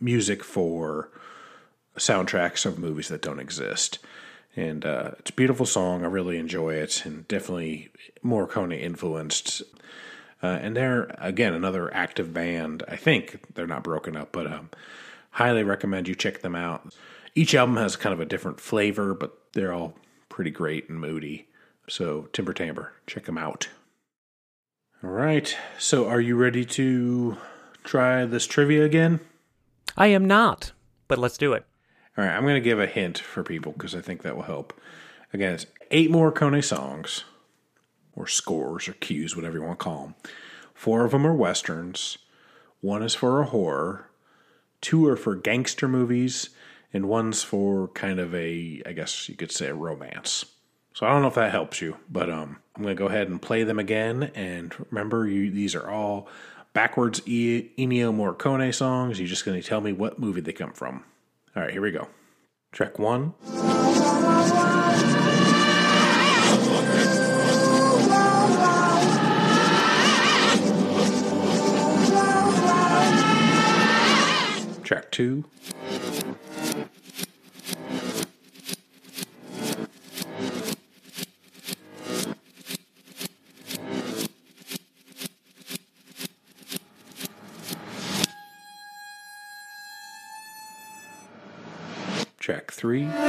[0.00, 1.10] music for
[1.96, 3.98] soundtracks of movies that don't exist.
[4.56, 6.04] And uh, it's a beautiful song.
[6.04, 7.90] I really enjoy it, and definitely
[8.24, 9.62] Morricone influenced.
[10.42, 12.82] Uh, and they're again another active band.
[12.88, 14.70] I think they're not broken up, but um,
[15.32, 16.94] highly recommend you check them out.
[17.34, 19.94] Each album has kind of a different flavor, but they're all
[20.28, 21.48] pretty great and moody.
[21.88, 23.68] So Timber Timbre, check them out.
[25.02, 25.56] All right.
[25.78, 27.36] So are you ready to
[27.84, 29.20] try this trivia again?
[29.98, 30.70] I am not,
[31.08, 31.66] but let's do it.
[32.16, 34.44] All right, I'm going to give a hint for people because I think that will
[34.44, 34.72] help.
[35.32, 37.24] Again, it's eight Morricone songs,
[38.14, 40.14] or scores, or cues, whatever you want to call them.
[40.72, 42.16] Four of them are westerns.
[42.80, 44.08] One is for a horror.
[44.80, 46.50] Two are for gangster movies,
[46.92, 50.44] and one's for kind of a, I guess you could say, a romance.
[50.94, 53.28] So I don't know if that helps you, but um, I'm going to go ahead
[53.28, 54.30] and play them again.
[54.36, 56.28] And remember, you these are all
[56.78, 59.18] backwards e- Ennio Morricone songs.
[59.18, 61.02] You're just going to tell me what movie they come from.
[61.56, 62.06] All right, here we go.
[62.70, 63.34] Track one.
[74.84, 75.44] Track two.
[92.88, 93.27] Three.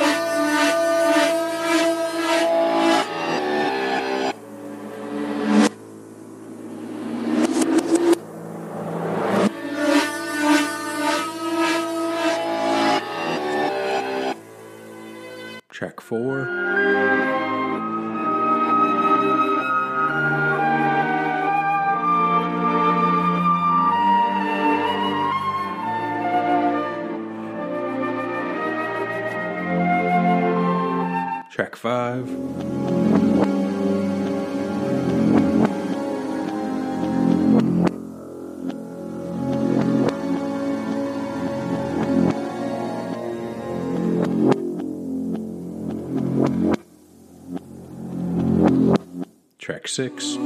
[49.89, 50.38] Six.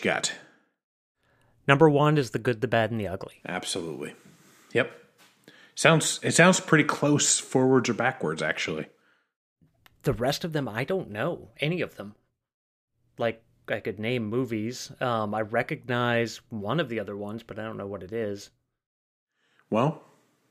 [0.00, 0.32] What you got?
[1.68, 3.40] Number one is the good, the bad, and the ugly.
[3.46, 4.14] Absolutely.
[4.72, 4.92] Yep.
[5.74, 8.86] Sounds it sounds pretty close forwards or backwards actually.
[10.02, 12.14] The rest of them, I don't know any of them.
[13.18, 14.90] Like I could name movies.
[15.00, 18.50] Um, I recognize one of the other ones, but I don't know what it is.
[19.70, 20.02] Well,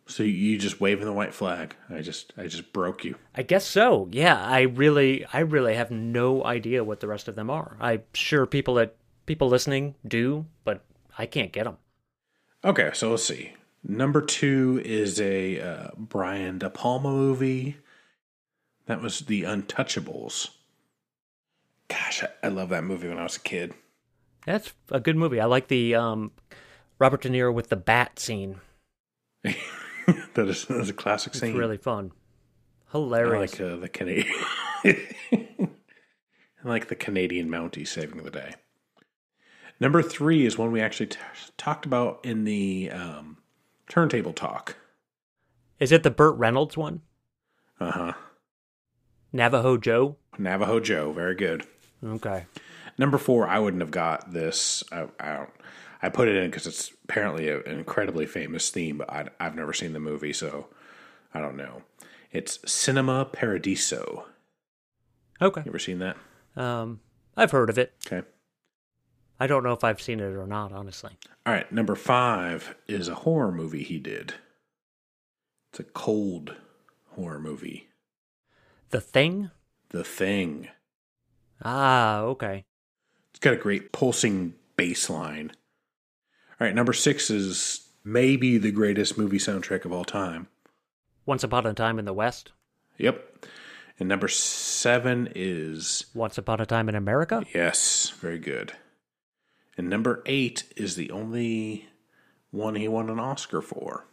[0.08, 1.76] so you just waving the white flag.
[1.90, 3.16] I just I just broke you.
[3.36, 4.08] I guess so.
[4.12, 7.78] Yeah, I really, I really have no idea what the rest of them are.
[7.80, 8.96] I'm sure people that
[9.30, 10.84] people listening do, but
[11.16, 11.78] I can't get them.
[12.66, 13.54] Okay, so let's see.
[13.84, 17.78] Number two is a uh, Brian De Palma movie.
[18.88, 20.50] That was The Untouchables.
[21.90, 23.76] Gosh, I, I love that movie when I was a kid.
[24.48, 25.40] That's a good movie.
[25.40, 26.32] I like the um,
[26.98, 28.60] Robert De Niro with the bat scene.
[29.44, 29.56] that,
[30.38, 31.56] is, that is a classic It's scene.
[31.56, 32.14] really fun,
[32.88, 33.60] I hilarious.
[33.60, 34.34] like uh, the Canadian.
[34.84, 38.56] I like the Canadian Mountie saving the day.
[39.80, 41.20] Number three is one we actually t-
[41.58, 43.38] talked about in the um,
[43.88, 44.76] turntable talk.
[45.80, 47.02] Is it the Burt Reynolds one?
[47.80, 48.14] Uh huh.
[49.32, 50.18] Navajo Joe.
[50.38, 51.66] Navajo Joe, very good.
[52.04, 52.46] Okay.
[52.98, 54.84] Number four, I wouldn't have got this.
[54.92, 55.50] I, I don't.
[56.02, 59.56] I put it in because it's apparently a, an incredibly famous theme, but I, I've
[59.56, 60.68] never seen the movie, so
[61.34, 61.84] I don't know.
[62.32, 64.26] It's Cinema Paradiso.
[65.42, 65.62] Okay.
[65.62, 66.18] You ever seen that?
[66.56, 67.00] Um,
[67.36, 67.94] I've heard of it.
[68.06, 68.26] Okay.
[69.40, 71.12] I don't know if I've seen it or not, honestly.
[71.46, 74.34] All right, number five is a horror movie he did.
[75.72, 76.56] It's a cold
[77.12, 77.88] horror movie.
[78.90, 79.52] The Thing.
[79.90, 80.68] The Thing.
[81.64, 82.66] Ah, okay.
[83.32, 85.52] It's got a great pulsing bass line.
[86.60, 90.48] All right, number six is maybe the greatest movie soundtrack of all time.
[91.26, 92.52] Once Upon a Time in the West.
[92.98, 93.46] Yep.
[94.00, 97.44] And number seven is Once Upon a Time in America.
[97.54, 98.74] yes, very good.
[99.80, 101.88] And number eight is the only
[102.52, 104.08] one he won an Oscar for.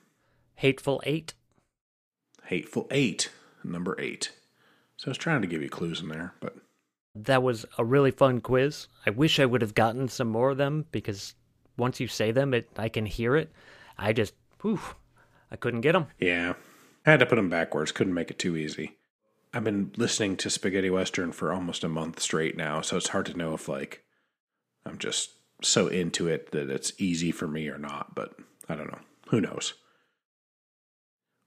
[0.55, 1.35] Hateful Eight.
[2.45, 3.31] Hateful Eight,
[3.65, 4.31] number eight.
[4.97, 6.55] So I was trying to give you clues in there, but
[7.17, 8.87] That was a really fun quiz.
[9.07, 11.35] I wish I would have gotten some more of them because
[11.77, 13.51] once you say them, it I can hear it.
[13.99, 14.79] I just, whew,
[15.51, 16.07] I couldn't get them.
[16.21, 16.55] yeah,
[17.05, 17.91] I had to put them backwards.
[17.91, 18.99] Couldn't make it too easy.
[19.53, 23.27] I've been listening to Spaghetti Western for almost a month straight now, so it's hard
[23.27, 24.05] to know if like
[24.85, 25.31] I'm just
[25.63, 28.35] so into it that it's easy for me or not, but
[28.69, 29.01] I don't know.
[29.29, 29.75] Who knows?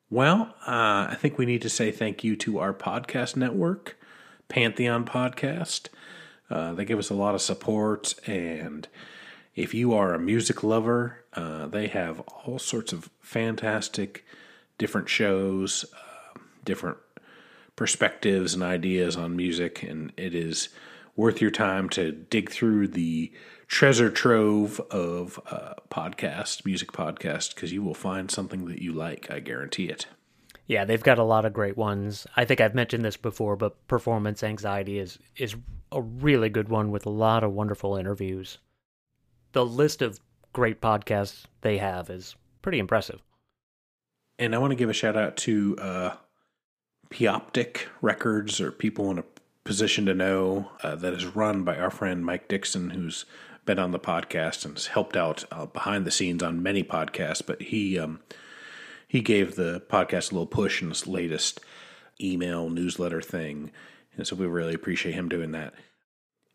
[0.09, 3.97] Well, uh, I think we need to say thank you to our podcast network,
[4.47, 5.89] Pantheon Podcast.
[6.49, 8.87] Uh, they give us a lot of support, and
[9.55, 14.25] if you are a music lover, uh, they have all sorts of fantastic
[14.79, 16.97] different shows, uh, different
[17.75, 20.69] perspectives and ideas on music, and it is
[21.15, 23.31] worth your time to dig through the
[23.69, 29.31] treasure trove of uh, podcast, music podcast, because you will find something that you like.
[29.31, 30.07] I guarantee it.
[30.67, 32.27] Yeah, they've got a lot of great ones.
[32.35, 35.55] I think I've mentioned this before, but performance anxiety is is
[35.91, 38.57] a really good one with a lot of wonderful interviews.
[39.53, 40.19] The list of
[40.53, 43.21] great podcasts they have is pretty impressive.
[44.37, 46.15] And I want to give a shout out to uh,
[47.09, 49.23] Piaptk Records or people in a
[49.63, 53.25] position to know uh, that is run by our friend Mike Dixon, who's
[53.69, 57.45] been on the podcast and has helped out uh, behind the scenes on many podcasts.
[57.45, 58.19] But he um,
[59.07, 61.59] he gave the podcast a little push in his latest
[62.19, 63.71] email newsletter thing,
[64.17, 65.75] and so we really appreciate him doing that.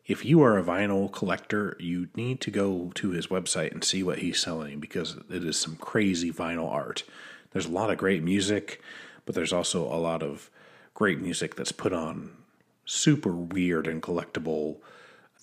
[0.05, 4.03] If you are a vinyl collector, you need to go to his website and see
[4.03, 7.03] what he's selling because it is some crazy vinyl art.
[7.51, 8.81] There's a lot of great music,
[9.25, 10.49] but there's also a lot of
[10.93, 12.31] great music that's put on
[12.83, 14.79] super weird and collectible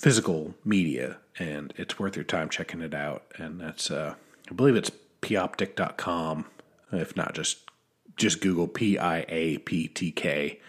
[0.03, 3.25] physical media, and it's worth your time checking it out.
[3.37, 4.17] And that's, uh,
[4.51, 4.91] I believe it's
[5.23, 6.47] piaptk.com.
[6.91, 7.71] If not, just
[8.17, 10.61] just Google P I A P T K,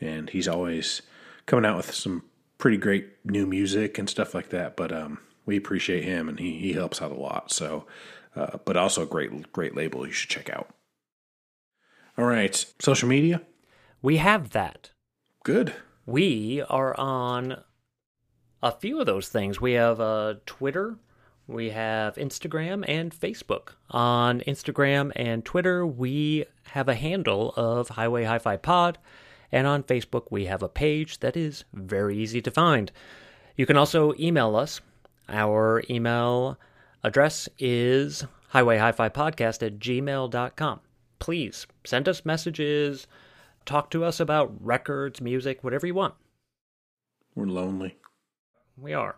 [0.00, 1.02] and he's always
[1.46, 2.24] coming out with some
[2.58, 4.76] pretty great new music and stuff like that.
[4.76, 7.52] But um, we appreciate him, and he he helps out a lot.
[7.52, 7.86] So,
[8.34, 10.74] uh, but also a great great label you should check out.
[12.18, 13.42] All right, social media.
[14.02, 14.90] We have that.
[15.44, 15.74] Good.
[16.04, 17.62] We are on
[18.62, 19.60] a few of those things.
[19.60, 20.96] We have uh, Twitter,
[21.46, 23.70] we have Instagram, and Facebook.
[23.90, 28.98] On Instagram and Twitter, we have a handle of Highway Hi Fi Pod,
[29.50, 32.92] and on Facebook, we have a page that is very easy to find.
[33.56, 34.80] You can also email us.
[35.28, 36.58] Our email
[37.02, 40.80] address is highwayhifipodcast at gmail.com.
[41.18, 43.06] Please send us messages,
[43.64, 46.14] talk to us about records, music, whatever you want.
[47.34, 47.99] We're lonely.
[48.80, 49.16] We are.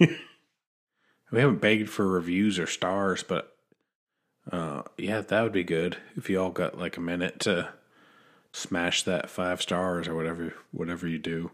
[1.30, 3.56] We haven't begged for reviews or stars, but
[4.50, 7.70] uh, yeah, that would be good if you all got like a minute to
[8.52, 11.50] smash that five stars or whatever whatever you do.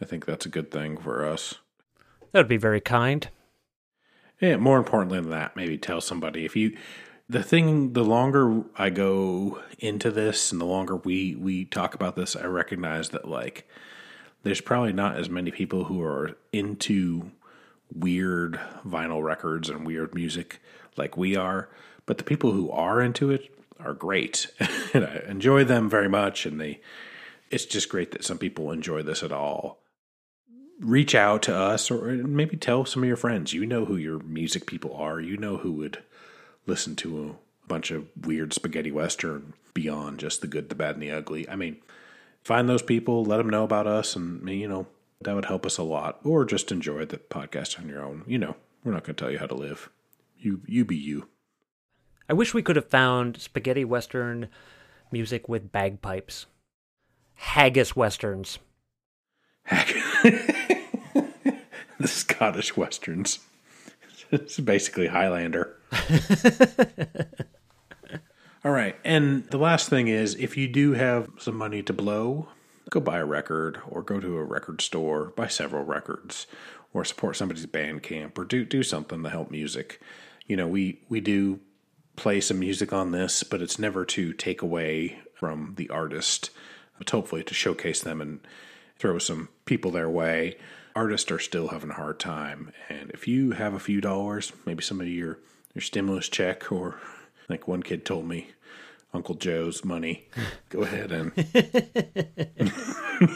[0.00, 1.56] I think that's a good thing for us.
[2.32, 3.28] That would be very kind.
[4.40, 6.76] Yeah, more importantly than that, maybe tell somebody if you
[7.28, 12.14] the thing the longer I go into this and the longer we we talk about
[12.14, 13.66] this, I recognize that like
[14.42, 17.30] there's probably not as many people who are into
[17.94, 20.60] weird vinyl records and weird music
[20.96, 21.68] like we are,
[22.06, 24.48] but the people who are into it are great.
[24.94, 26.80] and I enjoy them very much and they
[27.50, 29.78] it's just great that some people enjoy this at all.
[30.80, 33.52] Reach out to us or maybe tell some of your friends.
[33.52, 35.20] You know who your music people are.
[35.20, 36.02] You know who would
[36.66, 41.02] listen to a bunch of weird spaghetti western beyond just the good, the bad, and
[41.02, 41.46] the ugly.
[41.48, 41.76] I mean,
[42.42, 44.86] find those people, let them know about us, and you know
[45.20, 46.20] that would help us a lot.
[46.24, 48.24] Or just enjoy the podcast on your own.
[48.26, 49.90] You know, we're not going to tell you how to live.
[50.38, 51.28] You you be you.
[52.28, 54.48] I wish we could have found spaghetti western
[55.10, 56.46] music with bagpipes.
[57.34, 58.58] Haggis westerns.
[59.70, 60.88] the
[62.04, 63.38] Scottish westerns.
[64.34, 65.76] It's basically Highlander.
[68.64, 68.96] All right.
[69.04, 72.48] And the last thing is if you do have some money to blow,
[72.90, 76.46] go buy a record or go to a record store, buy several records
[76.94, 80.00] or support somebody's Bandcamp or do do something to help music.
[80.46, 81.60] You know, we we do
[82.14, 86.50] play some music on this, but it's never to take away from the artist.
[86.98, 88.40] But hopefully to showcase them and
[88.96, 90.56] throw some people their way.
[90.94, 94.82] Artists are still having a hard time, and if you have a few dollars, maybe
[94.82, 95.38] some of your
[95.74, 97.00] your stimulus check, or
[97.48, 98.48] like one kid told me,
[99.14, 100.28] Uncle Joe's money,
[100.70, 101.32] go ahead and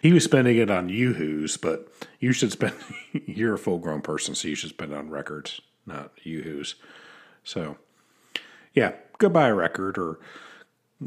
[0.00, 1.88] he was spending it on yoo-hoos, but
[2.18, 2.74] you should spend.
[3.26, 6.76] You're a full grown person, so you should spend it on records, not yoo-hoos.
[7.44, 7.76] So,
[8.74, 10.18] yeah, go buy a record, or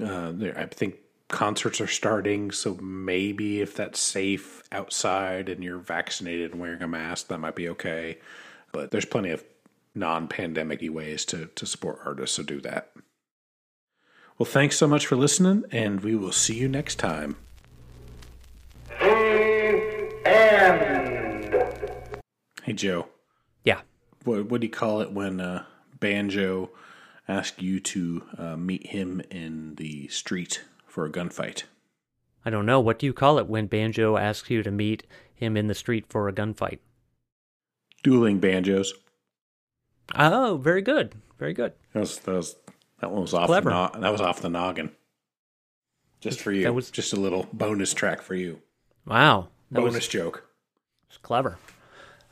[0.01, 0.95] uh, I think
[1.29, 6.87] concerts are starting, so maybe if that's safe outside and you're vaccinated and wearing a
[6.87, 8.19] mask, that might be okay.
[8.71, 9.43] But there's plenty of
[9.95, 12.91] non-pandemic ways to to support artists, so do that.
[14.37, 17.37] Well, thanks so much for listening, and we will see you next time.
[18.99, 21.55] The end.
[22.63, 23.07] Hey, Joe.
[23.63, 23.81] Yeah.
[24.23, 25.65] What, what do you call it when uh,
[25.99, 26.71] Banjo
[27.27, 31.63] asks you to uh, meet him in the street for a gunfight?
[32.43, 32.79] I don't know.
[32.79, 36.05] What do you call it when Banjo asks you to meet him in the street
[36.09, 36.79] for a gunfight?
[38.01, 38.93] Dueling banjos.
[40.15, 41.13] Oh, very good.
[41.39, 41.73] Very good.
[41.93, 42.55] That was that was
[42.99, 43.69] that one was off Clever.
[43.69, 44.91] the no- that was off the noggin.
[46.19, 46.63] Just for you.
[46.63, 48.59] That was- just a little bonus track for you.
[49.05, 49.49] Wow.
[49.71, 50.47] That bonus was- joke.
[51.09, 51.57] It's clever.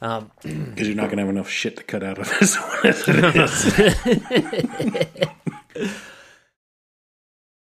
[0.02, 3.04] Um, Because you're not gonna have enough shit to cut out of this one as
[3.08, 3.36] it
[5.78, 5.98] is.